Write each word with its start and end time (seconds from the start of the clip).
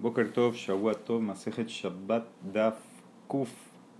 Boker 0.00 0.32
Tov, 0.32 0.54
Shawat 0.56 1.04
Tov, 1.04 1.20
Shabbat, 1.68 2.24
Daf, 2.40 2.78
Kuf, 3.28 3.50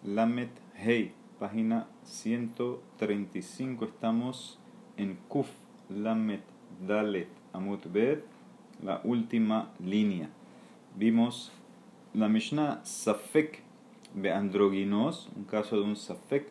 Lamet, 0.02 0.48
Hey, 0.74 1.12
página 1.38 1.88
135. 2.04 3.84
Estamos 3.84 4.58
en 4.96 5.18
Kuf, 5.28 5.48
Lamet, 5.90 6.40
Dalet, 6.88 7.28
Amut 7.52 7.84
Bet, 7.92 8.24
la 8.82 9.02
última 9.04 9.72
línea. 9.78 10.30
Vimos 10.96 11.52
la 12.14 12.30
Mishnah 12.30 12.80
Safek 12.82 13.62
de 14.14 14.32
androginos, 14.32 15.28
un 15.36 15.44
caso 15.44 15.76
de 15.76 15.82
un 15.82 15.96
Safek, 15.96 16.48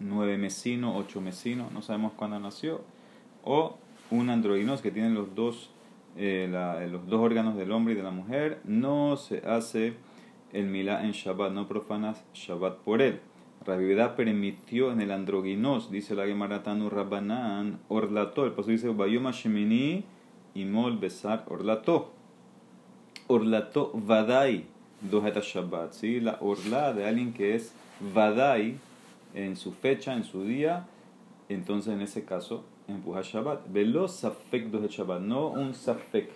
nueve 0.00 0.36
mesino, 0.38 0.96
ocho 0.96 1.20
mesino, 1.20 1.70
no 1.72 1.82
sabemos 1.82 2.14
cuándo 2.14 2.40
nació, 2.40 2.80
o 3.44 3.76
un 4.10 4.28
androginos 4.28 4.82
que 4.82 4.90
tiene 4.90 5.10
los 5.10 5.36
dos 5.36 5.70
eh, 6.20 6.88
los 6.90 7.06
dos 7.06 7.20
órganos 7.20 7.56
del 7.56 7.70
hombre 7.70 7.94
y 7.94 7.96
de 7.96 8.02
la 8.02 8.10
mujer, 8.10 8.60
no 8.64 9.16
se 9.16 9.38
hace 9.46 9.94
el 10.52 10.66
milá 10.66 11.04
en 11.04 11.12
Shabbat, 11.12 11.52
no 11.52 11.68
profanas 11.68 12.24
Shabbat 12.34 12.78
por 12.78 13.02
él. 13.02 13.20
Rabiedad 13.64 14.16
permitió 14.16 14.90
en 14.90 15.00
el 15.00 15.12
androginos, 15.12 15.92
dice 15.92 16.16
la 16.16 16.26
Gemaratanu 16.26 16.90
Rabbanan, 16.90 17.78
orlato, 17.88 18.44
el 18.46 18.52
paso 18.52 18.70
dice 18.70 18.88
Bayoma 18.88 19.30
Shemini 19.30 20.04
y 20.54 20.64
Mol 20.64 20.98
Besar 20.98 21.44
orlato. 21.48 22.10
Orlato 23.28 23.92
Vadai, 23.94 24.64
dojeta 25.00 25.40
Shabbat, 25.40 25.92
¿sí? 25.92 26.18
la 26.18 26.38
orla 26.40 26.94
de 26.94 27.06
alguien 27.06 27.32
que 27.32 27.54
es 27.54 27.74
Vadai 28.12 28.76
en 29.34 29.54
su 29.54 29.72
fecha, 29.72 30.14
en 30.14 30.24
su 30.24 30.42
día, 30.44 30.86
entonces 31.48 31.92
en 31.92 32.00
ese 32.00 32.24
caso 32.24 32.64
empuja 32.88 33.22
Shabbat. 33.22 33.68
Velo 33.68 34.08
safek 34.08 34.70
dohet 34.70 34.90
Shabbat, 34.90 35.20
no 35.20 35.48
un 35.48 35.74
safek 35.74 36.32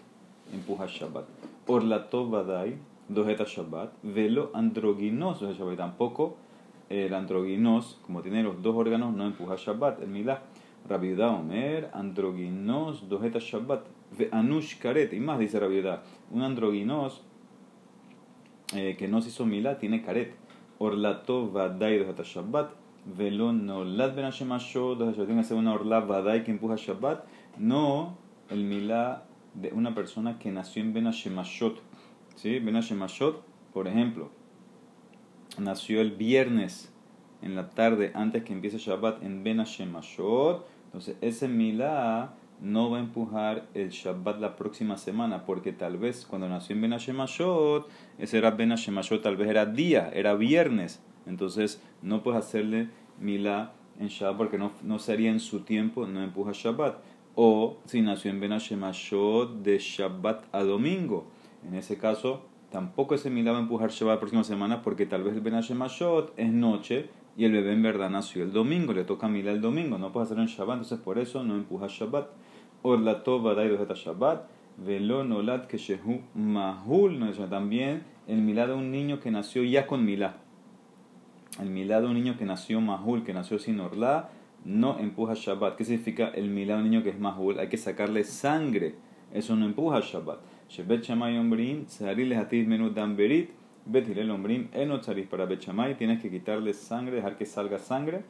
empuja 0.52 0.86
Shabbat. 0.86 1.24
Orlato 1.66 2.28
vadai 2.28 2.76
dojeta 3.08 3.44
Shabbat. 3.44 3.92
Velo 4.02 4.50
androginos 4.54 5.40
dohet 5.40 5.56
Shabbat. 5.56 5.76
Tampoco 5.76 6.36
el 6.88 7.14
androginos, 7.14 7.98
como 8.04 8.20
tiene 8.22 8.42
los 8.42 8.62
dos 8.62 8.76
órganos, 8.76 9.14
no 9.14 9.26
empuja 9.26 9.56
Shabbat. 9.56 10.02
El 10.02 10.08
milá. 10.08 10.42
Rabiudá 10.88 11.30
Omer, 11.30 11.90
androginos 11.92 13.08
dojeta 13.08 13.38
Shabbat. 13.38 13.86
Anush 14.30 14.78
karet. 14.78 15.12
Y 15.12 15.20
más 15.20 15.38
dice 15.38 15.58
Rabiudá. 15.58 16.02
Un 16.30 16.42
androginos 16.42 17.22
eh, 18.74 18.96
que 18.98 19.08
no 19.08 19.22
se 19.22 19.28
hizo 19.28 19.46
milá 19.46 19.78
tiene 19.78 20.02
karet. 20.02 20.34
Orlato 20.78 21.50
vadai 21.50 21.98
dojeta 21.98 22.24
Shabbat 22.24 22.81
velo 23.04 23.52
ben 23.52 24.24
Hashemashot, 24.24 24.98
tiene 25.14 25.42
que 25.42 25.44
ser 25.44 25.56
una 25.56 25.74
orla 25.74 26.06
que 26.44 26.50
empuja 26.50 26.76
Shabbat, 26.76 27.24
no 27.58 28.16
el 28.50 28.64
milá 28.64 29.24
de 29.54 29.72
una 29.72 29.94
persona 29.94 30.38
que 30.38 30.50
nació 30.50 30.82
en 30.82 30.92
Ben 30.92 31.06
Hashemashot. 31.06 31.80
¿Sí? 32.36 32.58
Ben 32.60 32.80
por 33.72 33.88
ejemplo, 33.88 34.30
nació 35.58 36.00
el 36.00 36.12
viernes 36.12 36.92
en 37.42 37.56
la 37.56 37.70
tarde 37.70 38.12
antes 38.14 38.44
que 38.44 38.52
empiece 38.52 38.78
Shabbat 38.78 39.22
en 39.22 39.42
Ben 39.42 39.58
Hashemashot, 39.58 40.66
entonces 40.86 41.16
ese 41.20 41.48
milá 41.48 42.34
no 42.60 42.90
va 42.90 42.98
a 42.98 43.00
empujar 43.00 43.66
el 43.74 43.90
Shabbat 43.90 44.38
la 44.40 44.56
próxima 44.56 44.96
semana, 44.96 45.44
porque 45.44 45.72
tal 45.72 45.96
vez 45.96 46.24
cuando 46.24 46.48
nació 46.48 46.76
en 46.76 46.82
Ben 46.82 46.92
Hashemashot, 46.92 47.88
ese 48.18 48.38
era 48.38 48.52
Ben 48.52 48.70
Hashemashot, 48.70 49.22
tal 49.22 49.36
vez 49.36 49.48
era 49.48 49.66
día, 49.66 50.10
era 50.14 50.34
viernes, 50.34 51.02
entonces 51.26 51.82
no 52.02 52.22
puedes 52.22 52.40
hacerle 52.40 52.88
milá 53.18 53.72
en 53.98 54.08
Shabbat 54.08 54.36
porque 54.36 54.58
no, 54.58 54.72
no 54.82 54.98
sería 54.98 55.30
en 55.30 55.40
su 55.40 55.60
tiempo, 55.60 56.06
no 56.06 56.22
empuja 56.22 56.52
Shabbat. 56.52 56.96
O 57.34 57.78
si 57.86 58.02
nació 58.02 58.30
en 58.30 58.40
Ben 58.40 58.52
Hashemashot 58.52 59.62
de 59.62 59.78
Shabbat 59.78 60.44
a 60.52 60.62
domingo. 60.64 61.26
En 61.66 61.74
ese 61.74 61.96
caso, 61.96 62.42
tampoco 62.70 63.14
ese 63.14 63.30
milá 63.30 63.52
va 63.52 63.58
a 63.58 63.62
empujar 63.62 63.90
Shabbat 63.90 64.16
la 64.16 64.20
próxima 64.20 64.44
semana 64.44 64.82
porque 64.82 65.06
tal 65.06 65.22
vez 65.22 65.34
el 65.34 65.40
Ben 65.40 65.54
Hashemashot 65.54 66.34
es 66.36 66.52
noche 66.52 67.08
y 67.36 67.44
el 67.44 67.52
bebé 67.52 67.72
en 67.72 67.82
verdad 67.82 68.10
nació 68.10 68.42
el 68.42 68.52
domingo, 68.52 68.92
le 68.92 69.04
toca 69.04 69.28
milá 69.28 69.52
el 69.52 69.62
domingo, 69.62 69.96
no 69.96 70.12
puede 70.12 70.24
hacerlo 70.24 70.42
en 70.42 70.48
Shabbat, 70.48 70.74
entonces 70.76 70.98
por 70.98 71.18
eso 71.18 71.42
no 71.42 71.54
empuja 71.54 71.86
Shabbat. 71.88 72.28
Orlato 72.82 73.40
vadai 73.40 73.68
dojeta 73.68 73.94
Shabbat, 73.94 74.44
velo 74.76 75.24
nolat 75.24 75.68
que 75.68 75.78
shehu 75.78 76.20
mahul, 76.34 77.18
también 77.48 78.02
el 78.26 78.42
milá 78.42 78.66
de 78.66 78.74
un 78.74 78.90
niño 78.90 79.20
que 79.20 79.30
nació 79.30 79.62
ya 79.62 79.86
con 79.86 80.04
milá 80.04 80.41
el 81.60 81.70
milá 81.70 82.00
de 82.00 82.06
un 82.06 82.14
niño 82.14 82.36
que 82.38 82.44
nació 82.44 82.80
mahul, 82.80 83.24
que 83.24 83.32
nació 83.32 83.58
sin 83.58 83.80
orla, 83.80 84.30
no 84.64 84.98
empuja 84.98 85.34
Shabbat. 85.34 85.76
¿Qué 85.76 85.84
significa 85.84 86.28
el 86.28 86.48
milá 86.48 86.76
de 86.76 86.82
un 86.82 86.90
niño 86.90 87.02
que 87.02 87.10
es 87.10 87.18
mahul? 87.18 87.58
Hay 87.58 87.68
que 87.68 87.76
sacarle 87.76 88.24
sangre. 88.24 88.94
Eso 89.32 89.56
no 89.56 89.66
empuja 89.66 90.00
Shabbat. 90.00 90.38
Shebet 90.68 91.02
Shamay 91.02 91.36
Ombrim, 91.36 91.84
Tzaril 91.84 92.32
Hativ 92.34 92.66
Menu 92.66 92.90
Damberit, 92.90 93.50
Ombrim, 93.86 94.68
Eno 94.72 95.00
Tzaril 95.00 95.26
para 95.26 95.44
Bet 95.44 95.60
Shamay, 95.60 95.96
tienes 95.96 96.22
que 96.22 96.30
quitarle 96.30 96.72
sangre, 96.72 97.16
dejar 97.16 97.36
que 97.36 97.44
salga 97.44 97.78
sangre, 97.78 98.24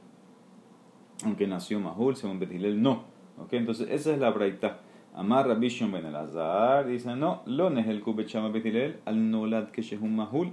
aunque 1.25 1.47
nació 1.47 1.79
mahul, 1.79 2.17
según 2.17 2.41
Bet 2.41 2.53
Hilel, 2.53 2.83
no. 2.83 3.05
¿Ok? 3.39 3.53
Entonces, 3.53 3.89
esa 3.91 4.13
es 4.13 4.19
la 4.19 4.31
braita. 4.31 4.81
Amar 5.15 5.47
Rabbi 5.47 5.69
Shon 5.69 5.93
Ben 5.93 6.07
Elazar 6.07 6.87
dice, 6.87 7.15
no, 7.15 7.43
lo 7.47 7.69
el 7.69 8.01
kubet 8.01 8.27
Shamay 8.27 8.51
Bet 8.51 8.67
Hilel, 8.67 9.01
al 9.05 9.31
nolad 9.31 9.69
que 9.69 9.83
shehum 9.83 10.17
mahul. 10.17 10.53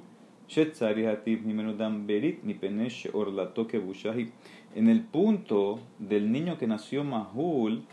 En 4.76 4.90
el 4.90 5.02
punto 5.02 5.80
del 6.00 6.32
niño 6.32 6.58
que 6.58 6.68
nació 6.68 7.04
Mahul, 7.04 7.84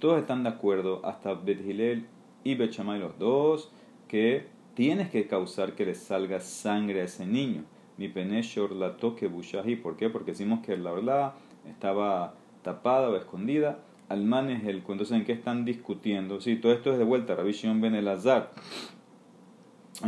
todos 0.00 0.20
están 0.20 0.42
de 0.42 0.48
acuerdo, 0.48 1.00
hasta 1.04 1.34
Bethilel 1.34 2.06
y 2.42 2.56
Bechamay 2.56 2.98
los 2.98 3.16
dos, 3.18 3.70
que 4.08 4.46
tienes 4.74 5.10
que 5.10 5.28
causar 5.28 5.74
que 5.74 5.86
le 5.86 5.94
salga 5.94 6.40
sangre 6.40 7.02
a 7.02 7.04
ese 7.04 7.26
niño. 7.26 7.62
Mi 7.96 8.08
penesh 8.08 8.58
orlato 8.58 9.14
que 9.14 9.28
¿Por 9.28 9.96
qué? 9.96 10.10
Porque 10.10 10.32
decimos 10.32 10.60
que 10.66 10.76
la 10.76 10.92
orla 10.92 11.34
estaba 11.68 12.34
tapada 12.62 13.08
o 13.10 13.16
escondida. 13.16 13.78
Alman 14.08 14.50
es 14.50 14.64
el 14.64 14.78
entonces 14.78 15.12
en 15.12 15.24
qué 15.24 15.32
están 15.32 15.64
discutiendo. 15.64 16.40
Sí, 16.40 16.56
todo 16.56 16.72
esto 16.72 16.90
es 16.90 16.98
de 16.98 17.04
vuelta. 17.04 17.36
Rabbi 17.36 17.52
Shimon 17.52 17.80
ben 17.80 17.94
Elazar 17.94 18.50
¿En 18.52 18.99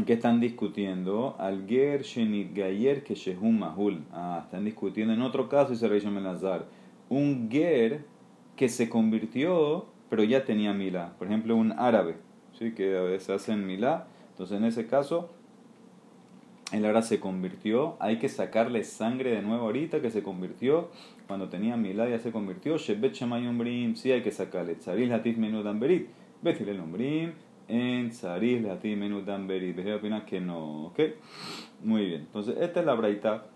qué 0.06 0.14
están 0.14 0.40
discutiendo? 0.40 1.36
Al 1.38 1.66
Ger 1.68 2.02
Gayer 2.54 3.04
que 3.04 3.14
Mahul. 3.42 4.04
Ah, 4.10 4.40
están 4.44 4.64
discutiendo 4.64 5.12
en 5.12 5.20
otro 5.20 5.48
caso, 5.50 5.72
dice 5.72 5.86
Rey 5.86 6.04
Melazar. 6.06 6.66
Un 7.10 7.50
Ger 7.50 8.04
que 8.56 8.70
se 8.70 8.88
convirtió, 8.88 9.86
pero 10.08 10.24
ya 10.24 10.44
tenía 10.44 10.72
Milá. 10.72 11.12
Por 11.18 11.26
ejemplo, 11.26 11.56
un 11.56 11.72
árabe, 11.72 12.16
¿sí? 12.58 12.72
que 12.72 12.96
a 12.96 13.02
veces 13.02 13.30
hacen 13.30 13.66
Milá. 13.66 14.06
Entonces, 14.30 14.56
en 14.56 14.64
ese 14.64 14.86
caso, 14.86 15.30
él 16.72 16.86
ahora 16.86 17.02
se 17.02 17.20
convirtió. 17.20 17.96
Hay 18.00 18.18
que 18.18 18.30
sacarle 18.30 18.84
sangre 18.84 19.32
de 19.32 19.42
nuevo 19.42 19.64
ahorita 19.64 20.00
que 20.00 20.10
se 20.10 20.22
convirtió. 20.22 20.88
Cuando 21.26 21.50
tenía 21.50 21.76
Milá 21.76 22.08
ya 22.08 22.18
se 22.18 22.32
convirtió. 22.32 22.78
Shebet 22.78 23.18
Brim, 23.58 23.94
sí 23.94 24.10
hay 24.10 24.22
que 24.22 24.30
sacarle. 24.30 24.76
Tzaril 24.76 25.12
Hatif 25.12 25.36
Menudan. 25.36 25.78
Betilel 26.42 26.80
Ombrim 26.80 27.32
en 27.72 28.10
Tzaris 28.10 28.60
Lati 28.60 28.94
Menú 28.96 29.22
Damberi. 29.22 29.72
¿Ves 29.72 29.96
opina 29.96 30.26
que 30.26 30.40
no? 30.40 30.86
¿Ok? 30.88 31.00
Muy 31.82 32.04
bien. 32.04 32.20
Entonces, 32.20 32.56
esta 32.60 32.80
es 32.80 32.86
la 32.86 32.92
braita. 32.92 33.46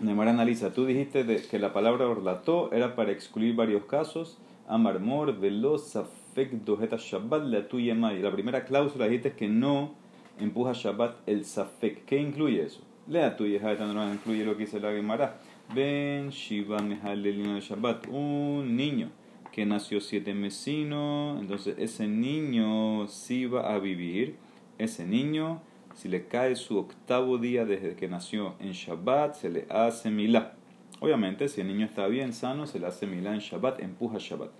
Neymar 0.00 0.28
analiza. 0.28 0.74
Tú 0.74 0.84
dijiste 0.84 1.24
de 1.24 1.40
que 1.42 1.58
la 1.58 1.72
palabra 1.72 2.06
orlató 2.06 2.70
era 2.70 2.94
para 2.94 3.10
excluir 3.12 3.54
varios 3.54 3.84
casos. 3.84 4.38
Amarmor, 4.68 5.38
veloz, 5.40 5.88
safek, 5.88 6.52
dojeta, 6.64 6.96
shabbat, 6.98 7.44
la 7.44 7.66
tuya 7.66 7.94
La 7.94 8.30
primera 8.30 8.64
cláusula 8.64 9.06
dijiste 9.06 9.32
que 9.32 9.48
no 9.48 9.94
empuja 10.38 10.74
shabbat 10.74 11.16
el 11.26 11.46
safek. 11.46 12.04
¿Qué 12.04 12.20
incluye 12.20 12.62
eso? 12.62 12.82
Lea 13.08 13.36
tu 13.36 13.46
hija, 13.46 13.74
no 13.74 14.12
incluye 14.12 14.44
lo 14.44 14.52
que 14.52 14.64
dice 14.64 14.80
la 14.80 14.92
Gemara. 14.92 15.40
Ben 15.74 16.28
Shiva 16.28 16.80
Mehalelino 16.80 17.54
de 17.54 17.60
Shabbat. 17.60 18.06
Un 18.08 18.76
niño 18.76 19.10
que 19.52 19.66
nació 19.66 20.00
siete 20.00 20.32
mesino, 20.32 21.38
entonces 21.38 21.76
ese 21.78 22.08
niño 22.08 23.06
sí 23.06 23.44
va 23.44 23.74
a 23.74 23.78
vivir, 23.78 24.36
ese 24.78 25.06
niño, 25.06 25.60
si 25.94 26.08
le 26.08 26.26
cae 26.26 26.56
su 26.56 26.78
octavo 26.78 27.36
día 27.36 27.66
desde 27.66 27.94
que 27.94 28.08
nació 28.08 28.56
en 28.58 28.72
Shabbat, 28.72 29.34
se 29.34 29.50
le 29.50 29.66
hace 29.68 30.10
milá. 30.10 30.54
Obviamente, 31.00 31.48
si 31.48 31.60
el 31.60 31.68
niño 31.68 31.84
está 31.84 32.06
bien 32.06 32.32
sano, 32.32 32.66
se 32.66 32.80
le 32.80 32.86
hace 32.86 33.06
milá 33.06 33.34
en 33.34 33.40
Shabbat, 33.40 33.80
empuja 33.80 34.16
Shabbat. 34.18 34.50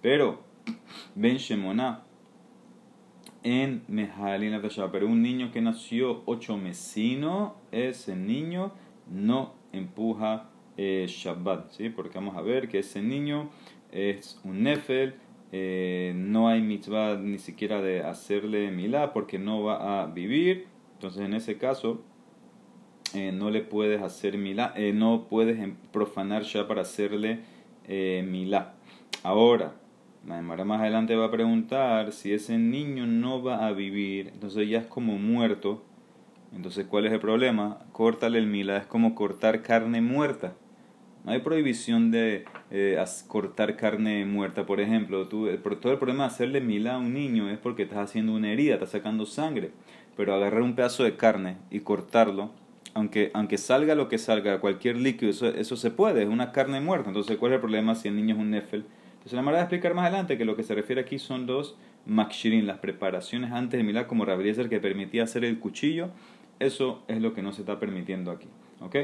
Pero, 0.00 0.42
Ben 1.14 1.36
Shemona, 1.36 2.04
en 3.42 3.82
Shabbat, 3.86 4.90
pero 4.90 5.06
un 5.06 5.20
niño 5.20 5.52
que 5.52 5.60
nació 5.60 6.22
ocho 6.24 6.56
mesino, 6.56 7.56
ese 7.70 8.16
niño 8.16 8.72
no 9.10 9.54
empuja 9.72 10.48
eh, 10.78 11.06
Shabbat, 11.06 11.70
¿sí? 11.72 11.90
Porque 11.90 12.18
vamos 12.18 12.36
a 12.36 12.40
ver 12.40 12.68
que 12.68 12.78
ese 12.78 13.02
niño 13.02 13.50
es 13.92 14.40
un 14.44 14.62
nefel, 14.62 15.14
eh, 15.50 16.12
no 16.14 16.48
hay 16.48 16.60
mitzvah 16.60 17.16
ni 17.16 17.38
siquiera 17.38 17.80
de 17.80 18.02
hacerle 18.02 18.70
milá 18.70 19.12
porque 19.12 19.38
no 19.38 19.62
va 19.62 20.02
a 20.02 20.06
vivir. 20.06 20.66
Entonces, 20.94 21.22
en 21.22 21.34
ese 21.34 21.56
caso, 21.58 22.02
eh, 23.14 23.32
no 23.32 23.50
le 23.50 23.62
puedes 23.62 24.02
hacer 24.02 24.36
milá, 24.36 24.72
eh, 24.76 24.92
no 24.92 25.26
puedes 25.28 25.58
profanar 25.92 26.42
ya 26.42 26.68
para 26.68 26.82
hacerle 26.82 27.40
milá. 27.88 28.74
Ahora, 29.22 29.72
La 30.26 30.42
más 30.42 30.80
adelante 30.80 31.16
va 31.16 31.26
a 31.26 31.30
preguntar 31.30 32.12
si 32.12 32.34
ese 32.34 32.58
niño 32.58 33.06
no 33.06 33.42
va 33.42 33.66
a 33.66 33.72
vivir, 33.72 34.28
entonces 34.34 34.68
ya 34.68 34.78
es 34.80 34.86
como 34.86 35.16
muerto. 35.16 35.82
Entonces, 36.54 36.86
¿cuál 36.86 37.06
es 37.06 37.12
el 37.12 37.20
problema? 37.20 37.78
Córtale 37.92 38.38
el 38.38 38.46
milá, 38.46 38.76
es 38.76 38.86
como 38.86 39.14
cortar 39.14 39.62
carne 39.62 40.02
muerta. 40.02 40.54
No 41.24 41.32
hay 41.32 41.40
prohibición 41.40 42.10
de 42.10 42.44
eh, 42.70 43.02
cortar 43.26 43.76
carne 43.76 44.24
muerta, 44.24 44.66
por 44.66 44.80
ejemplo. 44.80 45.28
Tú, 45.28 45.48
todo 45.80 45.92
el 45.92 45.98
problema 45.98 46.24
de 46.24 46.28
hacerle 46.28 46.60
milá 46.60 46.94
a 46.94 46.98
un 46.98 47.12
niño 47.12 47.50
es 47.50 47.58
porque 47.58 47.82
estás 47.82 47.98
haciendo 47.98 48.32
una 48.32 48.50
herida, 48.50 48.74
estás 48.74 48.90
sacando 48.90 49.26
sangre. 49.26 49.72
Pero 50.16 50.34
agarrar 50.34 50.62
un 50.62 50.74
pedazo 50.74 51.04
de 51.04 51.16
carne 51.16 51.56
y 51.70 51.80
cortarlo, 51.80 52.50
aunque, 52.94 53.30
aunque 53.34 53.58
salga 53.58 53.94
lo 53.94 54.08
que 54.08 54.18
salga, 54.18 54.60
cualquier 54.60 54.96
líquido, 54.96 55.30
eso, 55.30 55.48
eso 55.48 55.76
se 55.76 55.90
puede, 55.90 56.22
es 56.22 56.28
una 56.28 56.52
carne 56.52 56.80
muerta. 56.80 57.08
Entonces, 57.08 57.36
¿cuál 57.36 57.52
es 57.52 57.56
el 57.56 57.60
problema 57.60 57.94
si 57.94 58.08
el 58.08 58.16
niño 58.16 58.34
es 58.34 58.40
un 58.40 58.50
nefel? 58.50 58.84
Entonces, 59.12 59.34
la 59.34 59.42
manera 59.42 59.58
de 59.58 59.64
explicar 59.64 59.94
más 59.94 60.06
adelante 60.06 60.38
que 60.38 60.44
lo 60.44 60.56
que 60.56 60.62
se 60.62 60.74
refiere 60.74 61.00
aquí 61.00 61.18
son 61.18 61.46
dos 61.46 61.76
makshirin, 62.06 62.66
las 62.66 62.78
preparaciones 62.78 63.52
antes 63.52 63.78
de 63.78 63.84
milá, 63.84 64.06
como 64.06 64.24
Rabeliezer 64.24 64.68
que 64.68 64.80
permitía 64.80 65.24
hacer 65.24 65.44
el 65.44 65.58
cuchillo. 65.58 66.10
Eso 66.58 67.02
es 67.06 67.20
lo 67.20 67.34
que 67.34 67.42
no 67.42 67.52
se 67.52 67.62
está 67.62 67.78
permitiendo 67.78 68.30
aquí. 68.30 68.48
¿Ok? 68.80 68.94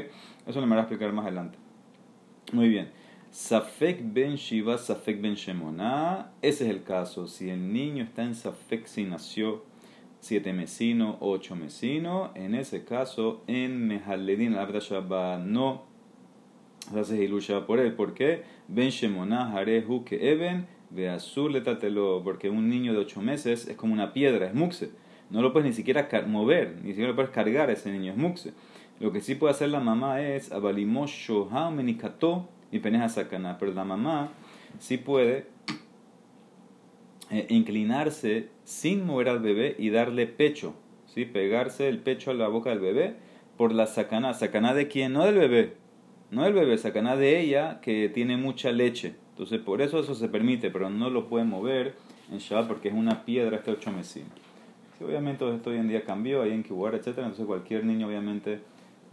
Eso 0.47 0.59
lo 0.59 0.67
voy 0.67 0.77
a 0.77 0.81
explicar 0.81 1.13
más 1.13 1.25
adelante. 1.25 1.57
Muy 2.51 2.69
bien. 2.69 2.89
Safek 3.31 4.01
ben 4.13 4.35
Shiva, 4.35 4.77
Safek 4.77 5.21
ben 5.21 5.35
Shemona. 5.35 6.31
Ese 6.41 6.65
es 6.65 6.69
el 6.69 6.83
caso. 6.83 7.27
Si 7.27 7.49
el 7.49 7.73
niño 7.73 8.03
está 8.03 8.23
en 8.23 8.35
Safek 8.35 8.85
si 8.85 9.03
nació 9.03 9.63
siete 10.19 10.53
mesino, 10.53 11.17
ocho 11.19 11.55
mesino, 11.55 12.31
en 12.35 12.55
ese 12.55 12.85
caso 12.85 13.43
en 13.47 13.87
Mehaledin 13.87 14.55
Abda 14.55 14.79
Shabbat 14.79 15.41
no 15.41 15.83
se 16.91 16.99
hace 16.99 17.23
ilusha 17.23 17.65
por 17.65 17.79
él. 17.79 17.93
¿Por 17.93 18.13
qué? 18.13 18.43
Ben 18.67 18.89
Shemona 18.89 19.51
Harehu 19.51 20.05
que 20.05 20.31
Eben 20.31 20.67
ve 20.91 21.09
azul. 21.09 21.61
Porque 22.23 22.49
un 22.49 22.69
niño 22.69 22.93
de 22.93 22.99
ocho 22.99 23.21
meses 23.21 23.67
es 23.67 23.75
como 23.75 23.93
una 23.93 24.13
piedra, 24.13 24.47
es 24.47 24.53
muxe. 24.53 24.91
No 25.29 25.41
lo 25.41 25.51
puedes 25.51 25.67
ni 25.67 25.73
siquiera 25.73 26.07
mover, 26.27 26.75
ni 26.83 26.89
siquiera 26.89 27.09
lo 27.09 27.15
puedes 27.15 27.31
cargar 27.31 27.71
ese 27.71 27.91
niño, 27.91 28.11
es 28.11 28.17
muxe. 28.17 28.53
Lo 28.99 29.11
que 29.11 29.21
sí 29.21 29.35
puede 29.35 29.51
hacer 29.51 29.69
la 29.69 29.81
mamá 29.81 30.21
es 30.21 30.51
abalimosho 30.51 31.49
menikato 31.71 32.47
y 32.71 32.79
peneja 32.79 33.09
sacana, 33.09 33.57
pero 33.59 33.73
la 33.73 33.83
mamá 33.83 34.31
sí 34.79 34.97
puede 34.97 35.47
eh, 37.29 37.47
inclinarse 37.49 38.49
sin 38.63 39.05
mover 39.05 39.29
al 39.29 39.39
bebé 39.39 39.75
y 39.77 39.89
darle 39.89 40.27
pecho, 40.27 40.75
¿sí? 41.07 41.25
pegarse 41.25 41.89
el 41.89 41.99
pecho 41.99 42.31
a 42.31 42.35
la 42.35 42.47
boca 42.47 42.69
del 42.69 42.79
bebé 42.79 43.15
por 43.57 43.73
la 43.73 43.87
sacana. 43.87 44.33
¿Sacana 44.33 44.73
de 44.73 44.87
quién? 44.87 45.13
No 45.13 45.25
del 45.25 45.35
bebé, 45.35 45.73
no 46.31 46.43
del 46.43 46.53
bebé, 46.53 46.77
sacana 46.77 47.15
de 47.15 47.39
ella 47.39 47.81
que 47.81 48.09
tiene 48.09 48.37
mucha 48.37 48.71
leche. 48.71 49.15
Entonces 49.31 49.59
por 49.59 49.81
eso 49.81 49.99
eso 49.99 50.15
se 50.15 50.29
permite, 50.29 50.69
pero 50.69 50.89
no 50.89 51.09
lo 51.09 51.27
puede 51.27 51.43
mover 51.43 51.95
en 52.31 52.37
Shabbat 52.37 52.67
porque 52.67 52.87
es 52.87 52.93
una 52.93 53.25
piedra 53.25 53.57
este 53.57 53.71
ocho 53.71 53.91
mesín. 53.91 54.25
obviamente 55.01 55.53
esto 55.53 55.71
hoy 55.71 55.77
en 55.77 55.89
día 55.89 56.03
cambió, 56.05 56.43
hay 56.43 56.51
en 56.51 56.63
Kibuar, 56.63 56.95
etc. 56.95 57.07
Entonces 57.17 57.45
cualquier 57.45 57.83
niño 57.83 58.07
obviamente 58.07 58.61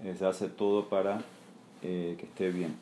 eh, 0.04 0.14
se 0.18 0.26
hace 0.26 0.48
todo 0.48 0.88
para 0.88 1.20
eh, 1.82 2.16
que 2.18 2.26
esté 2.26 2.50
bien. 2.50 2.74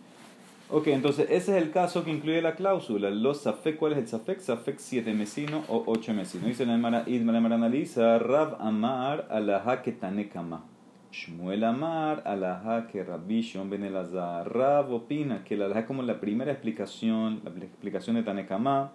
Ok, 0.73 0.87
entonces 0.87 1.27
ese 1.31 1.57
es 1.57 1.63
el 1.63 1.73
caso 1.73 2.05
que 2.05 2.13
incluye 2.13 2.41
la 2.41 2.55
cláusula. 2.55 3.11
Los 3.11 3.43
safek, 3.43 3.77
¿cuál 3.77 3.93
es 3.93 3.99
el 3.99 4.07
safek? 4.07 4.39
Safek 4.39 4.79
7 4.79 5.13
mesino 5.15 5.65
o 5.69 5.83
8 5.87 6.15
mesino. 6.15 6.47
Dice 6.47 6.65
la 6.65 6.75
Emara, 6.75 7.05
la 7.07 7.55
analiza, 7.55 8.21
Rab 8.21 8.57
Amar 8.61 9.27
alaha 9.31 9.83
que 9.83 9.91
tanekama. 9.91 10.65
Shmuel 11.11 11.65
Amar 11.65 12.23
alaha 12.25 12.87
que 12.87 13.03
Rabbi 13.03 13.41
Shon 13.41 13.69
ben 13.69 13.83
Elazar. 13.83 14.49
Rab 14.55 14.93
opina 14.93 15.43
que 15.43 15.57
la 15.57 15.65
alaha 15.65 15.87
como 15.87 16.03
la 16.03 16.21
primera 16.21 16.53
explicación, 16.53 17.41
la 17.45 17.65
explicación 17.65 18.15
de 18.15 18.23
Tanekama, 18.23 18.93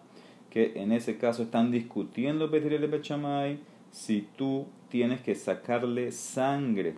que 0.49 0.71
en 0.77 0.93
ese 0.93 1.17
caso 1.17 1.43
están 1.43 1.71
discutiendo 1.71 2.49
Petirele 2.49 2.87
Bechamay 2.87 3.59
si 3.91 4.25
tú 4.37 4.67
tienes 4.87 5.19
que 5.19 5.35
sacarle 5.35 6.13
sangre 6.13 6.95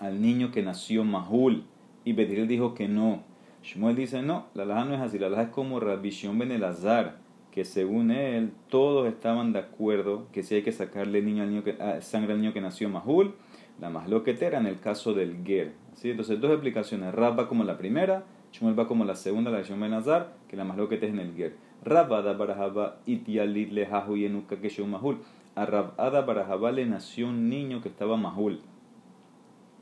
al 0.00 0.20
niño 0.20 0.50
que 0.50 0.62
nació 0.62 1.04
Mahul. 1.04 1.64
Y 2.04 2.12
Betirel 2.12 2.48
dijo 2.48 2.74
que 2.74 2.88
no. 2.88 3.22
Shmuel 3.62 3.96
dice, 3.96 4.22
no, 4.22 4.46
la 4.54 4.64
laja 4.66 4.84
no 4.84 4.94
es 4.94 5.00
así, 5.00 5.18
la 5.18 5.30
laja 5.30 5.44
es 5.44 5.48
como 5.48 5.80
Rabbi 5.80 6.14
Ben 6.34 6.52
Elazar, 6.52 7.16
que 7.50 7.64
según 7.64 8.10
él 8.10 8.52
todos 8.68 9.08
estaban 9.08 9.54
de 9.54 9.60
acuerdo 9.60 10.26
que 10.32 10.42
si 10.42 10.56
hay 10.56 10.62
que 10.62 10.72
sacarle 10.72 11.22
niño 11.22 11.42
al 11.44 11.50
niño 11.50 11.64
que, 11.64 11.76
ah, 11.80 12.02
sangre 12.02 12.34
al 12.34 12.42
niño 12.42 12.52
que 12.52 12.60
nació 12.60 12.90
Mahul, 12.90 13.34
la 13.80 13.88
más 13.88 14.08
loquetera 14.08 14.58
en 14.58 14.66
el 14.66 14.80
caso 14.80 15.14
del 15.14 15.42
Ger. 15.44 15.72
¿sí? 15.94 16.10
Entonces 16.10 16.40
dos 16.40 16.50
explicaciones, 16.50 17.14
Rab 17.14 17.38
va 17.38 17.48
como 17.48 17.64
la 17.64 17.78
primera, 17.78 18.24
Shmuel 18.52 18.78
va 18.78 18.86
como 18.86 19.06
la 19.06 19.14
segunda, 19.14 19.50
la 19.50 19.62
de 19.62 19.74
Ben 19.74 19.84
Elazar, 19.84 20.34
que 20.46 20.56
la 20.56 20.64
más 20.64 20.76
loquetera 20.76 21.10
es 21.10 21.18
en 21.18 21.26
el 21.26 21.34
Ger. 21.34 21.56
Rabada 21.84 22.32
barajaba 22.32 23.00
itialit 23.06 23.70
lehahu 23.70 24.16
yenuka 24.16 24.56
Mahul. 24.86 25.18
A 25.54 25.66
Rabada 25.66 26.22
barajaba 26.22 26.72
le 26.72 26.86
nació 26.86 27.28
un 27.28 27.48
niño 27.48 27.82
que 27.82 27.88
estaba 27.88 28.16
Mahul. 28.16 28.60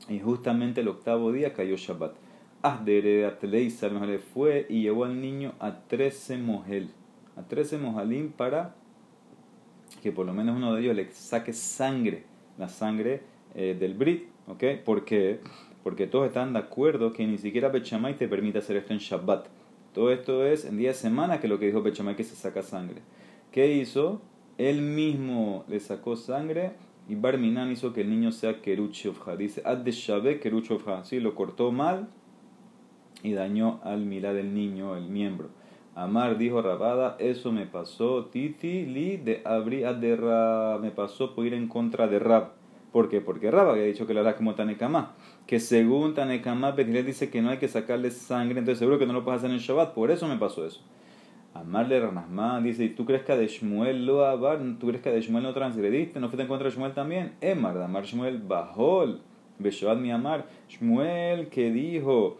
Y 0.09 0.19
justamente 0.19 0.81
el 0.81 0.87
octavo 0.89 1.31
día 1.31 1.53
cayó 1.53 1.75
Shabbat. 1.77 2.15
Asdere 2.61 3.25
Atleisar 3.25 3.91
fue 4.33 4.65
y 4.69 4.83
llevó 4.83 5.05
al 5.05 5.19
niño 5.19 5.53
a 5.59 5.79
13 5.87 6.37
mojel, 6.37 6.89
a 7.35 7.43
13 7.43 7.77
mojalim 7.77 8.31
para 8.31 8.75
que 10.01 10.11
por 10.11 10.25
lo 10.25 10.33
menos 10.33 10.55
uno 10.55 10.73
de 10.73 10.81
ellos 10.81 10.95
le 10.95 11.11
saque 11.11 11.53
sangre, 11.53 12.23
la 12.57 12.69
sangre 12.69 13.21
eh, 13.55 13.75
del 13.79 13.93
Brit. 13.93 14.29
¿Ok? 14.47 14.63
¿Por 14.83 15.05
qué? 15.05 15.39
Porque 15.83 16.07
todos 16.07 16.27
están 16.27 16.53
de 16.53 16.59
acuerdo 16.59 17.13
que 17.13 17.25
ni 17.25 17.37
siquiera 17.37 17.69
Bechamay 17.69 18.15
te 18.17 18.27
permite 18.27 18.59
hacer 18.59 18.75
esto 18.75 18.93
en 18.93 18.99
Shabbat. 18.99 19.47
Todo 19.93 20.11
esto 20.11 20.45
es 20.45 20.65
en 20.65 20.77
día 20.77 20.89
de 20.89 20.95
semana 20.95 21.39
que 21.39 21.47
lo 21.47 21.59
que 21.59 21.67
dijo 21.67 21.81
Bechamay 21.81 22.15
que 22.15 22.23
se 22.23 22.35
saca 22.35 22.61
sangre. 22.61 23.01
¿Qué 23.51 23.73
hizo? 23.75 24.21
Él 24.57 24.81
mismo 24.81 25.65
le 25.67 25.79
sacó 25.79 26.15
sangre 26.15 26.71
y 27.07 27.15
Barminan 27.15 27.71
hizo 27.71 27.93
que 27.93 28.01
el 28.01 28.09
niño 28.09 28.31
sea 28.31 28.61
Keruchofja. 28.61 29.35
Dice, 29.35 29.61
Ad 29.65 29.79
de 29.79 30.39
Keruchofja. 30.39 31.03
Sí, 31.03 31.19
lo 31.19 31.35
cortó 31.35 31.71
mal 31.71 32.07
y 33.23 33.33
dañó 33.33 33.79
al 33.83 34.05
milá 34.05 34.33
del 34.33 34.53
niño, 34.53 34.95
el 34.95 35.09
miembro. 35.09 35.49
Amar 35.95 36.37
dijo 36.37 36.61
Rabada, 36.61 37.17
eso 37.19 37.51
me 37.51 37.67
pasó, 37.67 38.25
Titi 38.25 38.85
li 38.85 39.17
de 39.17 39.43
abri 39.45 39.81
de 39.81 40.79
me 40.81 40.89
pasó 40.89 41.35
por 41.35 41.45
ir 41.45 41.53
en 41.53 41.67
contra 41.67 42.07
de 42.07 42.17
Rab. 42.17 42.53
¿Por 42.91 43.09
qué? 43.09 43.21
Porque 43.21 43.51
Rab 43.51 43.69
había 43.69 43.83
dicho 43.83 44.07
que 44.07 44.13
lo 44.13 44.21
hará 44.21 44.35
como 44.35 44.55
Tanekama. 44.55 45.13
Que 45.45 45.59
según 45.59 46.13
Tanekama, 46.13 46.71
Betilel 46.71 47.05
dice 47.05 47.29
que 47.29 47.41
no 47.41 47.49
hay 47.49 47.57
que 47.57 47.67
sacarle 47.67 48.11
sangre, 48.11 48.59
entonces 48.59 48.79
seguro 48.79 48.99
que 48.99 49.05
no 49.05 49.13
lo 49.13 49.23
puedes 49.23 49.39
hacer 49.39 49.51
en 49.51 49.59
Shabbat. 49.59 49.93
Por 49.93 50.09
eso 50.09 50.27
me 50.27 50.37
pasó 50.37 50.65
eso. 50.65 50.81
Amarle 51.53 51.99
Ranasman 51.99 52.63
dice, 52.63 52.85
¿y 52.85 52.89
tú 52.89 53.05
crees 53.05 53.23
que 53.23 53.31
a 53.31 53.37
Shmuel 53.37 54.05
lo 54.05 54.25
abar? 54.25 54.59
¿Tú 54.79 54.87
crees 54.87 55.03
que 55.03 55.09
a 55.09 55.19
Shmuel 55.19 55.43
no 55.43 55.53
transgrediste? 55.53 56.19
¿No 56.19 56.27
fuiste 56.27 56.41
en 56.41 56.47
contra 56.47 56.69
de 56.69 56.75
Shmuel 56.75 56.93
también? 56.93 57.33
Emar, 57.41 57.77
Amar 57.77 58.05
Shmuel 58.05 58.39
bajol. 58.39 59.21
Beshoad 59.59 59.97
mi 59.97 60.11
amar. 60.11 60.47
Shmuel 60.67 61.49
que 61.49 61.71
dijo 61.71 62.37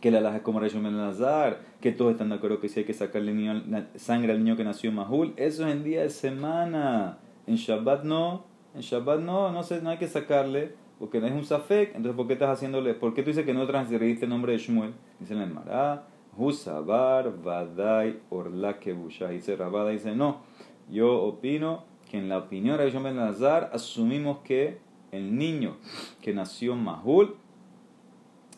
que 0.00 0.10
la 0.10 0.20
laja 0.20 0.42
como 0.42 0.60
Shmuel 0.60 0.96
Nazar, 0.96 1.60
que 1.80 1.92
todos 1.92 2.12
están 2.12 2.28
de 2.28 2.36
acuerdo 2.36 2.60
que 2.60 2.68
si 2.68 2.80
hay 2.80 2.86
que 2.86 2.92
sacarle 2.92 3.32
sangre 3.96 4.32
al 4.32 4.38
niño 4.38 4.56
que 4.56 4.64
nació 4.64 4.90
en 4.90 4.96
Mahul. 4.96 5.32
Eso 5.36 5.66
es 5.66 5.72
en 5.72 5.84
día 5.84 6.02
de 6.02 6.10
semana. 6.10 7.18
En 7.46 7.56
Shabbat 7.56 8.04
no. 8.04 8.44
En 8.74 8.80
Shabbat 8.80 9.20
no, 9.20 9.52
no, 9.52 9.62
se, 9.62 9.82
no 9.82 9.90
hay 9.90 9.98
que 9.98 10.08
sacarle 10.08 10.74
porque 10.98 11.20
no 11.20 11.26
es 11.26 11.32
un 11.32 11.44
safek. 11.44 11.96
Entonces, 11.96 12.16
¿por 12.16 12.26
qué 12.26 12.34
estás 12.34 12.50
haciéndole? 12.50 12.94
¿Por 12.94 13.12
qué 13.14 13.22
tú 13.22 13.30
dices 13.30 13.44
que 13.44 13.54
no 13.54 13.66
transgrediste 13.66 14.24
el 14.24 14.30
nombre 14.30 14.52
de 14.52 14.58
Shmuel? 14.58 14.92
Dice 15.18 15.34
la. 15.34 16.04
Husabar 16.36 17.42
Vadai 17.42 18.20
Orla 18.30 18.78
Kebusha. 18.78 19.28
Dice 19.28 19.56
Rabada, 19.56 19.90
dice, 19.90 20.14
no, 20.14 20.38
yo 20.90 21.22
opino 21.22 21.84
que 22.10 22.18
en 22.18 22.28
la 22.28 22.38
opinión 22.38 22.78
de 22.78 22.90
Ben 22.90 23.16
Nazar 23.16 23.70
asumimos 23.72 24.38
que 24.44 24.78
el 25.12 25.36
niño 25.36 25.76
que 26.20 26.32
nació 26.32 26.74
Mahul, 26.74 27.36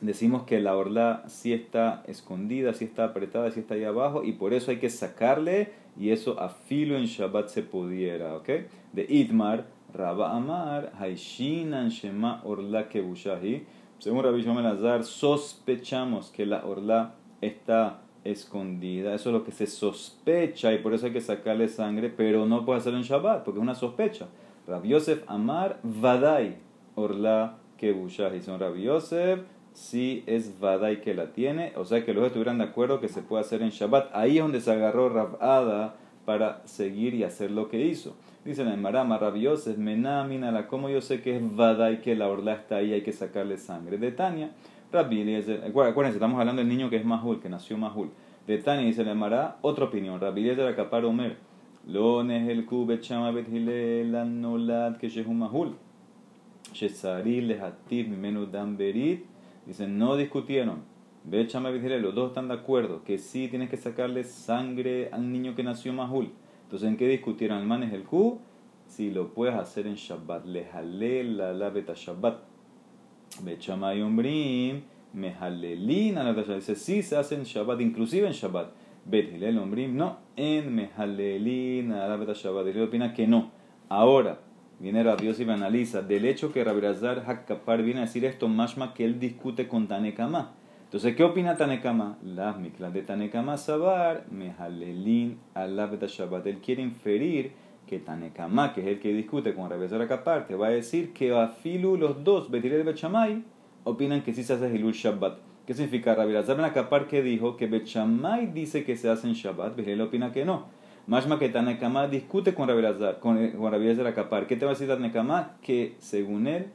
decimos 0.00 0.44
que 0.44 0.60
la 0.60 0.76
orla 0.76 1.24
sí 1.26 1.52
está 1.52 2.02
escondida, 2.06 2.74
sí 2.74 2.84
está 2.84 3.04
apretada, 3.04 3.50
sí 3.50 3.60
está 3.60 3.74
ahí 3.74 3.84
abajo, 3.84 4.24
y 4.24 4.32
por 4.32 4.54
eso 4.54 4.70
hay 4.70 4.78
que 4.78 4.90
sacarle, 4.90 5.72
y 5.98 6.10
eso 6.10 6.40
a 6.40 6.48
filo 6.48 6.96
en 6.96 7.06
Shabbat 7.06 7.48
se 7.48 7.62
pudiera, 7.62 8.36
¿ok? 8.36 8.48
De 8.92 9.06
Itmar, 9.08 9.66
Rabba 9.92 10.36
Amar, 10.36 10.92
Haishinan 10.98 11.90
Shema 11.90 12.40
Orla 12.44 12.88
Kebushahi. 12.88 13.64
Según 13.98 14.24
Rabbi 14.24 14.42
Ben 14.42 14.62
Nazar, 14.62 15.04
sospechamos 15.04 16.30
que 16.30 16.46
la 16.46 16.66
orla 16.66 17.14
está 17.46 18.00
escondida. 18.24 19.14
Eso 19.14 19.30
es 19.30 19.34
lo 19.34 19.44
que 19.44 19.52
se 19.52 19.66
sospecha 19.66 20.72
y 20.72 20.78
por 20.78 20.94
eso 20.94 21.06
hay 21.06 21.12
que 21.12 21.20
sacarle 21.20 21.68
sangre, 21.68 22.08
pero 22.08 22.46
no 22.46 22.64
puede 22.64 22.78
hacerlo 22.78 22.98
en 22.98 23.04
Shabbat 23.04 23.44
porque 23.44 23.60
es 23.60 23.62
una 23.62 23.74
sospecha. 23.74 24.26
Rabbi 24.66 24.88
Yosef 24.88 25.22
Amar 25.26 25.78
Vadai 25.82 26.56
Orla 26.94 27.58
Kebushah. 27.76 28.34
Y 28.34 28.42
son 28.42 28.58
Rabbi 28.60 28.82
Yosef 28.82 29.40
si 29.72 30.22
es 30.26 30.60
Vadai 30.60 31.00
que 31.00 31.14
la 31.14 31.32
tiene, 31.32 31.72
o 31.76 31.84
sea 31.84 32.04
que 32.04 32.14
los 32.14 32.24
estuvieran 32.24 32.58
de 32.58 32.64
acuerdo 32.64 33.00
que 33.00 33.08
se 33.08 33.22
puede 33.22 33.42
hacer 33.42 33.60
en 33.60 33.70
Shabbat. 33.70 34.14
Ahí 34.14 34.38
es 34.38 34.42
donde 34.42 34.60
se 34.60 34.70
agarró 34.70 35.08
Rabada 35.08 35.96
para 36.24 36.62
seguir 36.64 37.14
y 37.14 37.24
hacer 37.24 37.50
lo 37.50 37.68
que 37.68 37.84
hizo. 37.84 38.14
Dice 38.44 38.64
la 38.64 38.76
Marama, 38.76 39.18
Rabbi 39.18 39.40
Yosef, 39.42 39.76
Menamina, 39.76 40.66
como 40.68 40.88
yo 40.88 41.00
sé 41.00 41.22
que 41.22 41.36
es 41.36 41.56
Vadai 41.56 42.02
que 42.02 42.14
la 42.14 42.28
orla 42.28 42.54
está 42.54 42.76
ahí, 42.76 42.92
hay 42.92 43.02
que 43.02 43.12
sacarle 43.12 43.58
sangre. 43.58 43.98
De 43.98 44.12
Tania, 44.12 44.50
Rabbi 44.94 45.22
Eliezer, 45.22 45.64
acuérdense, 45.64 46.18
estamos 46.18 46.38
hablando 46.38 46.60
del 46.60 46.68
niño 46.68 46.88
que 46.88 46.94
es 46.94 47.04
Mahul, 47.04 47.40
que 47.40 47.48
nació 47.48 47.76
Mahul. 47.76 48.10
De 48.46 48.58
Tani 48.58 48.84
dice 48.84 49.04
la 49.04 49.16
Mara, 49.16 49.58
otra 49.60 49.86
opinión. 49.86 50.20
Rabbi 50.20 50.44
de 50.44 50.54
la 50.54 50.76
Capar 50.76 51.04
Omer. 51.04 51.36
Lo 51.88 52.20
el 52.20 52.64
kube 52.64 53.00
chama 53.00 53.32
bet 53.32 53.48
hilel 53.48 54.12
nolad 54.40 54.96
que 54.96 55.08
shehu 55.08 55.32
mahul. 55.32 55.74
Shesaril 56.72 57.48
lehativ 57.48 58.08
mimenu 58.08 58.46
dan 58.46 58.76
berit. 58.76 59.24
Dicen, 59.66 59.98
no 59.98 60.16
discutieron. 60.16 60.84
Bet 61.24 61.48
chama 61.48 61.70
bet 61.70 62.00
los 62.00 62.14
dos 62.14 62.28
están 62.28 62.46
de 62.46 62.54
acuerdo 62.54 63.02
que 63.02 63.18
sí 63.18 63.48
tienes 63.48 63.70
que 63.70 63.76
sacarle 63.76 64.22
sangre 64.22 65.08
al 65.10 65.32
niño 65.32 65.56
que 65.56 65.64
nació 65.64 65.92
mahul. 65.92 66.30
Entonces, 66.62 66.88
¿en 66.88 66.96
qué 66.96 67.08
discutieron? 67.08 67.58
El 67.58 67.66
man 67.66 67.82
es 67.82 67.92
el 67.92 68.04
ku. 68.04 68.38
Si 68.86 69.10
lo 69.10 69.34
puedes 69.34 69.56
hacer 69.56 69.88
en 69.88 69.96
Shabbat. 69.96 70.46
Lehalel 70.46 71.36
la 71.36 71.52
la 71.52 71.70
beta 71.70 71.94
Shabbat. 71.96 72.53
Bet 73.42 73.60
chama 73.60 73.94
y 73.94 74.02
umbrim. 74.02 74.82
Mehalelin 75.14 76.18
a 76.18 76.24
la 76.24 76.34
Dice, 76.34 76.74
sí 76.74 77.02
se 77.02 77.16
hace 77.16 77.36
en 77.36 77.44
Shabbat, 77.44 77.80
inclusive 77.80 78.26
en 78.26 78.32
Shabbat. 78.32 78.70
Bet 79.04 79.32
Hillel 79.32 79.58
Ombrim, 79.58 79.96
no. 79.96 80.18
En 80.36 80.74
Mehalelin 80.74 81.90
Shabbat. 81.90 82.66
Hillel 82.66 82.82
opina 82.82 83.14
que 83.14 83.26
no. 83.26 83.50
Ahora, 83.88 84.40
viene 84.80 85.02
Rabios 85.02 85.38
y 85.40 85.44
me 85.44 85.52
analiza. 85.52 86.02
Del 86.02 86.24
hecho 86.24 86.52
que 86.52 86.64
Rabirazar 86.64 87.24
Hakkapar 87.26 87.82
viene 87.82 88.00
a 88.00 88.04
decir 88.04 88.24
esto, 88.24 88.48
más 88.48 88.76
que 88.94 89.04
él 89.04 89.20
discute 89.20 89.68
con 89.68 89.86
Tanekama. 89.86 90.52
Entonces, 90.84 91.14
¿qué 91.16 91.24
opina 91.24 91.56
Tanekama? 91.56 92.18
Las 92.22 92.58
miklas 92.58 92.92
de 92.92 93.02
Tanekama 93.02 93.56
Sabar, 93.56 94.24
Mehalelin 94.30 95.38
Shabbat. 95.54 96.46
Él 96.46 96.58
quiere 96.58 96.82
inferir 96.82 97.52
que 97.86 97.98
Tanekama, 97.98 98.72
que 98.72 98.80
es 98.80 98.86
el 98.86 99.00
que 99.00 99.12
discute 99.12 99.54
con 99.54 99.70
Rabirazar 99.70 100.02
Hakkapar, 100.02 100.46
te 100.46 100.54
va 100.54 100.68
a 100.68 100.70
decir 100.70 101.12
que 101.12 101.34
Afilu 101.34 101.96
los 101.96 102.24
dos, 102.24 102.50
Betirel 102.50 102.80
y 102.80 102.84
Bechamay, 102.84 103.44
opinan 103.84 104.22
que 104.22 104.32
sí 104.32 104.42
se 104.42 104.54
hace 104.54 104.74
Hilul 104.74 104.92
Shabbat. 104.92 105.38
¿Qué 105.66 105.72
significa 105.72 106.14
Rabbi 106.14 106.32
Lazar 106.32 106.56
Ben 106.56 106.66
Akapar 106.66 107.06
que 107.06 107.22
dijo 107.22 107.56
que 107.56 107.66
Bechamay 107.66 108.48
dice 108.48 108.84
que 108.84 108.96
se 108.96 109.08
hace 109.08 109.28
en 109.28 109.32
Shabbat? 109.32 109.78
Él 109.78 110.00
opina 110.02 110.30
que 110.30 110.44
no. 110.44 110.66
Mashma 111.06 111.38
que 111.38 111.48
Tanekama 111.48 112.06
discute 112.08 112.52
con 112.54 112.68
Rabbi 112.68 112.82
con, 113.20 113.50
con 113.52 113.72
Rabbi. 113.72 114.46
¿Qué 114.46 114.56
te 114.56 114.64
va 114.66 114.72
a 114.72 114.74
decir 114.74 114.88
Tanekama? 114.88 115.56
Que 115.62 115.96
según 116.00 116.46
él, 116.46 116.66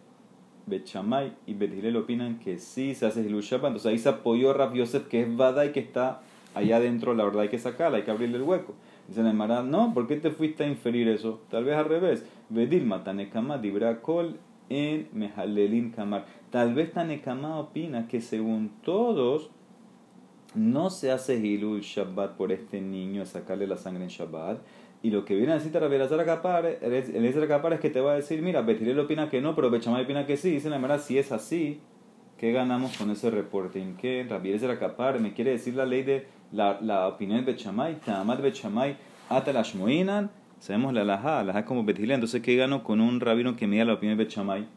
Bechamay 0.66 1.34
y 1.46 1.54
Bethilel 1.54 1.98
opinan 1.98 2.40
que 2.40 2.58
sí 2.58 2.96
se 2.96 3.06
hace 3.06 3.22
Hilul 3.22 3.44
Shabbat. 3.44 3.68
Entonces 3.68 3.92
ahí 3.92 4.00
se 4.00 4.10
apoyó 4.10 4.54
Rabbi 4.54 4.80
Yosef 4.80 5.08
que 5.08 5.22
es 5.22 5.38
Vada 5.38 5.68
y 5.68 5.72
que 5.72 5.82
está 5.82 6.22
allá 6.56 6.78
adentro, 6.78 7.14
la 7.14 7.26
verdad 7.26 7.42
hay 7.42 7.50
que 7.50 7.60
sacarla, 7.60 7.98
hay 7.98 8.04
que 8.04 8.12
abrirle 8.12 8.38
el 8.38 8.44
hueco. 8.44 8.74
Dice 9.10 9.24
la 9.24 9.32
Emara, 9.32 9.64
no, 9.64 9.92
¿por 9.96 10.06
qué 10.06 10.18
te 10.18 10.30
fuiste 10.30 10.64
a 10.64 10.68
inferir 10.68 11.08
eso? 11.08 11.42
Tal 11.50 11.66
vez 11.66 11.76
al 11.76 11.86
revés. 11.86 12.24
Bedilma, 12.50 13.04
Tanekama, 13.04 13.58
Dibra 13.58 14.02
Kol, 14.02 14.38
en 14.70 15.10
Mehalelin 15.14 15.90
Kamar. 15.90 16.26
Tal 16.52 16.76
vez 16.76 16.94
Tanekama 16.94 17.60
opina 17.60 18.08
que 18.08 18.22
según 18.22 18.70
todos 18.84 19.50
no 20.54 20.92
se 20.92 21.12
hace 21.12 21.38
Hilul 21.38 21.82
Shabbat 21.82 22.38
por 22.38 22.52
este 22.52 22.82
niño, 22.82 23.26
sacarle 23.26 23.66
la 23.66 23.78
sangre 23.78 24.04
en 24.04 24.10
Shabbat. 24.10 24.60
Y 25.02 25.10
lo 25.10 25.26
que 25.26 25.36
viene 25.36 25.54
a 25.54 25.56
decir 25.56 25.74
Rabbi 25.74 25.96
Elazar 25.96 26.20
Akapar, 26.20 26.66
el 26.66 27.44
Akapar 27.44 27.74
es 27.74 27.80
que 27.80 27.90
te 27.90 28.02
va 28.02 28.12
a 28.12 28.16
decir, 28.16 28.44
mira, 28.44 28.62
Betirel 28.62 29.00
opina 29.00 29.30
que 29.30 29.42
no, 29.42 29.56
pero 29.56 29.72
Bechamay 29.72 30.04
opina 30.04 30.28
que 30.28 30.38
sí. 30.38 30.52
Dice 30.52 30.70
la 30.70 30.78
verdad, 30.78 31.00
si 31.00 31.18
es 31.18 31.32
así, 31.32 31.80
¿qué 32.38 32.52
ganamos 32.52 32.98
con 32.98 33.10
ese 33.10 33.32
reporte? 33.32 33.82
¿En 33.82 33.96
qué? 33.96 34.26
Rabbi 34.30 34.50
Elazar 34.50 34.72
Akapar 34.72 35.20
me 35.20 35.34
quiere 35.34 35.52
decir 35.52 35.74
la 35.74 35.86
ley 35.86 36.04
de 36.04 36.28
la, 36.52 36.80
la 36.82 37.08
opinión 37.08 37.46
de 37.46 37.52
Bechamay, 37.54 38.00
Tamat 38.00 38.42
Bechamay, 38.42 38.98
Atalashmoinan 39.30 40.30
Sabemos 40.60 40.94
la 40.94 41.06
laja, 41.06 41.42
la 41.46 41.64
como 41.64 41.86
Betilé. 41.86 42.14
Entonces, 42.14 42.42
¿qué 42.42 42.58
gano 42.58 42.84
con 42.84 43.00
un 43.00 43.22
rabino 43.22 43.56
que 43.56 43.66
mira 43.66 43.86
la 43.86 43.94
opinión 43.94 44.18
de 44.18 44.26
Bechamay? 44.26 44.68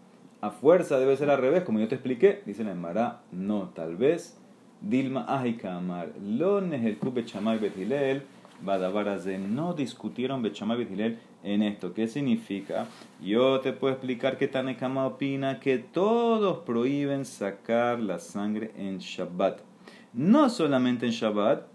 A 0.40 0.50
fuerza 0.50 0.98
debe 1.00 1.16
ser 1.16 1.28
al 1.28 1.38
revés, 1.38 1.64
como 1.64 1.80
yo 1.80 1.88
te 1.88 1.96
expliqué. 1.96 2.40
Dice 2.46 2.62
la 2.62 2.70
Emara, 2.70 3.22
no, 3.32 3.70
tal 3.74 3.96
vez. 3.96 4.38
Dilma 4.80 5.24
Ahikamar, 5.28 6.12
Lones 6.20 6.84
el 6.84 6.98
Kub 6.98 7.14
Bechamay 7.14 7.58
Betilel, 7.58 8.22
de 8.64 9.38
no 9.38 9.74
discutieron 9.74 10.40
Bechamay 10.40 10.78
Betilel 10.78 11.18
en 11.42 11.62
esto. 11.62 11.92
¿Qué 11.94 12.06
significa? 12.06 12.86
Yo 13.20 13.58
te 13.60 13.72
puedo 13.72 13.92
explicar 13.92 14.38
que 14.38 14.46
Tanekama 14.46 15.06
opina 15.06 15.58
que 15.58 15.78
todos 15.78 16.58
prohíben 16.58 17.24
sacar 17.24 17.98
la 17.98 18.20
sangre 18.20 18.70
en 18.76 18.98
Shabbat. 18.98 19.71
No 20.12 20.50
solamente 20.50 21.06
en 21.06 21.12
Shabbat, 21.12 21.66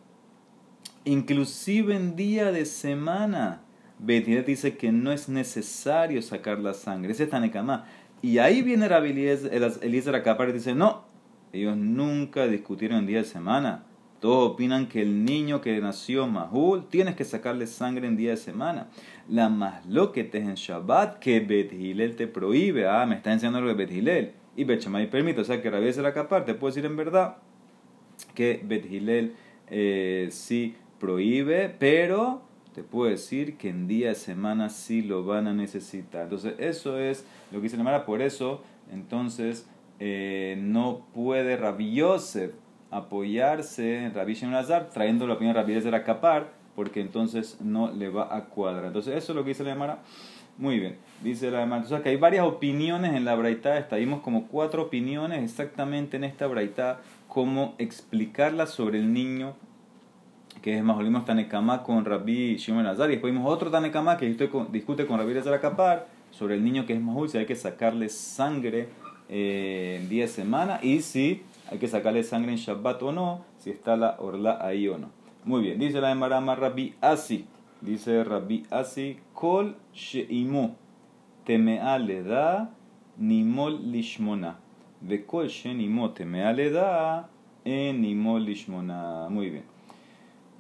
inclusive 1.06 1.96
en 1.96 2.16
día 2.16 2.52
de 2.52 2.66
semana. 2.66 3.62
Betinet 4.00 4.46
dice 4.46 4.78
que 4.78 4.92
no 4.92 5.12
es 5.12 5.28
necesario 5.28 6.22
sacar 6.22 6.60
la 6.60 6.76
sangre. 6.76 7.14
Ese 7.14 7.24
es 7.24 7.30
Tanekama. 7.32 7.86
Y 8.22 8.38
ahí 8.38 8.62
viene 8.62 8.88
Rabbi 8.88 9.10
Eliezer 9.10 10.16
acá 10.16 10.38
y 10.48 10.52
dice, 10.52 10.76
no, 10.76 11.06
ellos 11.52 11.76
nunca 11.78 12.48
discutieron 12.48 13.00
en 13.00 13.08
día 13.08 13.18
de 13.20 13.24
semana. 13.24 13.86
Todos 14.20 14.52
opinan 14.52 14.88
que 14.88 15.02
el 15.02 15.26
niño 15.26 15.62
que 15.62 15.80
nació 15.80 16.28
Mahul 16.28 16.88
tienes 16.90 17.16
que 17.16 17.24
sacarle 17.24 17.66
sangre 17.68 18.08
en 18.08 18.18
día 18.18 18.32
de 18.32 18.38
semana. 18.38 18.88
La 19.28 19.50
más 19.50 19.86
lo 19.86 20.12
que 20.12 20.24
te 20.24 20.40
es 20.40 20.48
en 20.48 20.56
Shabbat 20.56 21.20
que 21.20 21.40
Bet 21.40 22.16
te 22.16 22.28
prohíbe. 22.28 22.88
Ah, 22.88 23.06
me 23.08 23.16
está 23.16 23.32
enseñando 23.32 23.62
lo 23.62 23.68
de 23.68 23.74
Bet 23.74 23.92
Y 24.56 24.64
Bet 24.64 24.86
permite. 25.10 25.42
O 25.42 25.44
sea 25.44 25.62
que 25.62 25.70
Rabbi 25.70 25.84
Eliezer 25.84 26.06
acá 26.06 26.28
te 26.46 26.54
puede 26.54 26.76
decir 26.76 26.86
en 26.86 26.98
verdad 26.98 27.38
que 28.38 28.62
Bet 28.64 28.86
eh, 29.72 30.28
sí 30.30 30.76
prohíbe, 31.00 31.70
pero 31.80 32.44
te 32.76 32.84
puedo 32.84 33.10
decir 33.10 33.58
que 33.58 33.70
en 33.70 33.88
día 33.88 34.10
de 34.10 34.16
semana 34.16 34.70
sí 34.70 35.02
lo 35.02 35.26
van 35.26 35.48
a 35.48 35.54
necesitar. 35.54 36.26
Entonces, 36.26 36.54
eso 36.60 37.00
es 37.00 37.26
lo 37.52 37.58
que 37.58 37.64
dice 37.64 37.78
la 37.78 37.84
Mara. 37.84 38.06
Por 38.06 38.22
eso, 38.22 38.62
entonces, 38.94 39.68
eh, 40.00 40.56
no 40.60 41.08
puede 41.16 41.58
Rabbi 41.58 41.96
Yosef 41.96 42.52
apoyarse 42.92 44.06
en 44.06 44.14
Rabbi 44.14 44.36
Shemazar 44.36 44.92
trayendo 44.92 45.26
la 45.26 45.34
opinión 45.34 45.56
de 45.56 45.62
Rabbi 45.62 45.74
de 45.74 46.04
Capar, 46.04 46.54
porque 46.78 47.02
entonces 47.02 47.58
no 47.60 47.92
le 47.92 48.08
va 48.08 48.38
a 48.38 48.46
cuadrar. 48.46 48.86
Entonces, 48.86 49.16
eso 49.16 49.32
es 49.32 49.36
lo 49.36 49.44
que 49.44 49.50
dice 49.50 49.64
la 49.64 49.74
Mara. 49.74 50.04
Muy 50.60 50.80
bien, 50.80 50.98
dice 51.24 51.50
la 51.50 51.66
Mara. 51.66 51.82
Entonces, 51.82 52.04
que 52.04 52.10
hay 52.10 52.18
varias 52.18 52.46
opiniones 52.46 53.16
en 53.16 53.26
la 53.26 53.34
Braitá. 53.34 53.88
Vimos 53.94 54.22
como 54.22 54.46
cuatro 54.46 54.84
opiniones 54.84 55.44
exactamente 55.44 56.18
en 56.18 56.24
esta 56.24 56.46
Braitá, 56.46 57.02
cómo 57.28 57.74
explicarla 57.80 58.68
sobre 58.68 59.00
el 59.00 59.12
niño 59.12 59.56
que 60.62 60.78
es 60.78 60.84
más 60.84 60.98
olimos 60.98 61.26
Tanekama 61.26 61.82
con 61.82 62.06
Rabbi 62.06 62.58
Shimon 62.58 62.86
Azar, 62.86 63.10
y 63.10 63.14
después 63.14 63.34
vimos 63.34 63.52
otro 63.52 63.72
Tanekama 63.72 64.18
que 64.18 64.28
discute 64.28 65.08
con 65.08 65.18
Rabbi 65.18 65.36
Azar 65.36 65.56
Akapar 65.56 66.08
sobre 66.30 66.54
el 66.56 66.64
niño 66.64 66.86
que 66.86 66.94
es 66.94 67.02
Mahul, 67.02 67.28
si 67.28 67.40
hay 67.40 67.48
que 67.48 67.56
sacarle 67.56 68.10
sangre 68.10 68.90
eh, 69.30 69.98
en 70.00 70.10
día 70.10 70.26
de 70.26 70.30
semana 70.30 70.80
y 70.84 71.02
si 71.02 71.42
hay 71.72 71.80
que 71.80 71.88
sacarle 71.88 72.22
sangre 72.22 72.52
en 72.52 72.58
Shabbat 72.58 73.02
o 73.02 73.12
no, 73.12 73.46
si 73.58 73.72
está 73.72 73.98
la 73.98 74.18
orla 74.20 74.60
ahí 74.62 74.88
o 74.88 75.00
no. 75.00 75.10
Muy 75.48 75.62
bien, 75.62 75.80
dice 75.80 76.02
la 76.02 76.12
Emarama 76.12 76.56
Rabbi 76.56 76.94
Asi, 77.00 77.46
dice 77.80 78.22
Rabbi 78.26 78.64
Asi, 78.70 79.18
Kol 79.34 79.78
Sheimu, 79.94 80.76
Temea 81.46 81.98
le 82.00 82.22
da 82.22 82.70
Nimol 83.16 83.90
Lishmona, 83.90 84.58
de 85.00 85.26
Kol 85.26 85.48
Sheimó 85.48 86.10
Temea 86.10 86.52
le 86.52 86.70
da 86.70 87.30
en 87.64 88.02
Nimol 88.02 88.44
Lishmona. 88.44 89.30
Muy 89.30 89.50
bien. 89.50 89.64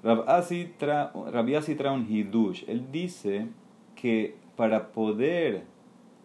Rabbi 0.03 1.75
trae 1.75 1.91
un 1.93 2.07
hidush. 2.09 2.63
Él 2.69 2.89
dice 2.89 3.47
que 3.93 4.37
para 4.55 4.93
poder 4.93 5.65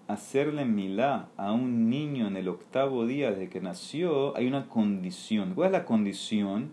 hacerle 0.06 0.64
milá 0.66 1.30
a 1.36 1.50
un 1.50 1.90
niño 1.90 2.28
en 2.28 2.36
el 2.36 2.46
octavo 2.46 3.06
día 3.06 3.32
desde 3.32 3.48
que 3.48 3.60
nació, 3.60 4.36
hay 4.36 4.46
una 4.46 4.68
condición. 4.68 5.54
¿Cuál 5.56 5.66
es 5.66 5.72
la 5.72 5.84
condición? 5.84 6.70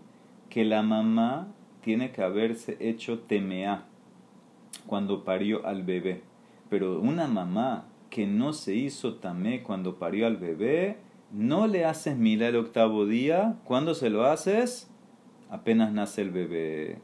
Que 0.50 0.64
la 0.64 0.82
mamá 0.82 1.48
tiene 1.80 2.12
que 2.12 2.22
haberse 2.22 2.76
hecho 2.80 3.20
temeá 3.20 3.84
cuando 4.86 5.24
parió 5.24 5.66
al 5.66 5.82
bebé. 5.82 6.22
Pero 6.68 7.00
una 7.00 7.26
mamá 7.26 7.86
que 8.10 8.26
no 8.26 8.52
se 8.52 8.74
hizo 8.74 9.14
tamé 9.14 9.62
cuando 9.62 9.98
parió 9.98 10.26
al 10.26 10.36
bebé, 10.36 10.98
no 11.32 11.66
le 11.66 11.84
haces 11.84 12.16
milá 12.16 12.48
el 12.48 12.56
octavo 12.56 13.06
día. 13.06 13.58
¿Cuándo 13.64 13.94
se 13.94 14.10
lo 14.10 14.24
haces? 14.24 14.90
apenas 15.50 15.92
nace 15.92 16.22
el 16.22 16.30
bebé. 16.30 16.98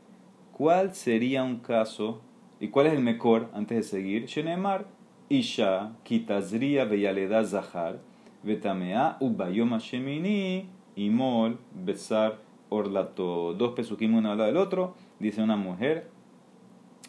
¿Cuál 0.52 0.94
sería 0.94 1.42
un 1.42 1.58
caso? 1.58 2.22
¿Y 2.60 2.68
cuál 2.68 2.86
es 2.86 2.94
el 2.94 3.02
mejor 3.02 3.50
antes 3.52 3.76
de 3.76 3.82
seguir? 3.82 4.26
Shenemar, 4.26 4.86
Isha, 5.28 5.92
Kitazria, 6.04 6.84
Beyaleda, 6.84 7.44
Zahar, 7.44 7.98
Betamea, 8.42 9.18
Ubayoma, 9.20 9.78
Shemini, 9.78 10.68
Imol, 10.94 11.58
Besar, 11.74 12.38
Orlato. 12.68 13.54
Dos 13.54 13.74
pesukim 13.74 14.14
uno 14.14 14.30
al 14.30 14.38
lado 14.38 14.48
del 14.48 14.56
otro. 14.56 14.94
Dice 15.18 15.42
una 15.42 15.56
mujer 15.56 16.08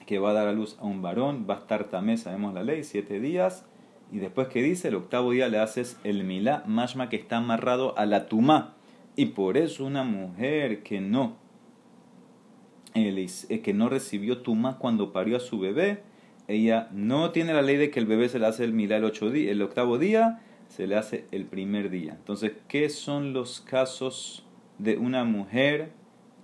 que 0.06 0.20
va 0.20 0.32
a 0.32 0.34
dar 0.34 0.48
a 0.48 0.54
luz 0.54 0.78
a 0.80 0.86
un 0.86 1.02
varón, 1.02 1.46
va 1.50 1.56
a 1.56 1.58
estar 1.60 1.86
tamé, 1.86 2.18
sabemos 2.18 2.54
la 2.54 2.64
ley, 2.64 2.84
siete 2.84 3.20
días. 3.20 3.66
Y 4.12 4.20
después 4.20 4.48
que 4.48 4.64
dice, 4.64 4.88
el 4.88 4.96
octavo 4.96 5.32
día 5.32 5.50
le 5.50 5.60
haces 5.60 6.00
el 6.04 6.24
milá, 6.24 6.64
mashma 6.66 7.10
que 7.10 7.18
está 7.18 7.38
amarrado 7.38 7.98
a 7.98 8.06
la 8.06 8.28
tumá 8.28 8.78
y 9.18 9.26
por 9.26 9.58
eso 9.58 9.84
una 9.84 10.04
mujer 10.04 10.84
que 10.84 11.02
no, 11.02 11.36
eh, 12.94 13.62
que 13.64 13.74
no 13.74 13.90
recibió 13.90 14.44
tuma 14.44 14.78
cuando 14.78 15.12
parió 15.12 15.38
a 15.38 15.40
su 15.42 15.60
bebé, 15.60 16.04
ella 16.48 16.88
no 16.92 17.32
tiene 17.32 17.54
la 17.54 17.64
ley 17.64 17.78
de 17.78 17.90
que 17.90 18.00
el 18.00 18.06
bebé 18.06 18.30
se 18.30 18.38
le 18.38 18.46
hace 18.46 18.64
el 18.64 18.74
milá 18.74 18.98
el, 18.98 19.06
ocho 19.06 19.28
el 19.28 19.62
octavo 19.64 19.98
día, 19.98 20.40
se 20.70 20.86
le 20.86 20.96
hace 20.96 21.26
el 21.32 21.46
primer 21.46 21.90
día. 21.90 22.14
Entonces, 22.14 22.54
¿qué 22.68 22.90
son 22.90 23.34
los 23.34 23.60
casos 23.60 24.46
de 24.80 24.98
una 24.98 25.24
mujer 25.24 25.92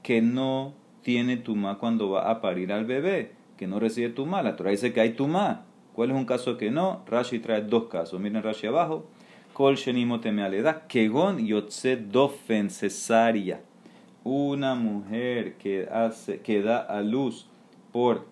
que 0.01 0.21
no 0.21 0.73
tiene 1.01 1.37
tumá 1.37 1.77
cuando 1.77 2.09
va 2.09 2.29
a 2.29 2.41
parir 2.41 2.71
al 2.71 2.85
bebé, 2.85 3.31
que 3.57 3.67
no 3.67 3.79
recibe 3.79 4.09
tumá. 4.09 4.41
La 4.41 4.55
Torah 4.55 4.71
dice 4.71 4.93
que 4.93 5.01
hay 5.01 5.13
tumá. 5.13 5.65
¿Cuál 5.93 6.11
es 6.11 6.15
un 6.15 6.25
caso 6.25 6.57
que 6.57 6.71
no? 6.71 7.03
Rashi 7.07 7.39
trae 7.39 7.61
dos 7.61 7.85
casos. 7.85 8.19
Miren 8.19 8.41
Rashi 8.41 8.67
abajo. 8.67 9.05
Kol 9.53 9.75
shenimo 9.75 10.19
temealeda, 10.19 10.87
kegon 10.87 11.45
yotze 11.45 11.95
dofen 11.95 12.71
cesárea. 12.71 13.61
Una 14.23 14.73
mujer 14.73 15.55
que, 15.57 15.87
hace, 15.91 16.39
que 16.39 16.63
da 16.63 16.79
a 16.79 17.01
luz 17.01 17.47
por 17.91 18.25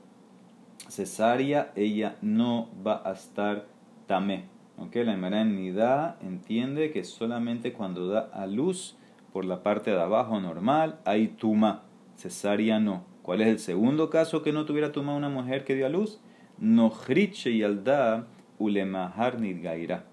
cesárea, 0.88 1.72
ella 1.76 2.16
no 2.22 2.70
va 2.86 3.04
a 3.06 3.12
estar 3.12 3.68
tamé. 4.08 4.46
¿Okay? 4.78 5.06
La 5.06 5.14
Emara 5.14 6.18
entiende 6.22 6.92
que 6.92 7.04
solamente 7.04 7.74
cuando 7.74 8.08
da 8.08 8.30
a 8.34 8.48
luz 8.48 8.98
por 9.32 9.46
la 9.46 9.64
parte 9.64 9.92
de 9.92 10.02
abajo 10.02 10.40
normal 10.40 11.00
hay 11.06 11.28
tuma, 11.28 11.84
cesárea 12.16 12.80
no. 12.80 13.06
¿Cuál 13.22 13.42
es 13.42 13.48
el 13.48 13.60
segundo 13.60 14.10
caso 14.10 14.42
que 14.42 14.52
no 14.52 14.66
tuviera 14.66 14.92
tuma 14.92 15.16
una 15.16 15.30
mujer 15.30 15.64
que 15.64 15.76
dio 15.76 15.86
a 15.86 15.90
luz? 15.90 16.20
Nohriche 16.58 17.52
y 17.52 17.64
alda 17.64 18.28
ulemahar 18.58 19.40
nidgaira. 19.40 20.06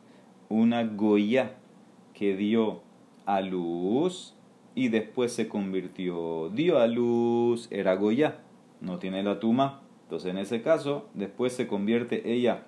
Una 0.48 0.84
goya 0.84 1.56
que 2.14 2.36
dio 2.36 2.82
a 3.26 3.40
luz 3.40 4.34
y 4.74 4.88
después 4.88 5.32
se 5.32 5.48
convirtió. 5.48 6.50
Dio 6.50 6.78
a 6.78 6.86
luz, 6.86 7.68
era 7.70 7.94
goya, 7.94 8.40
no 8.80 8.98
tiene 8.98 9.22
la 9.22 9.40
tuma. 9.40 9.82
Entonces 10.04 10.30
en 10.30 10.38
ese 10.38 10.62
caso, 10.62 11.08
después 11.14 11.52
se 11.52 11.66
convierte 11.66 12.32
ella 12.32 12.66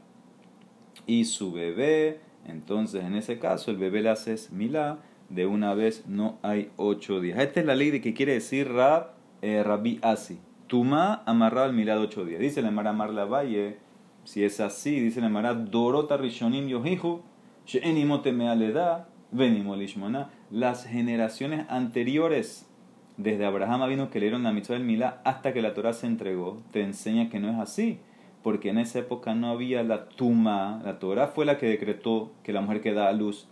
y 1.06 1.26
su 1.26 1.52
bebé. 1.52 2.20
Entonces 2.46 3.04
en 3.04 3.14
ese 3.14 3.38
caso 3.38 3.70
el 3.70 3.76
bebé 3.76 4.02
le 4.02 4.08
hace 4.08 4.36
milá 4.52 4.98
de 5.30 5.46
una 5.46 5.74
vez, 5.74 6.04
no 6.06 6.38
hay 6.42 6.70
ocho 6.76 7.20
días. 7.20 7.38
Esta 7.38 7.60
es 7.60 7.66
la 7.66 7.76
ley 7.76 7.90
de 7.90 8.00
que 8.00 8.12
quiere 8.12 8.34
decir 8.34 8.70
Rab, 8.70 9.12
eh, 9.40 9.62
Rabbi 9.62 9.98
Asi. 10.02 10.38
Tuma 10.66 11.22
amarrado 11.24 11.66
al 11.66 11.72
milá 11.72 11.94
de 11.94 12.02
ocho 12.02 12.24
días. 12.24 12.40
Dice 12.40 12.62
la 12.62 12.70
Mara 12.70 12.92
Marla 12.92 13.24
Valle, 13.24 13.78
si 14.24 14.44
es 14.44 14.60
así, 14.60 15.00
dice 15.00 15.20
la 15.20 15.28
Mara 15.28 15.54
Dorota 15.54 16.16
Rishonim 16.16 16.68
Yohihu, 16.68 17.22
She'enimote 17.64 18.32
Mealeda, 18.32 19.08
Venimolishmona. 19.30 20.30
Las 20.50 20.84
generaciones 20.84 21.66
anteriores 21.68 22.68
desde 23.16 23.46
Abraham 23.46 23.88
vino 23.88 24.10
que 24.10 24.18
leyeron 24.18 24.42
la 24.42 24.52
mitzvah 24.52 24.74
del 24.74 24.84
Milá 24.84 25.20
hasta 25.24 25.52
que 25.52 25.62
la 25.62 25.74
Torah 25.74 25.92
se 25.92 26.06
entregó, 26.06 26.62
te 26.72 26.82
enseña 26.82 27.28
que 27.28 27.38
no 27.38 27.50
es 27.50 27.58
así, 27.58 28.00
porque 28.42 28.70
en 28.70 28.78
esa 28.78 29.00
época 29.00 29.34
no 29.34 29.50
había 29.50 29.82
la 29.82 30.08
tuma, 30.08 30.80
la 30.84 30.98
Torah 30.98 31.28
fue 31.28 31.44
la 31.44 31.58
que 31.58 31.66
decretó 31.66 32.32
que 32.42 32.52
la 32.52 32.62
mujer 32.62 32.80
que 32.80 32.94
da 32.94 33.08
a 33.08 33.12
luz 33.12 33.46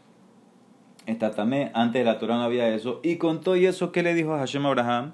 está 1.13 1.31
tamé, 1.33 1.71
antes 1.75 2.01
de 2.01 2.05
la 2.05 2.19
Torah 2.19 2.37
no 2.37 2.43
había 2.43 2.69
eso, 2.69 3.01
y 3.03 3.17
con 3.17 3.41
todo 3.41 3.55
eso, 3.55 3.93
¿qué 3.93 4.03
le 4.03 4.15
dijo 4.15 4.35
a 4.35 4.39
Hashem 4.39 4.65
Abraham? 4.67 5.13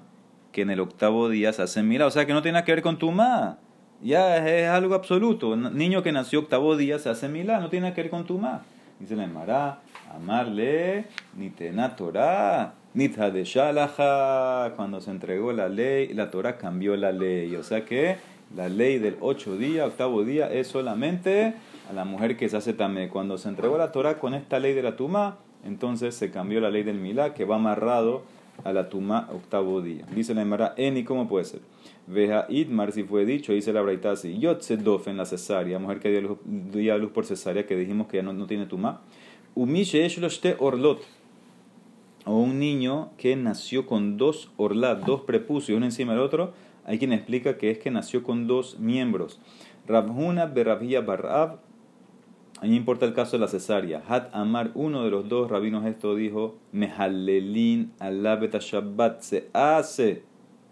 Que 0.51 0.61
en 0.61 0.69
el 0.69 0.79
octavo 0.79 1.29
día 1.29 1.51
se 1.53 1.61
hace 1.63 1.83
Milá, 1.83 2.05
o 2.05 2.11
sea 2.11 2.25
que 2.25 2.33
no 2.33 2.41
tiene 2.41 2.63
que 2.63 2.71
ver 2.71 2.81
con 2.81 2.97
tuma, 2.97 3.59
ya 4.01 4.37
es, 4.47 4.67
algo 4.69 4.93
absoluto, 4.93 5.55
niño 5.55 6.03
que 6.03 6.11
nació 6.11 6.39
octavo 6.39 6.77
día 6.77 6.99
se 6.99 7.09
hace 7.09 7.29
Milá, 7.29 7.59
no 7.59 7.69
tiene 7.69 7.93
que 7.93 8.03
ver 8.03 8.11
con 8.11 8.25
tuma. 8.25 8.63
Dice 8.99 9.17
la 9.17 9.25
Emara, 9.25 9.79
amarle, 10.15 11.07
ni 11.35 11.49
tena 11.49 11.97
Torah 11.97 12.75
Nitha 12.95 13.29
de 13.29 13.43
cuando 14.77 15.01
se 15.01 15.11
entregó 15.11 15.51
la 15.51 15.67
ley, 15.67 16.13
la 16.13 16.31
Torah 16.31 16.57
cambió 16.57 16.95
la 16.95 17.11
ley. 17.11 17.53
O 17.57 17.63
sea 17.63 17.83
que 17.83 18.15
la 18.55 18.69
ley 18.69 18.99
del 18.99 19.17
ocho 19.19 19.57
día, 19.57 19.85
octavo 19.85 20.23
día, 20.23 20.49
es 20.49 20.67
solamente 20.67 21.55
a 21.89 21.93
la 21.93 22.05
mujer 22.05 22.37
que 22.37 22.47
se 22.47 22.55
hace 22.55 22.71
tamé. 22.71 23.09
Cuando 23.09 23.37
se 23.37 23.49
entregó 23.49 23.77
la 23.77 23.91
Torah 23.91 24.17
con 24.17 24.33
esta 24.33 24.59
ley 24.59 24.73
de 24.73 24.81
la 24.81 24.95
Tuma, 24.95 25.39
entonces 25.65 26.15
se 26.15 26.31
cambió 26.31 26.61
la 26.61 26.69
ley 26.69 26.83
del 26.83 26.99
Milá, 26.99 27.33
que 27.33 27.43
va 27.43 27.55
amarrado 27.55 28.23
a 28.63 28.71
la 28.71 28.89
Tuma 28.89 29.27
octavo 29.33 29.81
día. 29.81 30.05
Dice 30.15 30.33
la 30.33 30.43
Emara, 30.43 30.73
Eni, 30.77 31.03
¿cómo 31.03 31.27
puede 31.27 31.45
ser? 31.45 31.59
Veja 32.07 32.45
Idmar, 32.49 32.91
si 32.91 33.03
fue 33.03 33.25
dicho, 33.25 33.51
dice 33.51 33.73
la 33.73 33.81
Braita 33.81 34.11
así, 34.11 34.37
Yotzedof 34.37 35.07
en 35.07 35.17
la 35.17 35.25
cesárea, 35.25 35.79
mujer 35.79 35.99
que 35.99 36.09
dio 36.09 36.21
luz, 36.21 36.37
luz 36.45 37.11
por 37.11 37.25
cesárea, 37.25 37.65
que 37.65 37.75
dijimos 37.75 38.07
que 38.07 38.17
ya 38.17 38.23
no, 38.23 38.31
no 38.31 38.47
tiene 38.47 38.65
Tuma. 38.65 39.01
Umishe 39.55 40.07
orlot 40.59 41.01
o 42.25 42.37
un 42.37 42.59
niño 42.59 43.11
que 43.17 43.35
nació 43.35 43.85
con 43.85 44.17
dos 44.17 44.51
orlat, 44.57 45.05
dos 45.05 45.21
prepucios, 45.21 45.77
uno 45.77 45.85
encima 45.85 46.13
del 46.13 46.21
otro, 46.21 46.53
hay 46.83 46.99
quien 46.99 47.13
explica 47.13 47.57
que 47.57 47.71
es 47.71 47.77
que 47.77 47.91
nació 47.91 48.23
con 48.23 48.47
dos 48.47 48.79
miembros. 48.79 49.39
Rabhuna 49.87 50.47
Barab, 50.47 51.59
ahí 52.65 52.75
importa 52.75 53.05
el 53.05 53.13
caso 53.13 53.37
de 53.37 53.41
la 53.41 53.47
cesárea. 53.47 54.01
Hat 54.07 54.29
Amar, 54.33 54.71
uno 54.73 55.03
de 55.03 55.11
los 55.11 55.29
dos 55.29 55.49
rabinos 55.49 55.85
esto 55.85 56.15
dijo, 56.15 56.57
Mehalelin 56.71 57.93
alabeta 57.99 58.57
Shabbat, 58.59 59.21
se 59.21 59.49
hace 59.53 60.23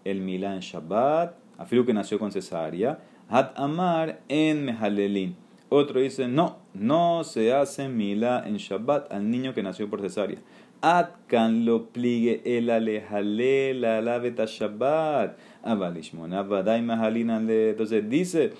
el 0.04 0.20
Milán 0.20 0.58
Shabbat, 0.60 1.36
afirmo 1.56 1.86
que 1.86 1.94
nació 1.94 2.18
con 2.18 2.32
cesárea. 2.32 2.98
Hat 3.28 3.56
Amar 3.56 4.20
en 4.28 4.64
Mehalelin. 4.64 5.36
Otro 5.68 6.00
dice, 6.00 6.26
no, 6.26 6.58
no 6.74 7.22
se 7.22 7.52
hace 7.52 7.88
Milá 7.88 8.42
en 8.44 8.56
Shabbat 8.56 9.12
al 9.12 9.30
niño 9.30 9.54
que 9.54 9.62
nació 9.62 9.88
por 9.88 10.00
cesárea. 10.00 10.38
Atkan 10.82 11.64
lo 11.64 11.90
pligue 11.90 12.42
el 12.44 12.70
alejale 12.70 13.72
la 13.72 14.02
laveta 14.02 14.44
Shabbat. 14.46 15.38
Abalishmon, 15.62 16.32
abadai 16.32 16.82
le. 16.82 17.70
Entonces 17.70 18.08
dice 18.08 18.52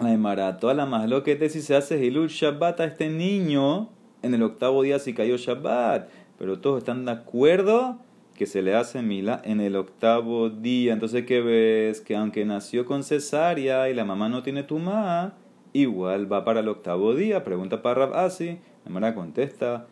la 0.00 0.12
Emara, 0.12 0.56
toda 0.58 0.72
la 0.74 0.86
más 0.86 1.08
que 1.22 1.48
si 1.50 1.60
se 1.60 1.76
hace 1.76 2.02
Hilul 2.02 2.28
Shabbat 2.28 2.80
a 2.80 2.84
este 2.84 3.10
niño 3.10 3.90
en 4.22 4.34
el 4.34 4.42
octavo 4.42 4.82
día 4.82 4.98
si 4.98 5.12
cayó 5.12 5.36
Shabbat. 5.36 6.08
Pero 6.38 6.58
todos 6.58 6.78
están 6.78 7.04
de 7.04 7.12
acuerdo 7.12 7.98
que 8.34 8.46
se 8.46 8.62
le 8.62 8.74
hace 8.74 9.02
mila 9.02 9.42
en 9.44 9.60
el 9.60 9.76
octavo 9.76 10.48
día. 10.48 10.94
Entonces, 10.94 11.26
¿qué 11.26 11.42
ves? 11.42 12.00
Que 12.00 12.16
aunque 12.16 12.46
nació 12.46 12.86
con 12.86 13.04
cesárea 13.04 13.90
y 13.90 13.94
la 13.94 14.06
mamá 14.06 14.30
no 14.30 14.42
tiene 14.42 14.62
tumá, 14.62 15.34
igual 15.74 16.32
va 16.32 16.46
para 16.46 16.60
el 16.60 16.68
octavo 16.68 17.14
día. 17.14 17.44
Pregunta 17.44 17.82
para 17.82 18.06
Rab 18.06 18.14
Asi. 18.14 18.58
La 18.84 18.86
Emara 18.86 19.14
contesta, 19.14 19.86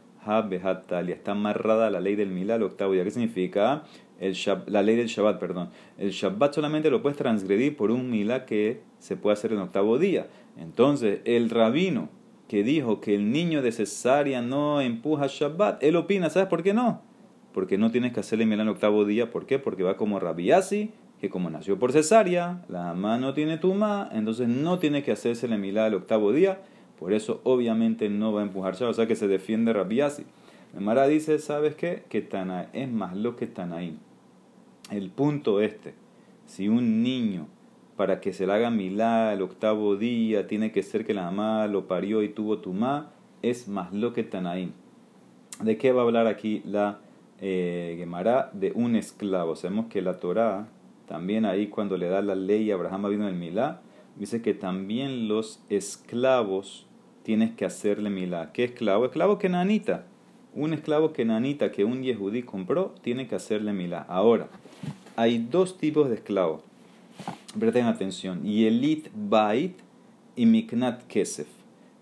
Talia. 0.86 1.14
Está 1.14 1.32
amarrada 1.32 1.90
la 1.90 2.00
ley 2.00 2.16
del 2.16 2.30
Milá 2.30 2.54
al 2.54 2.62
octavo 2.62 2.94
día. 2.94 3.04
¿Qué 3.04 3.10
significa? 3.10 3.82
El 4.20 4.36
la 4.66 4.82
ley 4.82 4.96
del 4.96 5.06
Shabbat, 5.06 5.38
perdón. 5.38 5.70
El 5.96 6.10
Shabbat 6.10 6.54
solamente 6.54 6.90
lo 6.90 7.02
puedes 7.02 7.16
transgredir 7.16 7.76
por 7.76 7.90
un 7.90 8.10
Milá 8.10 8.46
que 8.46 8.80
se 8.98 9.16
puede 9.16 9.34
hacer 9.34 9.52
en 9.52 9.58
octavo 9.58 9.98
día. 9.98 10.28
Entonces, 10.56 11.20
el 11.24 11.50
rabino 11.50 12.08
que 12.48 12.64
dijo 12.64 13.00
que 13.00 13.14
el 13.14 13.30
niño 13.30 13.62
de 13.62 13.72
cesárea 13.72 14.42
no 14.42 14.80
empuja 14.80 15.26
Shabbat, 15.28 15.82
él 15.82 15.96
opina, 15.96 16.30
¿sabes 16.30 16.48
por 16.48 16.62
qué 16.62 16.74
no? 16.74 17.02
Porque 17.52 17.78
no 17.78 17.90
tienes 17.90 18.12
que 18.12 18.20
hacerle 18.20 18.46
Milá 18.46 18.62
en 18.62 18.68
octavo 18.68 19.04
día. 19.04 19.30
¿Por 19.30 19.46
qué? 19.46 19.58
Porque 19.58 19.82
va 19.82 19.96
como 19.96 20.18
Rabiasi, 20.18 20.90
que 21.20 21.30
como 21.30 21.50
nació 21.50 21.78
por 21.78 21.92
cesárea, 21.92 22.64
la 22.68 22.84
mamá 22.84 23.18
no 23.18 23.34
tiene 23.34 23.58
tuma, 23.58 24.08
entonces 24.12 24.48
no 24.48 24.78
tiene 24.78 25.02
que 25.02 25.12
hacerse 25.12 25.48
la 25.48 25.58
Milá 25.58 25.86
el 25.86 25.94
octavo 25.94 26.32
día 26.32 26.60
por 26.98 27.12
eso 27.12 27.40
obviamente 27.44 28.08
no 28.08 28.32
va 28.32 28.40
a 28.40 28.44
empujar 28.44 28.74
o 28.82 28.92
sea 28.92 29.06
que 29.06 29.16
se 29.16 29.28
defiende 29.28 29.72
Rabiasi. 29.72 30.24
Mara 30.78 31.06
dice, 31.06 31.38
¿sabes 31.38 31.74
qué? 31.76 32.02
Que 32.08 32.28
es 32.72 32.90
más 32.90 33.16
lo 33.16 33.36
que 33.36 33.46
Tanaim. 33.46 33.98
El 34.90 35.10
punto 35.10 35.60
este, 35.60 35.94
si 36.46 36.68
un 36.68 37.02
niño 37.02 37.46
para 37.96 38.20
que 38.20 38.32
se 38.32 38.46
le 38.46 38.52
haga 38.52 38.70
milá 38.70 39.34
el 39.34 39.42
octavo 39.42 39.96
día 39.96 40.46
tiene 40.46 40.72
que 40.72 40.82
ser 40.82 41.04
que 41.04 41.14
la 41.14 41.24
mamá 41.24 41.66
lo 41.66 41.88
parió 41.88 42.22
y 42.22 42.28
tuvo 42.28 42.58
tumá, 42.58 43.10
es 43.42 43.68
más 43.68 43.92
lo 43.92 44.12
que 44.12 44.22
Tanaim. 44.22 44.72
¿De 45.62 45.76
qué 45.76 45.92
va 45.92 46.02
a 46.02 46.04
hablar 46.04 46.26
aquí 46.26 46.62
la 46.64 47.00
eh, 47.40 47.96
Gemara? 47.98 48.50
De 48.52 48.72
un 48.74 48.94
esclavo. 48.94 49.56
Sabemos 49.56 49.86
que 49.86 50.00
la 50.00 50.20
Torá, 50.20 50.68
también 51.06 51.44
ahí 51.44 51.66
cuando 51.66 51.96
le 51.96 52.08
da 52.08 52.22
la 52.22 52.34
ley 52.36 52.70
a 52.70 52.74
Abraham 52.74 53.10
vino 53.10 53.28
el 53.28 53.34
milá, 53.34 53.82
dice 54.16 54.40
que 54.40 54.54
también 54.54 55.28
los 55.28 55.60
esclavos 55.68 56.86
tienes 57.24 57.50
que 57.54 57.64
hacerle 57.64 58.10
milá. 58.10 58.52
¿Qué 58.52 58.64
esclavo? 58.64 59.04
Esclavo 59.04 59.38
que 59.38 59.48
nanita. 59.48 60.06
Un 60.54 60.72
esclavo 60.72 61.12
que 61.12 61.24
nanita 61.24 61.72
que 61.72 61.84
un 61.84 62.02
yehudí 62.02 62.42
compró, 62.42 62.94
tiene 63.02 63.26
que 63.26 63.34
hacerle 63.34 63.72
milá. 63.72 64.02
Ahora, 64.08 64.48
hay 65.18 65.38
dos 65.38 65.78
tipos 65.78 66.08
de 66.08 66.14
esclavos. 66.14 66.60
Presten 67.58 67.86
atención. 67.86 68.44
Yelit 68.44 69.08
Bait 69.12 69.76
y 70.36 70.46
Miknat 70.46 71.02
Kesef. 71.08 71.48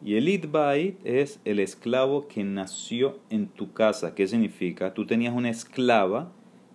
Yelit 0.05 0.50
Bait 0.50 0.98
es 1.02 1.40
el 1.46 1.59
esclavo 1.61 2.29
que 2.29 2.44
nació 2.44 3.18
en 3.31 3.46
tu 3.46 3.72
casa. 3.72 4.14
¿Qué 4.14 4.29
significa? 4.29 4.92
Tú 4.92 5.07
tenías 5.07 5.35
una 5.35 5.48
esclava 5.48 6.31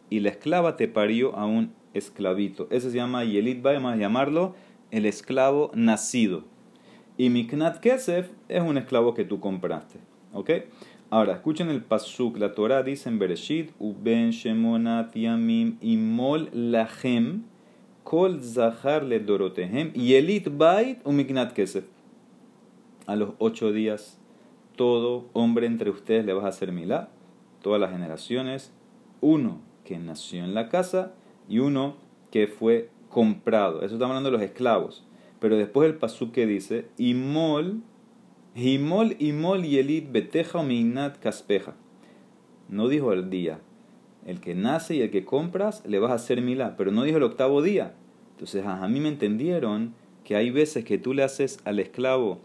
y 0.09 0.21
la 0.21 0.29
esclava 0.29 0.77
te 0.77 0.87
parió 0.87 1.35
a 1.35 1.45
un 1.45 1.73
esclavito. 1.93 2.67
Ese 2.71 2.89
se 2.89 2.97
llama 2.97 3.23
Yelit 3.23 3.61
Bait, 3.61 3.75
vamos 3.75 3.93
a 3.93 3.97
llamarlo 3.97 4.55
el 4.89 5.05
esclavo 5.05 5.69
nacido. 5.75 6.43
Y 7.19 7.29
Miknat 7.29 7.81
Kesef 7.81 8.31
es 8.49 8.63
un 8.63 8.79
esclavo 8.79 9.13
que 9.13 9.25
tú 9.25 9.39
compraste. 9.39 9.99
¿Ok? 10.33 10.49
Ahora, 11.13 11.33
escuchen 11.33 11.69
el 11.69 11.83
pasuk. 11.83 12.37
La 12.37 12.53
Torah 12.53 12.83
dice 12.83 13.09
en 13.09 13.19
Bereshit, 13.19 13.71
Uben 13.79 14.29
Shemonat 14.31 15.13
Yamim 15.13 15.77
Imol 15.81 16.49
Lahem 16.53 17.43
Kol 18.05 18.41
Zahar 18.41 19.03
Le 19.03 19.19
Dorotehem 19.19 19.91
Yelit 19.91 20.47
Bait 20.57 20.99
u 21.03 21.11
Miknat 21.11 21.51
Kesef. 21.51 21.83
A 23.07 23.17
los 23.17 23.31
ocho 23.39 23.73
días, 23.73 24.21
todo 24.77 25.25
hombre 25.33 25.67
entre 25.67 25.89
ustedes 25.89 26.25
le 26.25 26.31
vas 26.31 26.45
a 26.45 26.47
hacer 26.47 26.71
milá. 26.71 27.09
Todas 27.61 27.81
las 27.81 27.91
generaciones. 27.91 28.71
Uno 29.19 29.59
que 29.83 29.99
nació 29.99 30.45
en 30.45 30.53
la 30.53 30.69
casa 30.69 31.11
y 31.49 31.59
uno 31.59 31.97
que 32.31 32.47
fue 32.47 32.89
comprado. 33.09 33.81
Eso 33.81 33.95
estamos 33.95 34.11
hablando 34.15 34.31
de 34.31 34.37
los 34.37 34.43
esclavos. 34.49 35.03
Pero 35.41 35.57
después 35.57 35.89
el 35.89 35.97
pasuk 35.97 36.31
que 36.31 36.47
dice, 36.47 36.87
imol, 36.97 37.81
Himol, 38.55 39.15
himol, 39.19 39.63
yelit, 39.63 40.11
beteja, 40.11 40.61
meinat, 40.63 41.19
caspeja. 41.19 41.75
No 42.67 42.87
dijo 42.87 43.13
el 43.13 43.29
día. 43.29 43.59
El 44.25 44.39
que 44.39 44.55
nace 44.55 44.95
y 44.95 45.01
el 45.01 45.09
que 45.09 45.25
compras 45.25 45.83
le 45.85 45.99
vas 45.99 46.11
a 46.11 46.15
hacer 46.15 46.41
milá, 46.41 46.75
pero 46.77 46.91
no 46.91 47.03
dijo 47.03 47.17
el 47.17 47.23
octavo 47.23 47.61
día. 47.61 47.95
Entonces, 48.31 48.65
a 48.65 48.87
mí 48.87 48.99
me 48.99 49.09
entendieron 49.09 49.93
que 50.23 50.35
hay 50.35 50.51
veces 50.51 50.83
que 50.85 50.97
tú 50.97 51.13
le 51.13 51.23
haces 51.23 51.59
al 51.65 51.79
esclavo 51.79 52.39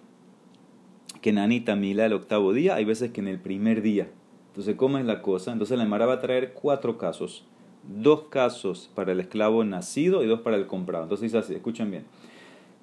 que 1.21 1.33
nanita 1.33 1.75
milá 1.75 2.07
el 2.07 2.13
octavo 2.13 2.53
día, 2.53 2.77
hay 2.77 2.85
veces 2.85 3.11
que 3.11 3.21
en 3.21 3.27
el 3.27 3.41
primer 3.41 3.83
día. 3.83 4.09
Entonces, 4.49 4.77
¿cómo 4.77 4.99
es 4.99 5.05
la 5.05 5.23
cosa? 5.23 5.51
Entonces, 5.53 5.77
la 5.77 5.83
Emara 5.83 6.07
va 6.07 6.15
a 6.15 6.21
traer 6.21 6.53
cuatro 6.53 6.99
casos. 6.99 7.45
Dos 7.83 8.29
casos 8.31 8.91
para 8.95 9.11
el 9.11 9.19
esclavo 9.19 9.65
nacido 9.65 10.23
y 10.23 10.29
dos 10.29 10.43
para 10.43 10.57
el 10.57 10.69
comprado. 10.69 11.05
Entonces 11.05 11.33
dice 11.33 11.39
así, 11.39 11.55
escuchen 11.55 11.91
bien. 11.91 12.05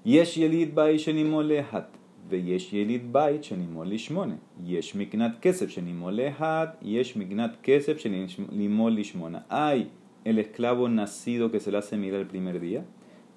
Yesh 0.03 0.35
yelit 0.35 0.73
ויש 2.28 2.72
יליד 2.72 3.12
בית 3.12 3.44
שנימו 3.44 3.84
לשמונה. 3.84 4.34
יש 4.66 4.96
מקנת 4.96 5.32
כסף 5.40 5.68
שנימו 5.68 6.10
להט, 6.10 6.76
יש 6.82 7.16
מקנת 7.16 7.50
כסף 7.62 7.98
שנימו 7.98 8.88
לשמונה. 8.88 9.38
Hay 9.50 9.84
el 10.24 10.38
esclavo 10.38 10.88
nacido 10.88 11.50
que 11.50 11.60
se 11.60 11.70
le 11.72 11.78
hace 11.78 11.96
mirar 11.96 12.20
el 12.20 12.26
primer 12.26 12.60
día, 12.60 12.84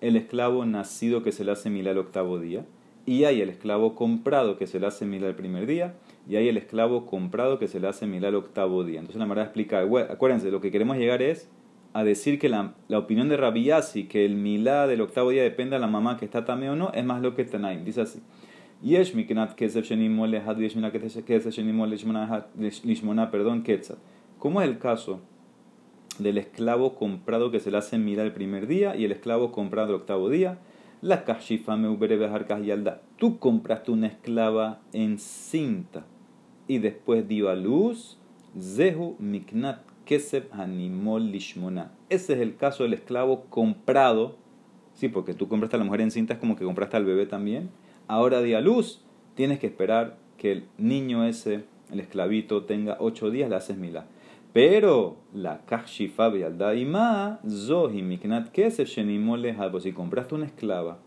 el 0.02 0.16
esclavo 0.18 0.66
nacido 0.66 1.24
que 1.24 1.32
se 1.32 1.46
le 1.46 1.52
hace 1.52 1.70
mirar 1.70 1.94
el 1.94 2.00
octavo 2.00 2.40
día, 2.40 2.66
y 3.06 3.24
hay 3.24 3.42
el 3.42 3.50
esclavo 3.50 3.96
comprado 3.96 4.58
que 4.58 4.68
se 4.68 4.80
le 4.80 4.88
hace 4.88 5.06
mirar 5.06 5.30
el 5.30 5.36
primer 5.36 5.66
día, 5.68 5.94
y 6.28 6.36
hay 6.36 6.50
el 6.50 6.58
esclavo 6.58 7.06
comprado 7.06 7.60
que 7.60 7.68
se 7.68 7.80
le 7.80 7.88
hace 7.88 8.08
mirar 8.08 8.30
el 8.30 8.36
octavo 8.36 8.84
día. 8.84 9.00
Entonces 9.00 9.20
la 9.20 9.26
manera 9.26 9.44
de 9.44 9.50
explicar, 9.50 9.88
acuérdense, 10.10 10.52
lo 10.52 10.60
que 10.60 10.72
queremos 10.72 10.98
llegar 10.98 11.22
es 11.22 11.50
a 11.94 12.04
decir 12.04 12.40
que 12.40 12.50
la, 12.50 12.74
la 12.88 13.00
opinión 13.00 13.30
de 13.30 13.38
Rabiasi, 13.38 14.06
que 14.06 14.26
el 14.26 14.36
milá 14.36 14.88
del 14.88 15.02
octavo 15.02 15.30
día 15.30 15.44
depende 15.44 15.76
de 15.76 15.80
la 15.80 15.88
mamá 15.88 16.18
que 16.18 16.26
está 16.26 16.46
tamé 16.46 16.70
o 16.70 16.76
no, 16.76 16.92
es 16.94 17.06
más 17.06 17.22
lo 17.22 17.36
que 17.36 17.44
Tanaim. 17.46 17.86
Dice 17.86 18.02
así. 18.02 18.20
Yesh 18.83 19.15
miknat 19.15 19.55
kesef 19.57 19.87
shenimo 19.87 20.27
lehad 20.27 20.59
yesh 20.59 20.77
miknat 20.77 20.93
kesef 21.25 21.55
shenimo 21.55 21.87
lishmona, 21.87 23.31
perdón, 23.31 23.63
ketzat. 23.63 23.99
¿Cómo 24.39 24.61
es 24.61 24.69
el 24.69 24.79
caso 24.79 25.21
del 26.19 26.39
esclavo 26.39 26.95
comprado 26.95 27.51
que 27.51 27.59
se 27.59 27.71
le 27.71 27.79
hace 27.79 27.99
milá 27.99 28.23
el 28.23 28.33
primer 28.33 28.67
día 28.67 28.95
y 28.95 29.05
el 29.05 29.13
esclavo 29.13 29.51
comprado 29.51 29.89
el 29.89 30.01
octavo 30.01 30.29
día? 30.29 30.59
La 31.01 31.25
kashifa 31.25 31.77
meubere 31.77 32.19
yalda. 32.65 33.01
Tú 33.19 33.39
compraste 33.39 33.91
una 33.91 34.09
esclava 34.09 34.81
en 34.93 35.19
cinta 35.19 36.05
y 36.69 36.79
después 36.79 37.27
dio 37.27 37.49
a 37.49 37.55
luz. 37.55 38.19
Zehu 38.59 39.17
miknat 39.19 39.81
Kesef 40.05 40.53
Animol 40.53 41.33
Lishmona. 41.33 41.91
Ese 42.09 42.35
es 42.35 42.41
el 42.41 42.57
caso 42.57 42.85
del 42.85 42.95
esclavo 42.95 43.47
comprado. 43.51 44.37
Sí, 44.95 45.09
porque 45.09 45.35
tú 45.35 45.49
compraste 45.49 45.77
a 45.77 45.79
la 45.79 45.85
mujer 45.85 46.03
en 46.03 46.11
cinta, 46.11 46.35
es 46.35 46.41
como 46.41 46.57
que 46.57 46.65
compraste 46.65 46.97
al 46.97 47.05
bebé 47.05 47.27
también. 47.27 47.71
Ahora 48.09 48.41
di 48.41 48.55
a 48.55 48.61
luz, 48.61 49.03
tienes 49.35 49.59
que 49.59 49.67
esperar 49.67 50.17
que 50.39 50.53
el 50.53 50.65
niño 50.79 51.25
ese, 51.25 51.65
el 51.91 52.01
esclavito, 52.01 52.65
tenga 52.65 52.97
ocho 53.01 53.31
días, 53.31 53.49
le 53.51 53.57
haces 53.57 53.77
milá. 53.77 54.07
Pero 54.53 55.17
la 55.35 55.61
kashifa 55.67 56.31
ma 56.87 57.41
zohi 57.47 58.03
miknat 58.03 58.51
kesef 58.51 58.89
shenimol 58.89 59.45
Si 59.81 59.93
compraste 59.93 60.35
una 60.35 60.47
esclava 60.47 60.99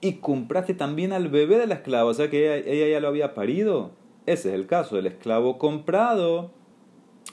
y 0.00 0.14
compraste 0.14 0.74
también 0.74 1.12
al 1.12 1.28
bebé 1.28 1.58
de 1.58 1.66
la 1.66 1.76
esclava, 1.76 2.10
o 2.10 2.14
sea 2.14 2.28
que 2.28 2.62
ella 2.66 2.88
ya 2.88 3.00
lo 3.00 3.08
había 3.08 3.32
parido, 3.32 3.90
ese 4.26 4.50
es 4.50 4.54
el 4.54 4.66
caso 4.66 4.96
del 4.96 5.06
esclavo 5.06 5.56
comprado 5.56 6.50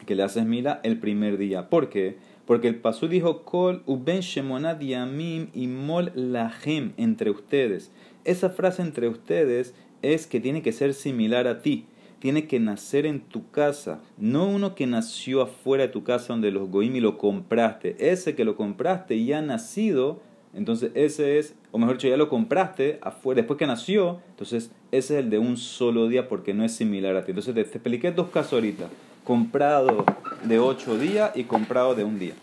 que 0.05 0.15
le 0.15 0.23
haces 0.23 0.45
mila 0.45 0.79
el 0.83 0.97
primer 0.97 1.37
día. 1.37 1.69
¿Por 1.69 1.89
qué? 1.89 2.17
Porque 2.45 2.67
el 2.67 2.75
pasú 2.75 3.07
dijo 3.07 3.43
kol 3.43 3.83
uben 3.85 4.21
shemonat 4.21 4.81
yamim 4.81 5.49
y 5.53 5.67
mol 5.67 6.11
lahem 6.15 6.93
entre 6.97 7.29
ustedes. 7.29 7.91
Esa 8.23 8.49
frase 8.49 8.81
entre 8.81 9.07
ustedes 9.07 9.73
es 10.01 10.27
que 10.27 10.39
tiene 10.39 10.61
que 10.61 10.71
ser 10.71 10.93
similar 10.93 11.47
a 11.47 11.61
ti. 11.61 11.85
Tiene 12.19 12.45
que 12.45 12.59
nacer 12.59 13.07
en 13.07 13.21
tu 13.21 13.49
casa, 13.49 13.99
no 14.17 14.47
uno 14.47 14.75
que 14.75 14.85
nació 14.85 15.41
afuera 15.41 15.87
de 15.87 15.89
tu 15.89 16.03
casa 16.03 16.27
donde 16.33 16.51
los 16.51 16.69
goim 16.69 16.95
y 16.95 16.99
lo 16.99 17.17
compraste. 17.17 17.95
Ese 17.97 18.35
que 18.35 18.45
lo 18.45 18.55
compraste 18.55 19.25
ya 19.25 19.41
nacido, 19.41 20.21
entonces 20.53 20.91
ese 20.93 21.39
es, 21.39 21.55
o 21.71 21.79
mejor 21.79 21.95
dicho, 21.95 22.07
ya 22.07 22.17
lo 22.17 22.29
compraste 22.29 22.99
afuera, 23.01 23.37
después 23.37 23.57
que 23.57 23.65
nació, 23.65 24.19
entonces 24.29 24.69
ese 24.91 25.17
es 25.17 25.23
el 25.23 25.31
de 25.31 25.39
un 25.39 25.57
solo 25.57 26.07
día 26.07 26.27
porque 26.27 26.53
no 26.53 26.63
es 26.63 26.73
similar 26.73 27.15
a 27.15 27.25
ti. 27.25 27.31
Entonces 27.31 27.55
te 27.55 27.61
expliqué 27.61 28.11
dos 28.11 28.29
casos 28.29 28.53
ahorita 28.53 28.87
comprado 29.23 30.05
de 30.43 30.59
ocho 30.59 30.97
días 30.97 31.31
y 31.35 31.45
comprado 31.45 31.95
de 31.95 32.03
un 32.03 32.19
día. 32.19 32.33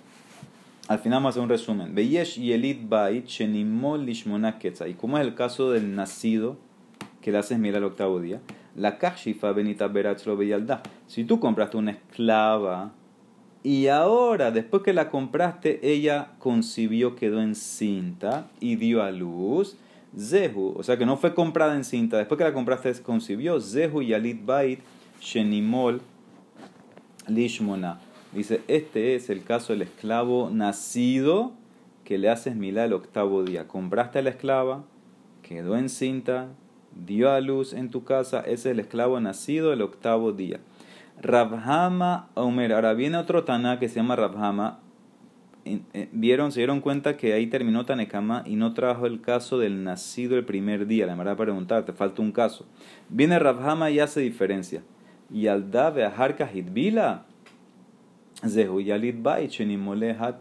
Al 0.88 0.98
final 1.00 1.18
vamos 1.18 1.26
a 1.26 1.30
hacer 1.32 1.42
un 1.42 1.50
resumen. 1.50 1.94
Beyesh 1.94 2.38
yelit 2.38 2.88
bait 2.88 3.26
shenimol 3.26 4.06
lishmona 4.06 4.58
¿Y 4.88 4.94
cómo 4.94 5.18
es 5.18 5.26
el 5.26 5.34
caso 5.34 5.70
del 5.70 5.94
nacido 5.94 6.56
que 7.20 7.30
le 7.30 7.36
haces 7.36 7.58
mirar 7.58 7.82
el 7.82 7.84
octavo 7.84 8.20
día? 8.20 8.40
La 8.74 8.96
kashifa 8.96 9.52
benita 9.52 9.86
beratzlo 9.88 10.38
beyalda. 10.38 10.82
Si 11.06 11.24
tú 11.24 11.40
compraste 11.40 11.76
una 11.76 11.90
esclava 11.90 12.92
y 13.62 13.88
ahora, 13.88 14.50
después 14.50 14.82
que 14.82 14.94
la 14.94 15.10
compraste, 15.10 15.78
ella 15.82 16.30
concibió, 16.38 17.16
quedó 17.16 17.42
encinta 17.42 18.48
y 18.58 18.76
dio 18.76 19.02
a 19.02 19.10
luz. 19.10 19.76
Zehu, 20.18 20.72
o 20.74 20.82
sea 20.82 20.96
que 20.96 21.04
no 21.04 21.18
fue 21.18 21.34
comprada 21.34 21.76
en 21.76 21.84
cinta, 21.84 22.16
después 22.16 22.38
que 22.38 22.44
la 22.44 22.54
compraste 22.54 22.90
concibió, 23.02 23.60
Zehu 23.60 24.00
yalit 24.00 24.42
bait 24.42 24.80
shenimol 25.20 26.00
Lishmona. 27.26 28.00
Dice, 28.32 28.60
este 28.68 29.14
es 29.14 29.30
el 29.30 29.42
caso 29.42 29.72
del 29.72 29.82
esclavo 29.82 30.50
nacido 30.50 31.52
que 32.04 32.18
le 32.18 32.28
haces 32.28 32.56
milá 32.56 32.84
el 32.84 32.92
octavo 32.92 33.42
día. 33.42 33.66
Compraste 33.68 34.22
la 34.22 34.30
esclava, 34.30 34.84
quedó 35.42 35.76
encinta, 35.76 36.48
dio 36.94 37.30
a 37.30 37.40
luz 37.40 37.72
en 37.72 37.90
tu 37.90 38.04
casa, 38.04 38.40
ese 38.40 38.52
es 38.52 38.66
el 38.66 38.80
esclavo 38.80 39.18
nacido 39.20 39.72
el 39.72 39.82
octavo 39.82 40.32
día. 40.32 40.60
Rabhama 41.20 42.28
Omer, 42.34 42.72
ahora 42.72 42.94
viene 42.94 43.16
otro 43.16 43.44
Taná 43.44 43.78
que 43.78 43.88
se 43.88 43.96
llama 43.96 44.16
Rabhama. 44.16 44.80
Eh, 45.64 46.08
vieron, 46.12 46.52
se 46.52 46.60
dieron 46.60 46.80
cuenta 46.80 47.16
que 47.16 47.32
ahí 47.32 47.46
terminó 47.46 47.84
Tanekama 47.84 48.42
y 48.46 48.56
no 48.56 48.72
trajo 48.72 49.06
el 49.06 49.20
caso 49.20 49.58
del 49.58 49.84
nacido 49.84 50.36
el 50.36 50.44
primer 50.44 50.86
día. 50.86 51.06
La 51.06 51.14
verdad, 51.14 51.36
preguntar, 51.36 51.84
te 51.84 51.92
falta 51.92 52.22
un 52.22 52.32
caso. 52.32 52.66
Viene 53.08 53.38
Rabhama 53.38 53.90
y 53.90 54.00
hace 54.00 54.20
diferencia. 54.20 54.82
Y 55.30 55.48
al 55.48 55.70
Dave 55.70 56.04
Ajarka 56.04 56.50
Hitvila 56.52 57.26
Zehu 58.46 58.80
Yalid 58.80 59.22
Bait, 59.22 59.50
Shenimolehat 59.50 60.36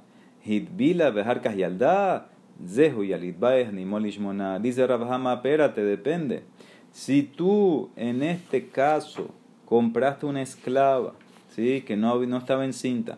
Hidbila, 0.45 1.11
Beharkas 1.11 1.55
Yaldá, 1.55 2.25
Zehu 2.63 3.03
Yalid 3.03 3.39
Bait, 3.39 3.71
Nimolishmona. 3.71 4.59
Dice 4.59 4.85
Rabhama, 4.85 5.33
espérate, 5.33 5.83
depende. 5.83 6.43
Si 6.91 7.23
tú 7.23 7.89
en 7.95 8.23
este 8.23 8.67
caso 8.67 9.29
compraste 9.65 10.25
una 10.25 10.41
esclava, 10.41 11.13
¿sí? 11.49 11.81
que 11.81 11.95
no, 11.97 12.23
no 12.25 12.37
estaba 12.37 12.65
encinta, 12.65 13.17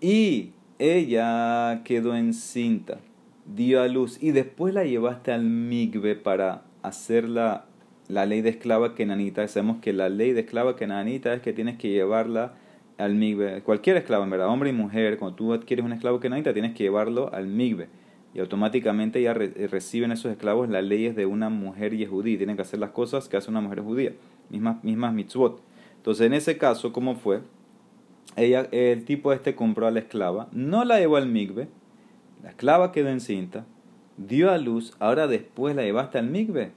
y 0.00 0.50
ella 0.78 1.82
quedó 1.84 2.16
encinta, 2.16 2.98
dio 3.44 3.82
a 3.82 3.88
luz, 3.88 4.22
y 4.22 4.32
después 4.32 4.74
la 4.74 4.84
llevaste 4.84 5.32
al 5.32 5.44
migbe 5.44 6.16
para 6.16 6.62
hacer 6.82 7.28
la, 7.28 7.66
la 8.08 8.26
ley 8.26 8.40
de 8.40 8.50
esclava 8.50 8.94
que 8.94 9.06
nanita. 9.06 9.46
Sabemos 9.46 9.78
que 9.80 9.92
la 9.92 10.08
ley 10.08 10.32
de 10.32 10.40
esclava 10.40 10.76
que 10.76 10.86
nanita 10.86 11.34
es 11.34 11.42
que 11.42 11.52
tienes 11.52 11.76
que 11.76 11.90
llevarla 11.90 12.54
al 12.98 13.14
migbe. 13.14 13.62
Cualquier 13.62 13.96
esclavo, 13.96 14.24
en 14.24 14.30
verdad, 14.30 14.48
hombre 14.48 14.70
y 14.70 14.72
mujer, 14.72 15.18
cuando 15.18 15.36
tú 15.36 15.52
adquieres 15.52 15.84
un 15.84 15.92
esclavo 15.92 16.20
kenanita, 16.20 16.52
tienes 16.52 16.74
que 16.74 16.84
llevarlo 16.84 17.32
al 17.32 17.46
migbe. 17.46 17.88
Y 18.34 18.40
automáticamente 18.40 19.20
ya 19.20 19.34
reciben 19.34 20.12
esos 20.12 20.32
esclavos 20.32 20.68
las 20.68 20.84
leyes 20.84 21.14
de 21.14 21.26
una 21.26 21.50
mujer 21.50 21.94
yehudí. 21.94 22.36
Tienen 22.36 22.56
que 22.56 22.62
hacer 22.62 22.80
las 22.80 22.90
cosas 22.90 23.28
que 23.28 23.36
hace 23.36 23.50
una 23.50 23.60
mujer 23.60 23.80
judía. 23.80 24.12
Mismas, 24.48 25.12
mitzvot. 25.12 25.60
Entonces, 25.96 26.26
en 26.26 26.32
ese 26.32 26.56
caso, 26.56 26.92
¿cómo 26.92 27.14
fue? 27.14 27.40
Ella, 28.36 28.68
el 28.72 29.04
tipo 29.04 29.32
este 29.32 29.54
compró 29.54 29.86
a 29.86 29.90
la 29.90 29.98
esclava, 29.98 30.48
no 30.52 30.84
la 30.84 30.98
llevó 30.98 31.16
al 31.16 31.28
migbe, 31.28 31.68
la 32.42 32.50
esclava 32.50 32.90
quedó 32.90 33.10
encinta, 33.10 33.66
dio 34.16 34.50
a 34.50 34.56
luz, 34.56 34.96
ahora 35.00 35.26
después 35.26 35.76
la 35.76 35.82
llevaste 35.82 36.18
al 36.18 36.30
migbe 36.30 36.72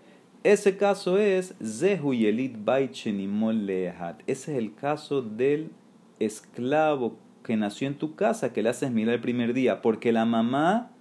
ese 0.45 0.78
caso 0.78 1.17
es 1.17 1.56
Zehu 1.60 2.13
Yelit 2.13 2.56
Lehat. 2.67 4.21
Ese 4.28 4.51
es 4.51 4.58
el 4.60 4.75
caso 4.75 5.23
del 5.23 5.71
esclavo 6.19 7.17
que 7.43 7.58
nació 7.58 7.88
en 7.88 7.95
tu 7.95 8.15
casa, 8.15 8.54
que 8.54 8.63
le 8.63 8.69
haces 8.69 8.91
mirar 8.91 9.15
el 9.15 9.21
primer 9.21 9.54
día, 9.54 9.82
porque 9.82 10.12
la 10.12 10.25
mamá, 10.25 10.91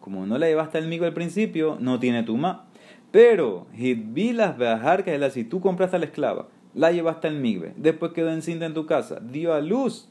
como 0.00 0.26
no 0.26 0.38
la 0.38 0.48
llevaste 0.48 0.78
al 0.78 0.88
migo 0.88 1.04
al 1.04 1.14
principio, 1.14 1.76
no 1.80 2.00
tiene 2.00 2.22
tu 2.22 2.36
ma. 2.36 2.66
Pero, 3.10 3.66
Hidbilas 3.76 4.56
que 5.04 5.30
si 5.30 5.44
tú 5.44 5.60
compraste 5.60 5.96
a 5.96 5.98
la 5.98 6.06
esclava, 6.06 6.48
la 6.74 6.90
llevaste 6.90 7.28
al 7.28 7.36
migbe, 7.36 7.74
después 7.76 8.12
quedó 8.12 8.30
encinta 8.30 8.66
en 8.66 8.74
tu 8.74 8.86
casa, 8.86 9.20
dio 9.20 9.52
a 9.52 9.60
luz. 9.60 10.08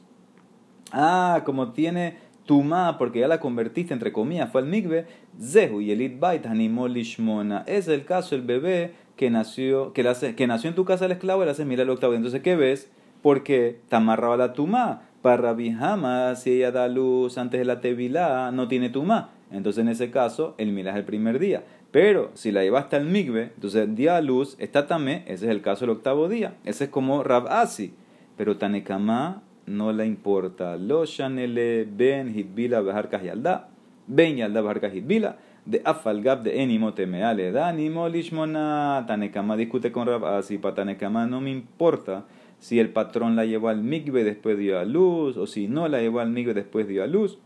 Ah, 0.92 1.42
como 1.44 1.72
tiene 1.72 2.18
Tuma, 2.46 2.98
porque 2.98 3.20
ya 3.20 3.28
la 3.28 3.40
convertiste, 3.40 3.94
entre 3.94 4.12
comillas, 4.12 4.50
fue 4.50 4.62
el 4.62 4.66
migbe, 4.66 5.06
Zehu 5.40 5.80
y 5.80 5.90
Elit 5.90 6.18
Bait 6.18 6.44
Lishmona. 6.44 7.64
Es 7.66 7.88
el 7.88 8.04
caso 8.04 8.34
el 8.34 8.42
bebé 8.42 8.94
que 9.16 9.30
nació, 9.30 9.92
que, 9.92 10.04
que 10.36 10.46
nació 10.46 10.68
en 10.68 10.76
tu 10.76 10.84
casa 10.84 11.06
el 11.06 11.12
esclavo 11.12 11.44
le 11.44 11.50
haces 11.50 11.66
mirar 11.66 11.84
el 11.84 11.90
octavo. 11.90 12.14
Entonces, 12.14 12.42
¿qué 12.42 12.56
ves? 12.56 12.90
Porque 13.22 13.80
te 13.88 13.96
amarraba 13.96 14.36
la 14.36 14.52
Tuma. 14.52 15.02
Para 15.22 15.36
Rabihama, 15.36 16.34
si 16.34 16.50
ella 16.50 16.72
da 16.72 16.88
luz 16.88 17.38
antes 17.38 17.60
de 17.60 17.64
la 17.64 17.80
tevilá, 17.80 18.50
no 18.50 18.66
tiene 18.66 18.90
tumá. 18.90 19.30
Entonces 19.52 19.82
en 19.82 19.88
ese 19.88 20.10
caso, 20.10 20.56
el 20.58 20.72
milá 20.72 20.90
es 20.90 20.96
el 20.96 21.04
primer 21.04 21.38
día. 21.38 21.62
Pero 21.92 22.32
si 22.34 22.50
la 22.50 22.64
llevaste 22.64 22.96
al 22.96 23.06
migbe, 23.06 23.52
entonces 23.54 23.94
día 23.94 24.16
a 24.16 24.20
luz, 24.20 24.56
está 24.58 24.88
tamé, 24.88 25.22
ese 25.26 25.44
es 25.44 25.52
el 25.52 25.62
caso 25.62 25.86
del 25.86 25.90
octavo 25.90 26.28
día. 26.28 26.54
Ese 26.64 26.84
es 26.84 26.90
como 26.90 27.22
Rabasi. 27.22 27.94
Pero 28.36 28.56
Tanekama 28.56 29.42
no 29.66 29.92
le 29.92 30.06
importa. 30.06 30.76
Lo 30.76 31.04
shanele 31.04 31.86
ben 31.88 32.34
hitbila 32.34 32.80
beharkas 32.80 33.22
yalda, 33.22 33.68
ben 34.08 34.38
yalda 34.38 34.60
beharkas 34.60 34.92
hitbila, 34.92 35.36
de 35.66 35.82
afalgab 35.84 36.42
de 36.42 36.62
enimo 36.62 36.94
temeale, 36.94 37.52
da 37.52 37.68
animo 37.68 38.08
lishmona. 38.08 39.04
Tanekama 39.06 39.56
discute 39.56 39.92
con 39.92 40.08
Rabasi, 40.08 40.58
para 40.58 40.74
Tanekama 40.74 41.26
no 41.26 41.40
me 41.40 41.50
importa 41.50 42.24
si 42.62 42.78
el 42.78 42.90
patrón 42.90 43.34
la 43.34 43.44
llevó 43.44 43.70
al 43.70 43.82
migbe 43.82 44.22
después 44.22 44.56
dio 44.56 44.78
a 44.78 44.84
luz, 44.84 45.36
o 45.36 45.48
si 45.48 45.66
no 45.66 45.88
la 45.88 46.00
llevó 46.00 46.20
al 46.20 46.30
migbe 46.30 46.54
después 46.54 46.86
dio 46.86 47.02
a 47.02 47.08
luz. 47.08 47.40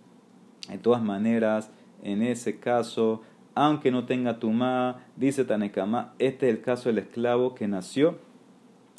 De 0.69 0.77
todas 0.77 1.03
maneras, 1.03 1.71
en 2.03 2.21
ese 2.21 2.59
caso, 2.59 3.23
aunque 3.55 3.91
no 3.91 4.05
tenga 4.05 4.39
tumá, 4.39 5.07
dice 5.17 5.47
Tanekama, 5.47 6.13
este 6.19 6.51
es 6.51 6.55
el 6.55 6.61
caso 6.61 6.91
del 6.91 6.99
esclavo 6.99 7.55
que 7.55 7.67
nació 7.67 8.19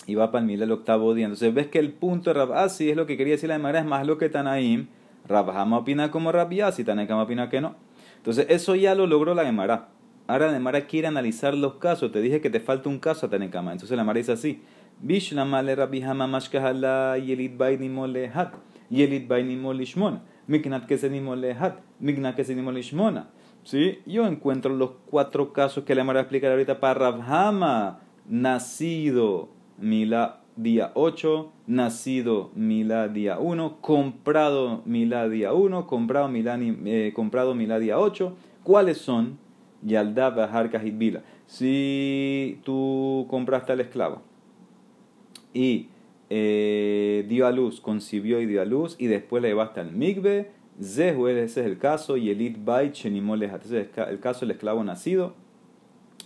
y 0.07 0.15
va 0.15 0.31
para 0.31 0.43
el 0.43 0.59
el 0.59 0.71
octavo 0.71 1.13
día. 1.13 1.25
Entonces 1.25 1.53
ves 1.53 1.67
que 1.67 1.77
el 1.77 1.93
punto 1.93 2.31
de 2.31 2.33
Rabasi 2.33 2.89
es 2.89 2.97
lo 2.97 3.05
que 3.05 3.15
quería 3.15 3.35
decir 3.35 3.49
la 3.49 3.57
Gemara, 3.57 3.77
es 3.77 3.85
más 3.85 4.07
lo 4.07 4.17
que 4.17 4.27
Tanaim. 4.27 4.87
Rabhama 5.27 5.77
opina 5.77 6.09
como 6.09 6.31
Rabiasi, 6.31 6.83
Tanekama 6.83 7.21
opina 7.21 7.47
que 7.47 7.61
no. 7.61 7.75
Entonces 8.15 8.47
eso 8.49 8.73
ya 8.73 8.95
lo 8.95 9.05
logró 9.05 9.35
la 9.35 9.45
Gemara. 9.45 9.89
Ahora 10.25 10.47
la 10.47 10.53
Gemara 10.53 10.87
quiere 10.87 11.07
analizar 11.07 11.53
los 11.53 11.75
casos. 11.75 12.11
Te 12.11 12.21
dije 12.21 12.41
que 12.41 12.49
te 12.49 12.59
falta 12.59 12.89
un 12.89 12.97
caso 12.97 13.27
a 13.27 13.29
Tanekama. 13.29 13.71
Entonces 13.71 13.95
la 13.95 14.01
Gemara 14.01 14.17
dice 14.17 14.31
así. 14.31 14.63
Bishlamale 15.03 15.75
Rabihama 15.75 16.27
Mashkahala 16.27 17.17
Yelit 17.17 17.55
Bainimo 17.55 18.07
Lehat. 18.07 18.53
Yelit 18.91 19.27
Bainimo 19.27 19.71
Lishmon. 19.71 20.19
Miknat 20.49 20.87
Kesenimo 20.87 21.35
Lehat. 21.35 21.75
Miknat 22.01 22.35
Kesenimo 22.35 22.71
Lishmona. 22.71 23.27
¿Sí? 23.63 23.99
Yo 24.07 24.25
encuentro 24.25 24.73
los 24.73 24.91
cuatro 25.05 25.53
casos 25.53 25.83
que 25.83 25.93
Gemara 25.93 26.17
va 26.17 26.19
a 26.19 26.23
explicar 26.23 26.51
ahorita 26.51 26.79
para 26.79 27.11
Rabhama. 27.11 27.99
Nacido 28.27 29.49
Mila 29.77 30.41
día 30.55 30.91
8, 30.95 31.51
nacido 31.67 32.49
Mila 32.55 33.07
día 33.07 33.37
1, 33.39 33.77
comprado 33.79 34.81
Mila 34.85 35.29
día 35.29 35.53
1, 35.53 35.85
comprado 35.87 36.27
Mila, 36.27 36.57
eh, 36.59 37.13
comprado 37.15 37.53
Mila 37.53 37.77
día 37.77 37.99
8. 37.99 38.35
¿Cuáles 38.63 38.97
son? 38.97 39.37
Yaldab, 39.83 40.35
Bahar, 40.35 40.69
Bila. 40.93 41.21
Si 41.45 42.59
tú 42.63 43.27
compraste 43.29 43.71
al 43.73 43.81
esclavo 43.81 44.26
y 45.57 45.89
eh, 46.29 47.25
dio 47.27 47.47
a 47.47 47.51
luz, 47.51 47.81
concibió 47.81 48.39
y 48.41 48.45
dio 48.45 48.61
a 48.61 48.65
luz, 48.65 48.95
y 48.99 49.07
después 49.07 49.41
le 49.41 49.49
llevaste 49.49 49.79
al 49.79 49.91
migbe, 49.91 50.51
ese 50.79 51.43
es 51.43 51.57
el 51.57 51.77
caso, 51.77 52.17
y 52.17 52.29
el 52.29 52.41
Itbait, 52.41 52.93
Chenimolehat, 52.93 53.65
ese 53.65 53.81
es 53.81 53.97
el 53.97 54.19
caso 54.19 54.41
del 54.41 54.51
esclavo 54.51 54.83
nacido, 54.83 55.33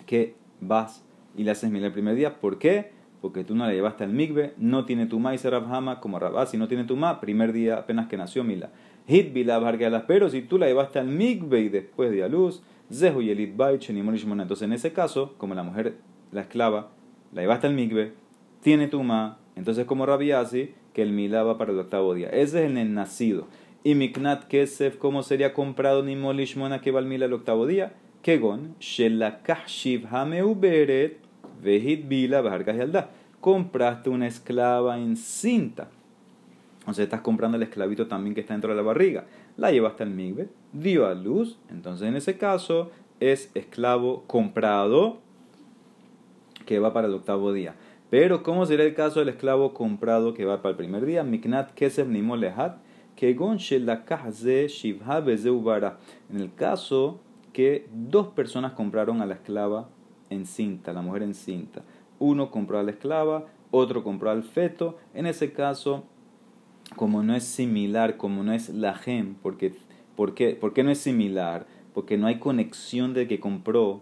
que 0.06 0.36
vas 0.60 1.06
y 1.38 1.44
le 1.44 1.52
haces 1.52 1.72
mila 1.72 1.88
el 1.88 1.94
primer 1.94 2.16
día. 2.16 2.42
¿Por 2.42 2.60
qué? 2.60 2.92
porque 3.22 3.44
tú 3.44 3.56
no 3.56 3.66
la 3.66 3.72
llevaste 3.72 4.04
al 4.04 4.12
migbe, 4.12 4.54
no 4.58 4.86
tiene 4.86 5.06
tumá 5.06 5.36
y 5.36 5.38
se 5.38 5.50
Rabhama 5.50 6.00
como 6.00 6.20
si 6.48 6.58
no 6.58 6.68
tiene 6.68 6.86
tumá, 6.86 7.22
primer 7.22 7.54
día 7.54 7.78
apenas 7.78 8.08
que 8.08 8.18
nació 8.18 8.44
Mila. 8.44 8.72
Hit 9.08 9.36
las 9.36 10.04
pero 10.08 10.30
si 10.30 10.42
tú 10.42 10.58
la 10.58 10.66
llevaste 10.66 10.98
al 11.00 11.08
migbe 11.08 11.62
y 11.62 11.70
después 11.70 12.12
de 12.12 12.24
a 12.24 12.28
luz, 12.28 12.64
zehu 12.92 13.22
y 13.22 13.30
Entonces 13.30 14.62
en 14.64 14.74
ese 14.74 14.92
caso, 14.92 15.36
como 15.38 15.54
la 15.54 15.64
mujer, 15.64 15.98
la 16.32 16.42
esclava, 16.42 16.90
la 17.32 17.42
llevaste 17.42 17.68
al 17.68 17.74
migbe, 17.76 18.14
tiene 18.62 18.88
tumá, 18.88 19.38
entonces 19.56 19.86
como 19.86 20.06
Rabiasi, 20.06 20.74
que 20.94 21.02
el 21.02 21.12
Mila 21.12 21.44
va 21.44 21.58
para 21.58 21.72
el 21.72 21.80
octavo 21.80 22.14
día. 22.14 22.30
Ese 22.30 22.66
es 22.66 22.72
el 22.72 22.94
nacido. 22.94 23.48
Y 23.84 23.96
Miknat 23.96 24.46
Kesef, 24.46 24.98
¿cómo 24.98 25.24
sería 25.24 25.54
comprado 25.54 26.04
ni 26.04 26.16
Molishmona 26.16 26.82
que 26.82 26.92
va 26.92 27.00
al 27.00 27.06
Mila 27.06 27.26
el 27.26 27.34
octavo 27.34 27.66
día? 27.66 27.94
Kegon, 28.22 28.76
Shelakah 28.80 29.66
Shiv 29.66 30.06
Hameuberet, 30.12 31.18
Vehit 31.64 32.08
Bila 32.08 32.44
Compraste 33.40 34.10
una 34.10 34.28
esclava 34.28 35.00
en 35.00 35.18
cinta. 35.18 35.90
O 36.86 36.94
sea, 36.94 37.04
estás 37.04 37.22
comprando 37.22 37.58
el 37.58 37.64
esclavito 37.64 38.08
también 38.08 38.36
que 38.36 38.42
está 38.42 38.54
dentro 38.54 38.70
de 38.70 38.76
la 38.76 38.84
barriga. 38.84 39.26
La 39.58 39.72
llevaste 39.72 40.04
al 40.04 40.12
migbe, 40.12 40.50
dio 40.74 41.08
a 41.08 41.16
luz. 41.16 41.58
Entonces, 41.70 42.08
en 42.08 42.16
ese 42.16 42.38
caso, 42.38 42.92
es 43.20 43.50
esclavo 43.56 44.24
comprado 44.28 45.20
que 46.66 46.80
va 46.80 46.94
para 46.94 47.08
el 47.08 47.14
octavo 47.14 47.52
día. 47.54 47.76
Pero, 48.12 48.44
¿cómo 48.44 48.66
sería 48.66 48.86
el 48.86 48.94
caso 48.94 49.20
del 49.22 49.30
esclavo 49.30 49.74
comprado 49.74 50.34
que 50.34 50.44
va 50.44 50.62
para 50.62 50.72
el 50.72 50.76
primer 50.76 51.06
día? 51.06 51.24
Miknat 51.24 51.74
kesef 51.74 52.10
nimolehat, 52.10 52.76
kegon 53.16 53.56
shivha 53.56 55.24
En 56.30 56.42
el 56.42 56.54
caso 56.54 57.22
que 57.54 57.88
dos 57.94 58.28
personas 58.28 58.74
compraron 58.74 59.22
a 59.22 59.26
la 59.26 59.36
esclava 59.36 59.88
en 60.30 60.46
cinta, 60.46 60.92
la 60.92 61.02
mujer 61.02 61.24
en 61.24 61.34
cinta. 61.34 61.84
Uno 62.20 62.52
compró 62.52 62.80
a 62.80 62.84
la 62.84 62.92
esclava, 62.92 63.46
otro 63.72 64.04
compró 64.04 64.30
al 64.30 64.44
feto. 64.44 64.98
En 65.14 65.26
ese 65.26 65.54
caso, 65.54 66.04
como 66.98 67.24
no 67.24 67.34
es 67.34 67.46
similar, 67.46 68.18
como 68.18 68.44
no 68.44 68.52
es 68.52 68.68
la 68.68 68.94
gem, 68.94 69.36
porque, 69.42 69.74
¿por 70.18 70.34
qué, 70.34 70.84
no 70.84 70.92
es 70.92 70.98
similar? 70.98 71.66
Porque 71.94 72.18
no 72.18 72.28
hay 72.28 72.40
conexión 72.40 73.14
de 73.14 73.30
que 73.30 73.40
compró 73.40 74.02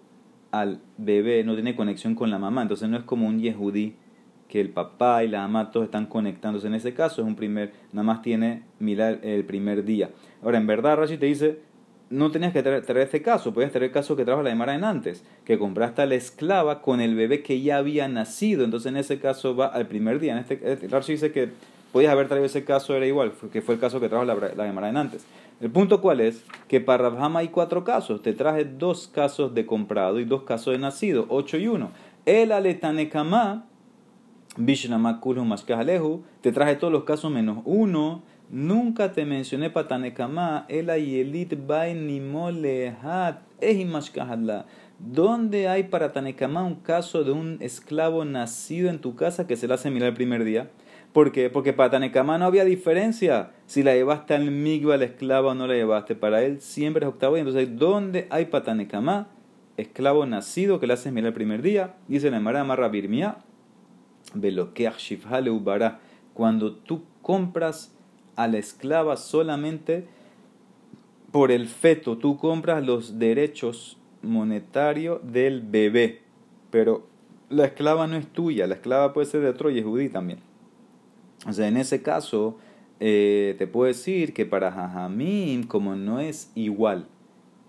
al 0.52 0.82
bebé, 0.98 1.44
no 1.44 1.54
tiene 1.54 1.76
conexión 1.76 2.16
con 2.16 2.30
la 2.30 2.40
mamá. 2.40 2.62
Entonces 2.62 2.90
no 2.90 2.98
es 2.98 3.04
como 3.04 3.28
un 3.28 3.40
yehudí 3.40 3.96
que 4.48 4.60
el 4.60 4.70
papá 4.70 5.24
y 5.24 5.28
la 5.28 5.42
mamá 5.42 5.72
todos 5.72 5.86
están 5.86 6.08
conectándose. 6.08 6.68
En 6.68 6.74
ese 6.74 6.94
caso 6.94 7.22
es 7.22 7.28
un 7.28 7.36
primer, 7.36 7.72
nada 7.94 8.04
más 8.04 8.22
tiene 8.22 8.64
milar 8.80 9.20
el 9.24 9.46
primer 9.46 9.86
día. 9.86 10.10
Ahora, 10.44 10.58
en 10.58 10.68
verdad, 10.68 10.98
Rashi 10.98 11.18
te 11.18 11.28
dice, 11.28 11.60
no 12.10 12.32
tenías 12.32 12.52
que 12.52 12.64
traer, 12.64 12.84
este 12.98 13.22
caso, 13.22 13.54
podías 13.54 13.72
traer 13.72 13.86
el 13.86 13.92
caso 13.92 14.16
que 14.16 14.26
trajo 14.26 14.42
la 14.42 14.50
Emara 14.50 14.74
en 14.74 14.84
antes, 14.84 15.24
que 15.46 15.60
compraste 15.60 16.02
a 16.02 16.06
la 16.08 16.16
esclava 16.16 16.82
con 16.82 17.00
el 17.02 17.16
bebé 17.16 17.44
que 17.44 17.62
ya 17.62 17.78
había 17.78 18.08
nacido, 18.08 18.66
entonces 18.66 18.92
en 18.92 18.98
ese 18.98 19.20
caso 19.20 19.56
va 19.56 19.68
al 19.68 19.88
primer 19.88 20.20
día. 20.20 20.34
En 20.34 20.40
este, 20.40 20.60
este, 20.64 20.88
dice 21.12 21.32
que 21.32 21.50
podías 21.92 22.12
haber 22.12 22.28
traído 22.28 22.46
ese 22.46 22.64
caso, 22.64 22.96
era 22.96 23.06
igual, 23.06 23.34
que 23.54 23.62
fue 23.62 23.76
el 23.76 23.80
caso 23.80 24.00
que 24.00 24.10
trajo 24.10 24.26
la, 24.26 24.36
la 24.36 24.90
en 24.90 24.98
antes. 24.98 25.26
El 25.62 25.72
punto 25.72 26.02
cuál 26.02 26.22
es, 26.22 26.46
que 26.68 26.80
para 26.80 27.10
Rabhama 27.10 27.40
hay 27.40 27.50
cuatro 27.50 27.84
casos, 27.84 28.22
te 28.22 28.34
traje 28.34 28.64
dos 28.64 29.08
casos 29.08 29.54
de 29.54 29.66
comprado 29.66 30.20
y 30.20 30.26
dos 30.26 30.44
casos 30.44 30.74
de 30.74 30.80
nacido, 30.80 31.26
ocho 31.30 31.58
y 31.58 31.68
uno. 31.68 31.92
El 32.26 32.52
aletanekama, 32.52 33.66
bishnamakulhu 34.56 35.44
maskahalehu, 35.44 36.24
te 36.42 36.52
traje 36.52 36.76
todos 36.76 36.94
los 36.94 37.04
casos 37.04 37.32
menos 37.32 37.60
uno, 37.66 38.24
Nunca 38.52 39.12
te 39.12 39.26
mencioné 39.26 39.70
patanekama, 39.70 40.66
el 40.70 40.90
ayelit 40.90 41.54
bainimolehat, 41.68 43.44
ehimashkahadla. 43.62 44.66
¿Dónde 44.98 45.68
hay 45.68 45.84
para 45.84 46.14
Tanekama 46.14 46.64
un 46.64 46.76
caso 46.76 47.24
de 47.24 47.32
un 47.32 47.58
esclavo 47.62 48.26
nacido 48.26 48.90
en 48.90 48.98
tu 48.98 49.16
casa 49.16 49.46
que 49.46 49.56
se 49.56 49.68
le 49.68 49.76
hace 49.76 49.92
mirar 49.92 50.10
el 50.10 50.16
primer 50.16 50.44
día? 50.44 50.72
¿Por 51.14 51.32
qué? 51.32 51.50
Porque 51.50 51.74
para 51.74 51.90
no 52.38 52.46
había 52.46 52.66
diferencia 52.66 53.52
si 53.66 53.82
la 53.82 53.96
llevaste 53.96 54.36
al 54.36 54.52
migba 54.52 54.94
al 54.94 55.02
esclavo 55.02 55.50
o 55.50 55.56
no 55.56 55.66
la 55.66 55.74
llevaste. 55.74 56.16
Para 56.16 56.44
él 56.44 56.62
siempre 56.62 57.06
es 57.06 57.10
octavo 57.10 57.36
día. 57.36 57.42
Entonces, 57.42 57.78
¿dónde 57.78 58.28
hay 58.30 58.46
para 58.46 58.66
Tanekama? 58.66 59.28
Esclavo 59.78 60.26
nacido 60.26 60.80
que 60.80 60.88
le 60.88 60.94
haces 60.94 61.12
mirar 61.12 61.30
el 61.30 61.34
primer 61.34 61.62
día. 61.62 61.96
Dice 62.08 62.30
la 62.30 62.40
Mara 62.40 62.64
Marra 62.64 62.90
Birmia, 62.90 63.38
Cuando 66.34 66.76
tú 66.76 67.04
compras 67.22 67.96
a 68.36 68.48
la 68.48 68.58
esclava 68.58 69.18
solamente 69.18 70.06
por 71.32 71.52
el 71.52 71.68
feto. 71.68 72.18
Tú 72.18 72.38
compras 72.38 72.86
los 72.86 73.20
derechos 73.20 73.98
monetarios 74.22 75.20
del 75.24 75.62
bebé, 75.62 76.22
pero 76.72 77.08
la 77.50 77.66
esclava 77.66 78.08
no 78.08 78.16
es 78.16 78.28
tuya, 78.28 78.68
la 78.68 78.76
esclava 78.76 79.14
puede 79.14 79.28
ser 79.28 79.42
de 79.42 79.50
otro 79.50 79.70
yehudí 79.70 80.10
también. 80.10 80.40
O 81.48 81.54
sea, 81.54 81.68
en 81.68 81.78
ese 81.78 82.02
caso, 82.02 82.58
eh, 83.00 83.56
te 83.58 83.68
puedo 83.68 83.88
decir 83.88 84.34
que 84.34 84.46
para 84.46 84.72
Jajamim, 84.72 85.64
como 85.64 85.96
no 85.96 86.20
es 86.20 86.52
igual 86.56 87.08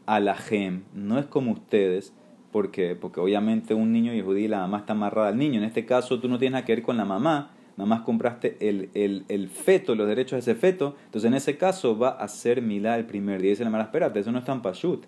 a 0.07 0.19
la 0.21 0.37
gem, 0.37 0.83
no 0.93 1.19
es 1.19 1.27
como 1.27 1.53
ustedes, 1.53 2.13
porque 2.51 2.97
Porque 2.97 3.21
obviamente 3.21 3.75
un 3.75 3.93
niño 3.93 4.13
yehudí, 4.13 4.49
la 4.49 4.59
mamá 4.59 4.79
está 4.79 4.93
amarrada 4.93 5.29
al 5.29 5.39
niño. 5.39 5.59
En 5.59 5.65
este 5.65 5.87
caso, 5.87 6.19
tú 6.19 6.29
no 6.29 6.39
tienes 6.39 6.53
nada 6.53 6.65
que 6.65 6.75
ver 6.75 6.83
con 6.83 6.97
la 6.97 7.05
mamá, 7.05 7.53
nada 7.77 7.89
más 7.89 8.01
compraste 8.01 8.57
el, 8.61 8.91
el, 8.95 9.25
el, 9.29 9.49
feto, 9.49 9.95
los 9.95 10.09
derechos 10.09 10.33
de 10.33 10.39
ese 10.53 10.55
feto, 10.55 10.97
entonces 11.07 11.29
en 11.29 11.35
ese 11.35 11.57
caso 11.57 11.97
va 11.97 12.11
a 12.11 12.27
ser 12.29 12.61
milá 12.61 12.99
el 12.99 13.07
primer 13.07 13.41
día. 13.41 13.51
Dice 13.51 13.65
la 13.65 13.71
mala, 13.71 13.85
espérate, 13.85 14.21
eso 14.21 14.33
no 14.33 14.41
es 14.41 14.45
tan 14.45 14.63
pashut. 14.63 15.05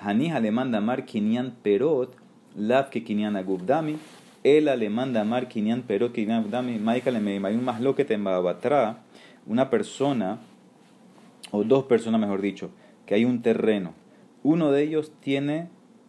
Hanija 0.00 0.38
le 0.38 0.52
manda 0.52 0.80
mar 0.80 1.04
kinyan 1.04 1.56
perot, 1.62 2.14
lav 2.56 2.90
que 2.90 3.02
kinyan 3.02 3.36
agubdami, 3.36 3.96
ella 4.44 4.76
le 4.76 4.90
manda 4.90 5.24
mar 5.24 5.48
kinyan 5.48 5.82
perot, 5.82 6.12
kinyan 6.12 6.40
agubdami, 6.40 6.78
maika 6.78 7.10
le 7.10 7.18
un 7.18 7.64
más 7.64 7.80
lo 7.80 7.94
que 7.94 8.04
te 8.04 8.16
una 9.46 9.70
persona, 9.70 10.38
o 11.50 11.64
dos 11.64 11.84
personas 11.84 12.20
mejor 12.20 12.40
dicho, 12.40 12.70
que 13.06 13.14
hay 13.14 13.24
un 13.24 13.42
terreno. 13.42 13.94
Uno 14.42 14.70
de 14.70 14.82
ellos 14.82 15.12
tiene 15.20 15.68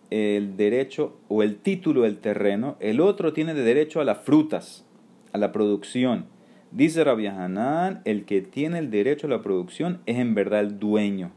el 0.10 0.58
derecho 0.58 1.18
o 1.28 1.44
el 1.44 1.58
título 1.58 2.02
del 2.02 2.18
terreno, 2.18 2.76
el 2.80 3.00
otro 3.00 3.34
tiene 3.34 3.54
de 3.54 3.64
derecho 3.64 4.02
a 4.02 4.06
las 4.06 4.20
frutas 4.20 4.86
a 5.34 5.38
la 5.38 5.52
producción. 5.52 6.26
Dice 6.72 7.04
Rabbi 7.04 7.28
Hanan, 7.28 8.02
el 8.06 8.26
que 8.26 8.42
tiene 8.42 8.80
el 8.80 8.92
derecho 8.92 9.28
a 9.28 9.30
la 9.32 9.42
producción 9.42 10.02
es 10.06 10.18
en 10.18 10.36
verdad 10.36 10.60
el 10.60 10.80
dueño 10.80 11.32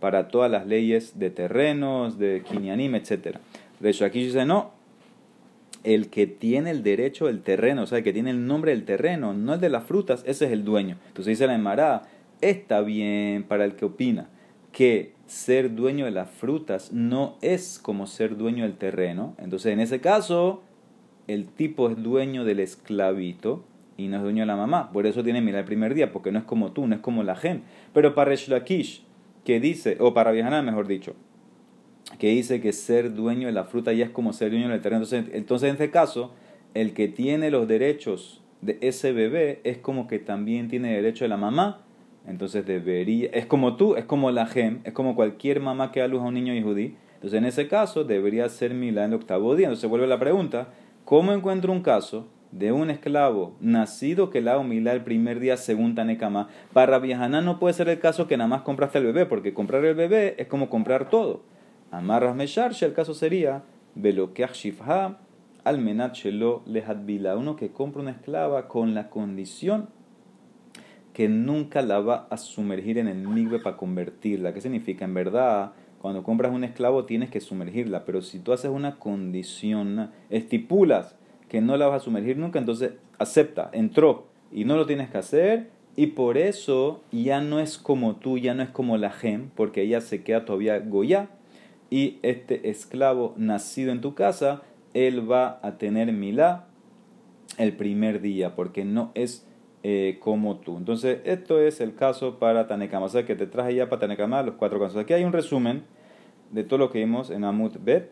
para 0.00 0.28
todas 0.28 0.50
las 0.50 0.66
leyes 0.66 1.18
de 1.18 1.30
terrenos, 1.30 2.18
de 2.18 2.42
Kinyanim, 2.42 2.94
etc. 2.94 3.38
De 3.80 3.90
hecho, 3.90 4.04
aquí 4.04 4.22
dice 4.22 4.44
no, 4.44 4.72
el 5.84 6.08
que 6.10 6.26
tiene 6.26 6.70
el 6.70 6.82
derecho 6.82 7.26
del 7.26 7.42
terreno, 7.42 7.82
o 7.82 7.86
sea, 7.86 7.98
el 7.98 8.04
que 8.04 8.12
tiene 8.12 8.30
el 8.30 8.46
nombre 8.46 8.72
del 8.72 8.84
terreno, 8.84 9.34
no 9.34 9.54
el 9.54 9.60
de 9.60 9.68
las 9.68 9.84
frutas, 9.84 10.22
ese 10.26 10.46
es 10.46 10.52
el 10.52 10.64
dueño. 10.64 10.96
Entonces 11.08 11.38
dice 11.38 11.46
la 11.46 11.54
Emara, 11.54 12.02
está 12.40 12.80
bien 12.80 13.44
para 13.44 13.64
el 13.64 13.76
que 13.76 13.84
opina 13.84 14.28
que 14.74 15.12
ser 15.26 15.74
dueño 15.74 16.04
de 16.04 16.10
las 16.10 16.28
frutas 16.28 16.92
no 16.92 17.36
es 17.40 17.78
como 17.80 18.06
ser 18.06 18.36
dueño 18.36 18.64
del 18.64 18.76
terreno. 18.76 19.34
Entonces, 19.38 19.72
en 19.72 19.80
ese 19.80 20.00
caso, 20.00 20.62
el 21.28 21.46
tipo 21.46 21.88
es 21.88 22.02
dueño 22.02 22.44
del 22.44 22.60
esclavito 22.60 23.64
y 23.96 24.08
no 24.08 24.16
es 24.16 24.22
dueño 24.22 24.42
de 24.42 24.46
la 24.46 24.56
mamá. 24.56 24.90
Por 24.92 25.06
eso 25.06 25.22
tiene 25.22 25.40
mira 25.40 25.60
el 25.60 25.64
primer 25.64 25.94
día, 25.94 26.12
porque 26.12 26.32
no 26.32 26.40
es 26.40 26.44
como 26.44 26.72
tú, 26.72 26.86
no 26.86 26.96
es 26.96 27.00
como 27.00 27.22
la 27.22 27.36
gen. 27.36 27.62
Pero 27.94 28.14
para 28.14 28.30
Resh 28.30 28.50
que 29.44 29.60
dice, 29.60 29.96
o 30.00 30.12
para 30.12 30.32
Viajaná, 30.32 30.60
mejor 30.62 30.88
dicho, 30.88 31.14
que 32.18 32.28
dice 32.28 32.60
que 32.60 32.72
ser 32.72 33.14
dueño 33.14 33.46
de 33.46 33.52
la 33.52 33.64
fruta 33.64 33.92
ya 33.92 34.04
es 34.04 34.10
como 34.10 34.32
ser 34.32 34.50
dueño 34.50 34.68
del 34.68 34.80
terreno. 34.80 35.04
Entonces, 35.04 35.34
entonces, 35.34 35.68
en 35.68 35.72
este 35.74 35.90
caso, 35.90 36.32
el 36.74 36.92
que 36.94 37.08
tiene 37.08 37.50
los 37.50 37.68
derechos 37.68 38.42
de 38.60 38.78
ese 38.80 39.12
bebé 39.12 39.60
es 39.64 39.78
como 39.78 40.06
que 40.06 40.18
también 40.18 40.68
tiene 40.68 40.94
derecho 40.94 41.24
de 41.24 41.28
la 41.28 41.36
mamá. 41.36 41.82
Entonces 42.26 42.64
debería, 42.64 43.28
es 43.32 43.44
como 43.44 43.76
tú, 43.76 43.96
es 43.96 44.06
como 44.06 44.30
la 44.30 44.46
gem, 44.46 44.80
es 44.84 44.94
como 44.94 45.14
cualquier 45.14 45.60
mamá 45.60 45.92
que 45.92 46.00
da 46.00 46.08
luz 46.08 46.22
a 46.22 46.24
un 46.24 46.34
niño 46.34 46.54
yudí. 46.54 46.96
Entonces 47.16 47.38
en 47.38 47.44
ese 47.44 47.68
caso 47.68 48.04
debería 48.04 48.48
ser 48.48 48.72
milá 48.72 49.04
en 49.04 49.12
el 49.12 49.16
octavo 49.16 49.54
día. 49.54 49.66
Entonces 49.66 49.90
vuelve 49.90 50.06
la 50.06 50.18
pregunta, 50.18 50.68
¿cómo 51.04 51.32
encuentro 51.32 51.70
un 51.70 51.82
caso 51.82 52.28
de 52.54 52.70
un 52.70 52.88
esclavo 52.88 53.56
nacido 53.60 54.30
que 54.30 54.40
la 54.40 54.58
humila 54.58 54.92
el 54.92 55.02
primer 55.02 55.40
día 55.40 55.56
según 55.56 55.96
Tanekama. 55.96 56.48
Para 56.72 57.00
Viajaná 57.00 57.40
no 57.40 57.58
puede 57.58 57.74
ser 57.74 57.88
el 57.88 57.98
caso 57.98 58.28
que 58.28 58.36
nada 58.36 58.46
más 58.46 58.62
compraste 58.62 58.98
el 58.98 59.06
bebé, 59.06 59.26
porque 59.26 59.52
comprar 59.52 59.84
el 59.84 59.96
bebé 59.96 60.36
es 60.38 60.46
como 60.46 60.70
comprar 60.70 61.10
todo. 61.10 61.42
Amarras 61.94 62.34
Mesharsha, 62.34 62.86
el 62.86 62.92
caso 62.92 63.14
sería 63.14 63.62
Belokeach 63.94 64.54
Shifha 64.54 65.18
al 65.62 65.78
menat 65.78 66.14
shelo 66.14 66.62
lehadbila. 66.66 67.36
Uno 67.36 67.54
que 67.54 67.70
compra 67.70 68.02
una 68.02 68.10
esclava 68.10 68.66
con 68.66 68.94
la 68.94 69.10
condición 69.10 69.88
que 71.12 71.28
nunca 71.28 71.82
la 71.82 72.00
va 72.00 72.26
a 72.30 72.36
sumergir 72.36 72.98
en 72.98 73.06
el 73.06 73.28
migbe 73.28 73.60
para 73.60 73.76
convertirla. 73.76 74.52
¿Qué 74.52 74.60
significa? 74.60 75.04
En 75.04 75.14
verdad, 75.14 75.70
cuando 76.02 76.24
compras 76.24 76.52
un 76.52 76.64
esclavo 76.64 77.04
tienes 77.04 77.30
que 77.30 77.40
sumergirla, 77.40 78.04
pero 78.04 78.22
si 78.22 78.40
tú 78.40 78.52
haces 78.52 78.72
una 78.72 78.98
condición, 78.98 80.10
estipulas 80.30 81.14
que 81.48 81.60
no 81.60 81.76
la 81.76 81.86
vas 81.86 82.02
a 82.02 82.04
sumergir 82.04 82.36
nunca, 82.36 82.58
entonces 82.58 82.94
acepta, 83.20 83.70
entró 83.72 84.26
y 84.50 84.64
no 84.64 84.76
lo 84.76 84.86
tienes 84.86 85.10
que 85.10 85.18
hacer 85.18 85.70
y 85.94 86.08
por 86.08 86.38
eso 86.38 87.02
ya 87.12 87.40
no 87.40 87.60
es 87.60 87.78
como 87.78 88.16
tú, 88.16 88.36
ya 88.36 88.52
no 88.54 88.64
es 88.64 88.70
como 88.70 88.96
la 88.96 89.12
gem, 89.12 89.50
porque 89.54 89.82
ella 89.82 90.00
se 90.00 90.24
queda 90.24 90.44
todavía 90.44 90.80
goya 90.80 91.28
y 91.94 92.18
este 92.22 92.70
esclavo 92.70 93.34
nacido 93.36 93.92
en 93.92 94.00
tu 94.00 94.16
casa, 94.16 94.62
él 94.94 95.30
va 95.30 95.60
a 95.62 95.78
tener 95.78 96.12
milá 96.12 96.66
el 97.56 97.76
primer 97.76 98.20
día, 98.20 98.56
porque 98.56 98.84
no 98.84 99.12
es 99.14 99.46
eh, 99.84 100.18
como 100.18 100.56
tú. 100.56 100.76
Entonces, 100.76 101.20
esto 101.24 101.60
es 101.60 101.80
el 101.80 101.94
caso 101.94 102.40
para 102.40 102.66
Tanekama. 102.66 103.06
O 103.06 103.08
sea, 103.08 103.24
que 103.24 103.36
te 103.36 103.46
traje 103.46 103.76
ya 103.76 103.88
para 103.88 104.00
Tanekama 104.00 104.42
los 104.42 104.56
cuatro 104.56 104.80
casos. 104.80 104.96
Aquí 104.96 105.12
hay 105.12 105.22
un 105.22 105.32
resumen 105.32 105.84
de 106.50 106.64
todo 106.64 106.80
lo 106.80 106.90
que 106.90 106.98
vimos 106.98 107.30
en 107.30 107.44
Amut 107.44 107.76
Bet. 107.84 108.10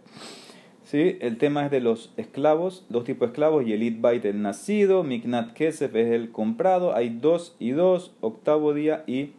¿Sí? 0.85 1.19
El 1.21 1.37
tema 1.39 1.65
es 1.65 1.73
de 1.73 1.81
los 1.81 2.15
esclavos, 2.17 2.87
dos 2.89 3.03
tipos 3.03 3.27
de 3.27 3.33
esclavos, 3.33 3.67
y 3.67 3.73
el 3.73 3.83
Itbait 3.83 4.25
el 4.25 4.43
nacido, 4.43 5.03
Miknat 5.03 5.55
Kesef 5.55 5.97
es 5.97 6.13
el 6.13 6.31
comprado, 6.31 6.95
hay 6.95 7.09
dos 7.09 7.57
y 7.59 7.73
dos, 7.73 8.15
octavo 8.21 8.75
día 8.75 9.03
y 9.09 9.33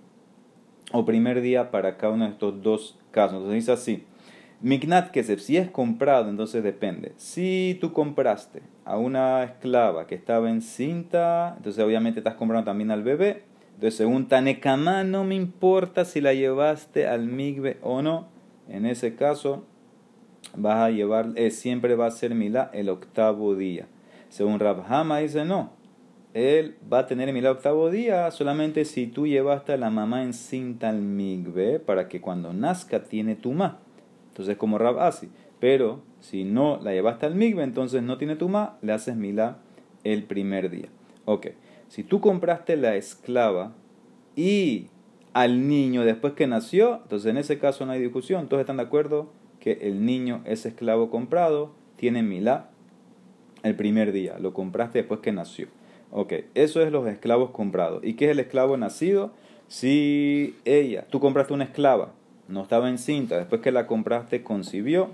o 0.92 1.06
primer 1.06 1.40
día 1.40 1.72
para 1.72 1.96
cada 1.96 2.12
uno 2.12 2.26
de 2.26 2.32
estos 2.32 2.62
dos 2.62 3.00
casos. 3.12 3.38
Entonces 3.38 3.56
dice 3.56 3.72
así, 3.72 4.04
Miknat 4.64 5.12
Kesef, 5.12 5.42
si 5.42 5.58
es 5.58 5.70
comprado, 5.70 6.30
entonces 6.30 6.64
depende. 6.64 7.12
Si 7.18 7.78
tú 7.82 7.92
compraste 7.92 8.62
a 8.86 8.98
una 8.98 9.44
esclava 9.44 10.08
que 10.08 10.16
estaba 10.16 10.50
encinta, 10.50 11.56
entonces 11.58 11.84
obviamente 11.84 12.22
estás 12.22 12.36
comprando 12.36 12.64
también 12.64 12.90
al 12.90 13.04
bebé. 13.04 13.44
Entonces 13.74 13.96
según 13.96 14.30
Tanekama 14.30 15.04
no 15.04 15.26
me 15.26 15.36
importa 15.36 16.06
si 16.06 16.22
la 16.22 16.34
llevaste 16.34 17.08
al 17.08 17.28
migbe 17.28 17.78
o 17.82 18.02
no. 18.02 18.30
En 18.70 18.86
ese 18.86 19.16
caso 19.16 19.66
vas 20.56 20.78
a 20.78 20.92
llevar, 20.92 21.32
eh, 21.36 21.52
siempre 21.52 21.96
va 21.96 22.06
a 22.06 22.12
ser 22.12 22.34
Milá 22.34 22.70
el 22.72 22.88
octavo 22.88 23.56
día. 23.56 23.88
Según 24.30 24.62
Rabhama 24.62 25.18
dice, 25.18 25.44
no, 25.44 25.72
él 26.34 26.78
va 26.92 27.00
a 27.00 27.08
tener 27.08 27.34
Milá 27.34 27.50
el 27.50 27.58
octavo 27.58 27.92
día 27.92 28.32
solamente 28.32 28.86
si 28.86 29.08
tú 29.08 29.28
llevaste 29.28 29.74
a 29.74 29.78
la 29.78 29.90
mamá 29.90 30.24
encinta 30.24 30.88
al 30.88 31.02
migbe 31.02 31.82
para 31.82 32.08
que 32.08 32.22
cuando 32.22 32.54
nazca 32.54 33.04
tiene 33.04 33.38
ma. 33.54 33.82
Entonces 34.34 34.58
como 34.58 34.80
Rab 34.80 35.00
así. 35.00 35.30
Pero 35.60 36.02
si 36.20 36.44
no 36.44 36.80
la 36.82 36.92
llevaste 36.92 37.28
al 37.28 37.36
migbe, 37.36 37.64
entonces 37.64 38.02
no 38.02 38.18
tiene 38.18 38.36
ma, 38.36 38.78
le 38.82 38.94
haces 38.94 39.16
Milá 39.16 39.60
el 40.04 40.24
primer 40.24 40.72
día. 40.72 40.90
Ok, 41.26 41.48
si 41.88 42.04
tú 42.04 42.20
compraste 42.20 42.76
la 42.76 42.96
esclava 42.96 43.74
y 44.36 44.88
al 45.34 45.68
niño 45.68 46.04
después 46.04 46.34
que 46.34 46.48
nació, 46.48 47.02
entonces 47.04 47.30
en 47.30 47.38
ese 47.38 47.60
caso 47.60 47.86
no 47.86 47.92
hay 47.92 48.02
discusión, 48.02 48.50
todos 48.50 48.62
están 48.62 48.78
de 48.78 48.84
acuerdo 48.84 49.32
que 49.60 49.74
el 49.84 50.04
niño 50.06 50.42
es 50.46 50.66
esclavo 50.66 51.10
comprado, 51.12 51.72
tiene 51.96 52.24
milá 52.24 52.72
el 53.62 53.76
primer 53.76 54.12
día, 54.12 54.40
lo 54.40 54.54
compraste 54.54 54.98
después 54.98 55.20
que 55.20 55.32
nació. 55.32 55.68
Ok, 56.12 56.34
eso 56.56 56.82
es 56.82 56.92
los 56.92 57.08
esclavos 57.08 57.52
comprados. 57.52 58.04
¿Y 58.04 58.16
qué 58.16 58.26
es 58.26 58.32
el 58.32 58.40
esclavo 58.40 58.76
nacido? 58.76 59.32
Si 59.68 60.56
ella, 60.66 61.06
tú 61.10 61.20
compraste 61.20 61.54
una 61.54 61.64
esclava, 61.64 62.12
no 62.48 62.64
estaba 62.64 62.90
encinta, 62.90 63.38
después 63.38 63.62
que 63.62 63.72
la 63.72 63.88
compraste 63.88 64.44
concibió 64.44 65.12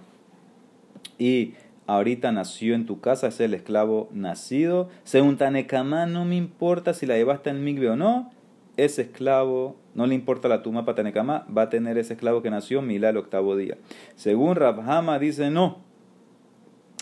y 1.18 1.54
ahorita 1.88 2.32
nació 2.32 2.76
en 2.76 2.86
tu 2.86 3.00
casa, 3.00 3.28
es 3.28 3.40
el 3.40 3.54
esclavo 3.54 4.10
nacido. 4.12 4.90
Según 5.04 5.38
Tanekama, 5.38 6.06
no 6.06 6.26
me 6.26 6.36
importa 6.36 6.94
si 6.94 7.06
la 7.06 7.18
llevaste 7.18 7.50
en 7.50 7.64
migbe 7.64 7.90
o 7.90 7.96
no, 7.96 8.32
ese 8.78 9.04
esclavo, 9.04 9.76
no 9.94 10.08
le 10.08 10.16
importa 10.16 10.48
la 10.48 10.64
tumba 10.64 10.86
patanekama, 10.86 11.46
va 11.56 11.64
a 11.64 11.70
tener 11.70 11.98
ese 11.98 12.14
esclavo 12.14 12.42
que 12.42 12.50
nació 12.50 12.82
Milá 12.82 13.10
el 13.10 13.18
octavo 13.18 13.56
día. 13.58 13.78
Según 14.16 14.56
Rabhama 14.56 15.20
dice 15.20 15.50
no. 15.50 15.80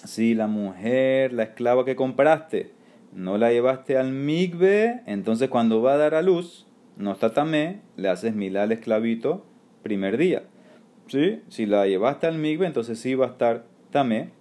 Si 0.03 0.33
la 0.33 0.47
mujer, 0.47 1.33
la 1.33 1.43
esclava 1.43 1.85
que 1.85 1.95
compraste, 1.95 2.71
no 3.13 3.37
la 3.37 3.51
llevaste 3.51 3.97
al 3.97 4.11
migbe, 4.11 5.01
entonces 5.05 5.49
cuando 5.49 5.81
va 5.81 5.93
a 5.93 5.97
dar 5.97 6.15
a 6.15 6.21
luz, 6.21 6.65
no 6.97 7.11
está 7.11 7.33
tamé, 7.33 7.81
le 7.95 8.09
haces 8.09 8.33
milá 8.33 8.63
al 8.63 8.71
esclavito 8.71 9.43
primer 9.87 10.17
día. 10.17 10.43
¿Sí? 11.07 11.41
Si 11.47 11.65
la 11.65 11.87
llevaste 11.87 12.27
al 12.27 12.37
migbe, 12.37 12.65
entonces 12.65 12.99
sí 12.99 13.15
va 13.15 13.25
a 13.27 13.29
estar 13.29 13.65
tamé. 13.91 14.31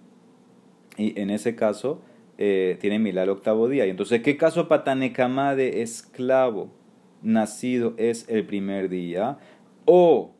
Y 0.97 1.19
en 1.19 1.29
ese 1.29 1.55
caso, 1.55 2.01
eh, 2.37 2.77
tiene 2.81 2.99
milá 2.99 3.23
el 3.23 3.29
octavo 3.29 3.69
día. 3.69 3.85
Y 3.85 3.89
entonces, 3.89 4.21
¿qué 4.21 4.37
caso 4.37 4.67
patanekama 4.67 5.55
de 5.55 5.81
esclavo? 5.81 6.71
nacido 7.21 7.93
es 7.97 8.27
el 8.29 8.45
primer 8.45 8.89
día. 8.89 9.37
O, 9.85 10.31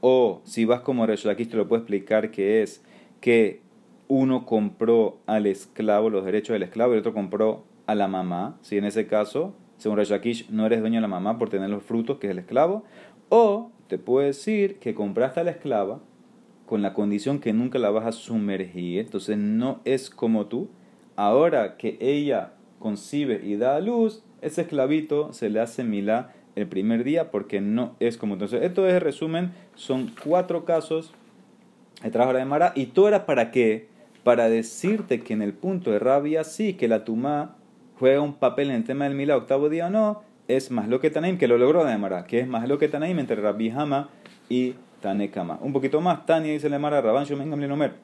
o 0.00 0.40
si 0.44 0.64
vas 0.64 0.80
como 0.80 1.06
Resh 1.06 1.26
aquí 1.28 1.46
te 1.46 1.56
lo 1.56 1.68
puedo 1.68 1.82
explicar 1.82 2.30
que 2.30 2.62
es 2.62 2.82
que 3.20 3.62
uno 4.08 4.44
compró 4.44 5.18
al 5.26 5.46
esclavo 5.46 6.10
los 6.10 6.24
derechos 6.24 6.54
del 6.54 6.62
esclavo 6.62 6.92
y 6.92 6.94
el 6.94 7.00
otro 7.00 7.14
compró 7.14 7.64
a 7.86 7.94
la 7.94 8.08
mamá. 8.08 8.58
Si 8.62 8.76
en 8.76 8.84
ese 8.84 9.06
caso, 9.06 9.54
según 9.78 9.98
Reshakish, 9.98 10.50
no 10.50 10.66
eres 10.66 10.80
dueño 10.80 10.96
de 10.96 11.02
la 11.02 11.08
mamá 11.08 11.38
por 11.38 11.48
tener 11.48 11.70
los 11.70 11.82
frutos, 11.82 12.18
que 12.18 12.26
es 12.26 12.32
el 12.32 12.38
esclavo. 12.38 12.84
O 13.30 13.70
te 13.88 13.98
puedo 13.98 14.26
decir 14.26 14.78
que 14.78 14.94
compraste 14.94 15.40
a 15.40 15.44
la 15.44 15.50
esclava 15.50 16.00
con 16.66 16.82
la 16.82 16.94
condición 16.94 17.38
que 17.38 17.52
nunca 17.52 17.78
la 17.78 17.90
vas 17.90 18.06
a 18.06 18.12
sumergir. 18.12 19.00
Entonces 19.00 19.36
no 19.36 19.80
es 19.84 20.10
como 20.10 20.46
tú. 20.46 20.68
Ahora 21.16 21.76
que 21.76 21.96
ella 22.00 22.54
concibe 22.78 23.40
y 23.44 23.56
da 23.56 23.76
a 23.76 23.80
luz, 23.80 24.22
ese 24.40 24.62
esclavito 24.62 25.32
se 25.32 25.50
le 25.50 25.60
hace 25.60 25.84
milá 25.84 26.32
el 26.56 26.66
primer 26.66 27.04
día 27.04 27.30
porque 27.30 27.60
no 27.60 27.94
es 28.00 28.16
como 28.16 28.34
entonces. 28.34 28.62
Esto 28.62 28.86
es 28.86 28.94
el 28.94 29.00
resumen, 29.00 29.52
son 29.74 30.12
cuatro 30.24 30.64
casos 30.64 31.12
de 32.02 32.10
trabajo 32.10 32.36
de 32.36 32.44
Mara 32.44 32.72
y 32.74 32.86
todo 32.86 33.08
era 33.08 33.26
para 33.26 33.50
qué? 33.50 33.88
Para 34.22 34.48
decirte 34.48 35.20
que 35.20 35.34
en 35.34 35.42
el 35.42 35.52
punto 35.52 35.90
de 35.90 35.98
rabia 35.98 36.44
sí, 36.44 36.74
que 36.74 36.88
la 36.88 37.04
tumá 37.04 37.56
juega 37.98 38.20
un 38.20 38.34
papel 38.34 38.70
en 38.70 38.76
el 38.76 38.84
tema 38.84 39.04
del 39.04 39.14
milá 39.14 39.36
octavo 39.36 39.68
día 39.68 39.86
o 39.86 39.90
no, 39.90 40.22
es 40.48 40.70
más 40.70 40.88
lo 40.88 41.00
que 41.00 41.10
Tanaim, 41.10 41.38
que 41.38 41.48
lo 41.48 41.58
logró 41.58 41.84
Mara, 41.98 42.24
que 42.24 42.40
es 42.40 42.48
más 42.48 42.68
lo 42.68 42.78
que 42.78 42.88
Tanaim 42.88 43.18
entre 43.18 43.36
Rabbi 43.36 43.70
Hama 43.70 44.10
y 44.48 44.74
Tanekama. 45.00 45.58
Un 45.62 45.72
poquito 45.72 46.00
más, 46.00 46.26
Tania 46.26 46.52
dice 46.52 46.68
la 46.68 46.78
Mara, 46.78 47.00
Rabban 47.00 47.24
Shomengam 47.24 47.60
Lenomer. 47.60 47.94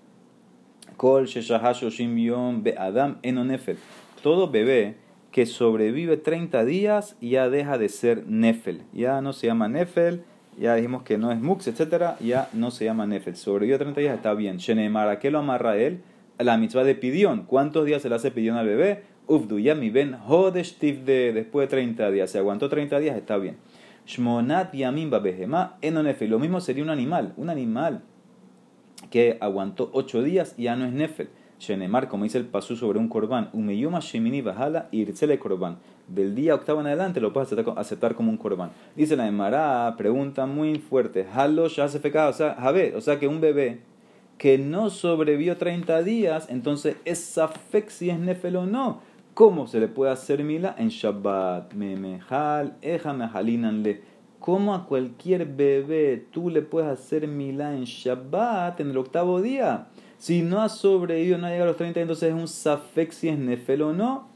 Kol 0.96 1.26
Sheshahasho 1.26 1.90
Shim 1.90 2.62
Be 2.62 2.74
Adam 2.76 3.18
Enonefel. 3.22 3.78
Todo 4.22 4.50
bebé 4.50 4.96
que 5.32 5.46
sobrevive 5.46 6.16
30 6.16 6.64
días 6.64 7.16
ya 7.20 7.48
deja 7.48 7.78
de 7.78 7.88
ser 7.88 8.26
Nefel. 8.26 8.82
Ya 8.92 9.20
no 9.20 9.32
se 9.32 9.46
llama 9.46 9.68
Nefel, 9.68 10.24
ya 10.58 10.74
dijimos 10.74 11.02
que 11.04 11.16
no 11.16 11.32
es 11.32 11.40
Mux, 11.40 11.68
etc. 11.68 12.18
Ya 12.20 12.48
no 12.52 12.70
se 12.70 12.84
llama 12.84 13.06
Nefel. 13.06 13.36
Sobrevive 13.36 13.78
30 13.78 14.00
días, 14.00 14.14
está 14.16 14.34
bien. 14.34 14.58
Shenemar, 14.58 15.08
¿a 15.08 15.18
qué 15.18 15.30
lo 15.30 15.38
amarra 15.38 15.76
él? 15.76 16.02
la 16.44 16.56
mitzvah 16.56 16.84
de 16.84 16.94
pidión. 16.94 17.44
¿Cuántos 17.44 17.84
días 17.84 18.02
se 18.02 18.08
le 18.08 18.14
hace 18.14 18.30
pidión 18.30 18.56
al 18.56 18.66
bebé? 18.66 19.02
Ufdu, 19.30 19.60
ya 19.60 19.76
mi 19.76 19.90
ben 19.90 20.16
hodesh 20.26 20.78
de 20.80 21.32
después 21.32 21.68
de 21.68 21.76
30 21.76 22.10
días. 22.10 22.30
Se 22.30 22.38
aguantó 22.38 22.68
30 22.68 22.98
días, 22.98 23.16
está 23.16 23.36
bien. 23.36 23.58
Shmonat 24.04 24.74
yamim 24.74 25.08
babehema 25.08 25.76
enonefel. 25.82 26.30
Lo 26.30 26.40
mismo 26.40 26.60
sería 26.60 26.82
un 26.82 26.90
animal. 26.90 27.32
Un 27.36 27.48
animal 27.48 28.02
que 29.08 29.38
aguantó 29.40 29.88
8 29.92 30.24
días 30.24 30.54
y 30.58 30.64
ya 30.64 30.74
no 30.74 30.84
es 30.84 30.92
nefel. 30.92 31.28
Shenemar, 31.60 32.08
como 32.08 32.24
dice 32.24 32.38
el 32.38 32.46
pasú 32.46 32.74
sobre 32.74 32.98
un 32.98 33.08
corbán, 33.08 33.50
umeyuma 33.52 34.00
shemini 34.00 34.40
bahala 34.40 34.88
irtzele 34.90 35.38
corbán. 35.38 35.76
Del 36.08 36.34
día 36.34 36.54
octavo 36.54 36.80
en 36.80 36.88
adelante 36.88 37.20
lo 37.20 37.32
puedes 37.32 37.52
aceptar, 37.76 38.16
como 38.16 38.30
un 38.30 38.38
corbán. 38.38 38.70
Dice 38.96 39.14
la 39.14 39.28
Emara, 39.28 39.94
pregunta 39.96 40.46
muy 40.46 40.78
fuerte, 40.78 41.26
halo 41.32 41.68
ya 41.68 41.86
se 41.86 41.98
o 41.98 42.32
sea, 42.32 42.56
o 42.96 43.00
sea 43.00 43.20
que 43.20 43.28
un 43.28 43.40
bebé 43.40 43.80
que 44.38 44.56
no 44.56 44.88
sobrevivió 44.88 45.58
30 45.58 46.02
días, 46.02 46.48
entonces 46.48 46.96
es 47.04 47.18
safek 47.18 47.90
si 47.90 48.08
es 48.08 48.18
nefel 48.18 48.56
o 48.56 48.66
no. 48.66 49.02
¿Cómo 49.40 49.66
se 49.66 49.80
le 49.80 49.88
puede 49.88 50.12
hacer 50.12 50.44
mila? 50.44 50.74
En 50.76 50.90
Shabbat. 50.90 51.72
Memehal, 51.72 52.76
eja 52.82 53.14
mehalinanle. 53.14 54.02
¿Cómo 54.38 54.74
a 54.74 54.84
cualquier 54.84 55.46
bebé 55.46 56.26
tú 56.30 56.50
le 56.50 56.60
puedes 56.60 56.90
hacer 56.90 57.26
mila 57.26 57.74
en 57.74 57.84
Shabbat, 57.84 58.80
en 58.80 58.90
el 58.90 58.98
octavo 58.98 59.40
día? 59.40 59.86
Si 60.18 60.42
no 60.42 60.60
ha 60.60 60.68
sobrevivido, 60.68 61.38
no 61.38 61.46
ha 61.46 61.50
llegado 61.52 61.70
a 61.70 61.72
los 61.72 61.78
30, 61.78 62.02
entonces 62.02 62.28
es 62.28 62.38
un 62.38 62.48
safek 62.48 63.12
si 63.12 63.30
es 63.30 63.38
nefel 63.38 63.80
o 63.80 63.94
no. 63.94 64.28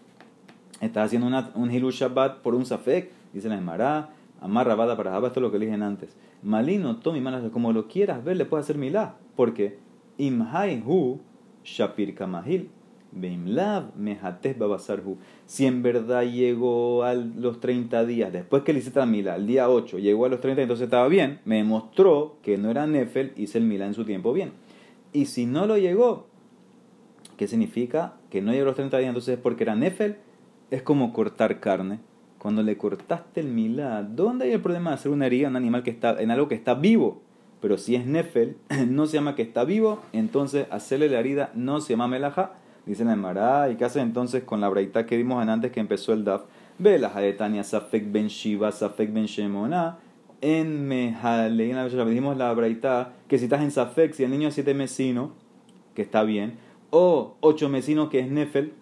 Estás 0.81 1.09
haciendo 1.09 1.27
una, 1.27 1.51
un 1.55 1.71
hilu 1.71 1.91
shabbat 1.91 2.39
por 2.39 2.55
un 2.55 2.65
safek, 2.65 3.11
dice 3.35 3.51
la 3.51 3.59
Emara. 3.59 4.09
Amar 4.41 4.67
rabada 4.67 4.97
para 4.97 5.11
Jabba, 5.11 5.27
esto 5.29 5.41
es 5.41 5.43
lo 5.43 5.53
que 5.53 5.59
dije 5.59 5.75
antes. 5.75 6.17
Malino, 6.43 6.97
tomi 6.97 7.21
manas, 7.21 7.43
como 7.53 7.75
lo 7.75 7.89
quieras 7.89 8.25
ver, 8.25 8.39
le 8.39 8.47
puedes 8.47 8.65
hacer 8.65 8.79
milá. 8.79 9.17
Porque 9.37 9.77
imhai 10.17 10.83
hu 10.83 11.21
shapir 11.63 12.15
kamahil. 12.15 12.71
Beimlav 13.15 13.97
mehates 13.97 14.59
babasarhu. 14.59 15.19
Si 15.47 15.67
en 15.67 15.83
verdad 15.83 16.25
llegó 16.25 17.05
a 17.05 17.15
los 17.15 17.61
30 17.61 18.05
días, 18.05 18.33
después 18.33 18.62
que 18.62 18.73
le 18.73 18.81
hice 18.81 18.93
la 18.95 19.07
mila, 19.07 19.35
al 19.35 19.47
día 19.47 19.69
8, 19.69 19.99
llegó 19.99 20.27
a 20.27 20.29
los 20.29 20.41
30, 20.41 20.62
entonces 20.62 20.85
estaba 20.85 21.09
bien, 21.09 21.41
me 21.45 21.57
demostró 21.57 22.39
que 22.43 22.59
no 22.59 22.71
era 22.71 22.87
Nefel, 22.87 23.33
hice 23.37 23.59
el 23.59 23.65
mila 23.65 23.87
en 23.87 23.95
su 23.95 24.05
tiempo 24.05 24.33
bien. 24.33 24.53
Y 25.12 25.27
si 25.27 25.47
no 25.47 25.67
lo 25.67 25.79
llegó, 25.79 26.27
¿qué 27.37 27.47
significa? 27.47 28.15
Que 28.31 28.43
no 28.43 28.53
llegó 28.53 28.65
a 28.65 28.67
los 28.67 28.77
30 28.77 28.99
días, 28.99 29.09
entonces 29.09 29.37
es 29.37 29.41
porque 29.41 29.65
era 29.65 29.77
Nefel, 29.77 30.17
es 30.71 30.83
como 30.83 31.12
cortar 31.12 31.61
carne. 31.61 32.01
Cuando 32.39 32.62
le 32.62 32.77
cortaste 32.77 33.41
el 33.41 33.47
milá, 33.47 34.03
¿dónde 34.03 34.47
hay 34.47 34.53
el 34.53 34.61
problema 34.61 34.91
de 34.91 34.97
hacer 34.97 35.11
una 35.11 35.27
herida 35.27 35.47
en 35.47 35.53
un 35.53 35.57
animal 35.57 35.83
que 35.83 35.91
está, 35.91 36.21
en 36.21 36.31
algo 36.31 36.49
que 36.49 36.55
está 36.55 36.75
vivo? 36.75 37.23
Pero 37.61 37.79
si 37.79 37.95
es 37.95 38.05
Nefel, 38.05 38.59
no 38.89 39.07
se 39.07 39.15
llama 39.15 39.35
que 39.35 39.41
está 39.41 39.65
vivo, 39.65 40.03
entonces 40.12 40.67
hacerle 40.71 41.09
la 41.09 41.21
herida 41.21 41.51
no 41.55 41.81
se 41.81 41.95
llama 41.95 42.09
melaja, 42.09 42.53
dice 42.87 43.05
la 43.05 43.12
Emara. 43.12 43.70
¿Y 43.70 43.76
qué 43.76 43.85
hace 43.85 44.01
entonces 44.01 44.45
con 44.45 44.61
la 44.61 44.68
braita 44.68 45.07
que 45.07 45.16
vimos 45.16 45.47
antes 45.47 45.72
que 45.72 45.80
empezó 45.80 46.12
el 46.12 46.24
DAF? 46.24 46.43
Ve 46.78 46.99
la 46.99 47.11
Jaetania 47.11 47.62
Safek 47.64 48.11
Ben 48.11 48.28
Shiva, 48.28 48.72
Safek 48.72 49.12
Ben 49.12 49.26
Shemona 49.26 49.99
en 50.47 50.87
Mejale, 50.87 51.89
dijimos 52.05 52.37
la 52.37 52.53
braita, 52.53 53.14
que 53.28 53.39
si 53.39 53.45
estás 53.45 53.62
en 53.62 53.70
Safek, 53.70 54.12
si 54.12 54.24
el 54.24 54.30
niño 54.30 54.49
es 54.49 54.55
siete 54.55 54.74
mesino, 54.74 55.32
que 55.95 56.03
está 56.03 56.22
bien, 56.22 56.59
o 56.91 57.37
ocho 57.41 57.70
mesino 57.70 58.11
que 58.11 58.18
es 58.18 58.30
Nefel, 58.30 58.74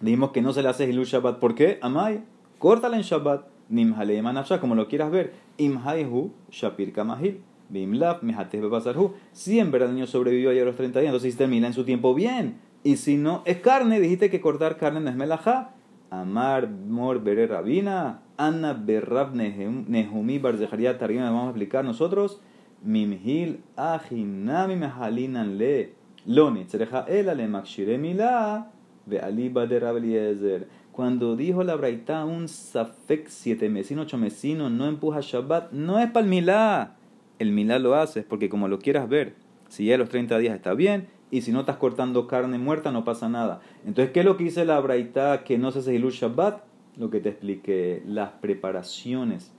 dijimos 0.00 0.32
que 0.32 0.42
no 0.42 0.52
se 0.52 0.62
le 0.62 0.68
hace 0.68 0.88
Hilul 0.88 1.04
Shabbat. 1.04 1.38
¿Por 1.38 1.54
qué? 1.54 1.78
Amai, 1.80 2.24
córtala 2.58 2.96
en 2.96 3.02
Shabbat. 3.02 3.46
Nimhale 3.68 4.20
manasha, 4.20 4.60
como 4.60 4.74
lo 4.74 4.88
quieras 4.88 5.12
ver. 5.12 5.32
Imhaihu 5.58 6.32
Shapir 6.50 6.92
Kamahil. 6.92 7.40
Bimlaf, 7.68 8.24
Mehates 8.24 8.60
Bebasarhu. 8.60 9.14
Si 9.30 9.60
en 9.60 9.70
verdad 9.70 9.90
el 9.90 9.94
niño 9.94 10.08
sobrevivió 10.08 10.50
ayer 10.50 10.64
a 10.64 10.66
los 10.66 10.76
30 10.76 10.98
días, 10.98 11.10
entonces 11.10 11.36
termina 11.36 11.68
en 11.68 11.72
su 11.72 11.84
tiempo 11.84 12.16
bien. 12.16 12.58
Y 12.82 12.96
si 12.96 13.16
no, 13.16 13.42
es 13.44 13.58
carne, 13.58 14.00
dijiste 14.00 14.30
que 14.30 14.40
cortar 14.40 14.76
carne 14.76 15.00
no 15.00 15.10
es 15.10 15.16
melajá. 15.16 15.74
Amar 16.10 16.68
Mor 16.68 17.22
Bere 17.22 17.46
Rabina, 17.46 18.22
Anna 18.36 18.72
Berrab 18.72 19.34
Nehumi 19.34 20.38
Barzejaria 20.38 20.98
Targim, 20.98 21.20
vamos 21.20 21.44
a 21.44 21.50
explicar 21.50 21.84
nosotros. 21.84 22.40
Mimhil 22.82 23.62
Ajinami 23.76 24.76
Mehalinan 24.76 25.58
Le, 25.58 25.92
Loni, 26.26 26.64
Tzereja 26.64 27.04
Ela 27.06 27.34
Le 27.34 27.46
Makshire 27.46 27.98
Mila, 27.98 28.72
Ve 29.06 29.20
Aliba 29.20 29.66
de 29.66 29.78
Rabeliezer. 29.78 30.68
Cuando 30.90 31.36
dijo 31.36 31.62
la 31.62 31.76
Braita 31.76 32.24
un 32.24 32.48
Safek 32.48 33.28
siete 33.28 33.68
mesino, 33.68 34.02
ocho 34.02 34.18
mesino, 34.18 34.70
no 34.70 34.88
empuja 34.88 35.20
Shabbat, 35.20 35.72
no 35.72 35.98
es 36.00 36.10
para 36.10 36.24
el 36.24 36.30
Milá. 36.30 36.96
El 37.38 37.52
Milá 37.52 37.78
lo 37.78 37.94
haces 37.94 38.24
porque 38.24 38.48
como 38.48 38.68
lo 38.68 38.78
quieras 38.78 39.08
ver, 39.08 39.34
si 39.68 39.86
ya 39.86 39.96
los 39.96 40.08
30 40.08 40.38
días 40.38 40.56
está 40.56 40.74
bien, 40.74 41.08
y 41.30 41.42
si 41.42 41.52
no 41.52 41.60
estás 41.60 41.76
cortando 41.76 42.26
carne 42.26 42.58
muerta 42.58 42.90
no 42.90 43.04
pasa 43.04 43.28
nada. 43.28 43.60
Entonces, 43.86 44.12
¿qué 44.12 44.20
es 44.20 44.26
lo 44.26 44.36
que 44.36 44.44
dice 44.44 44.64
la 44.64 44.80
Braita 44.80 45.44
que 45.44 45.58
no 45.58 45.70
se 45.70 45.80
hace 45.80 45.94
Hilul 45.94 46.12
Shabbat? 46.12 46.62
Lo 46.96 47.10
que 47.10 47.20
te 47.20 47.28
expliqué, 47.28 48.02
las 48.06 48.30
preparaciones 48.32 49.52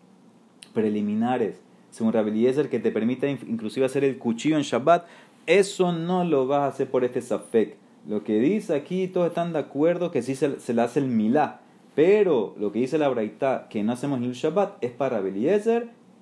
preliminares, 0.74 1.62
según 1.90 2.14
Rabbi 2.14 2.46
que 2.70 2.80
te 2.80 2.92
permite 2.92 3.30
inclusive 3.48 3.86
hacer 3.86 4.04
el 4.04 4.18
cuchillo 4.18 4.58
en 4.58 4.64
Shabbat, 4.64 5.06
eso 5.48 5.92
no 5.92 6.24
lo 6.24 6.48
vas 6.48 6.62
a 6.62 6.68
hacer 6.68 6.90
por 6.90 7.04
este 7.04 7.22
Safek. 7.22 7.76
Lo 8.08 8.24
que 8.24 8.40
dice 8.40 8.76
aquí, 8.76 9.08
todos 9.08 9.28
están 9.28 9.54
de 9.54 9.60
acuerdo 9.60 10.12
que 10.12 10.22
sí 10.22 10.36
se, 10.36 10.74
le 10.74 10.82
hace 10.82 11.00
el 11.00 11.08
milá, 11.08 11.62
pero 11.96 12.56
lo 12.60 12.72
que 12.72 12.80
dice 12.80 12.98
la 12.98 13.10
Braita, 13.10 13.68
que 13.70 13.84
no 13.84 13.94
hacemos 13.94 14.20
Hilul 14.20 14.34
Shabbat, 14.34 14.84
es 14.84 14.92
para 14.92 15.18
Rabbi 15.18 15.48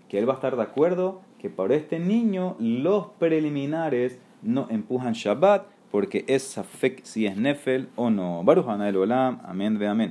que 0.08 0.18
él 0.18 0.28
va 0.28 0.34
a 0.34 0.36
estar 0.38 0.56
de 0.56 0.64
acuerdo 0.64 1.22
que 1.40 1.50
para 1.50 1.76
este 1.76 2.00
niño 2.00 2.56
los 2.60 3.08
preliminares 3.20 4.20
no 4.42 4.68
empujan 4.70 5.14
Shabbat 5.14 5.66
porque 5.92 6.24
es 6.28 6.44
Safek 6.44 7.04
si 7.04 7.26
es 7.26 7.36
Nefel 7.36 7.90
o 7.96 8.10
no. 8.10 8.44
Baruch 8.44 8.68
el 8.82 8.96
Olam, 8.96 9.40
amén 9.44 9.78
ve 9.80 9.88
amén. 9.88 10.08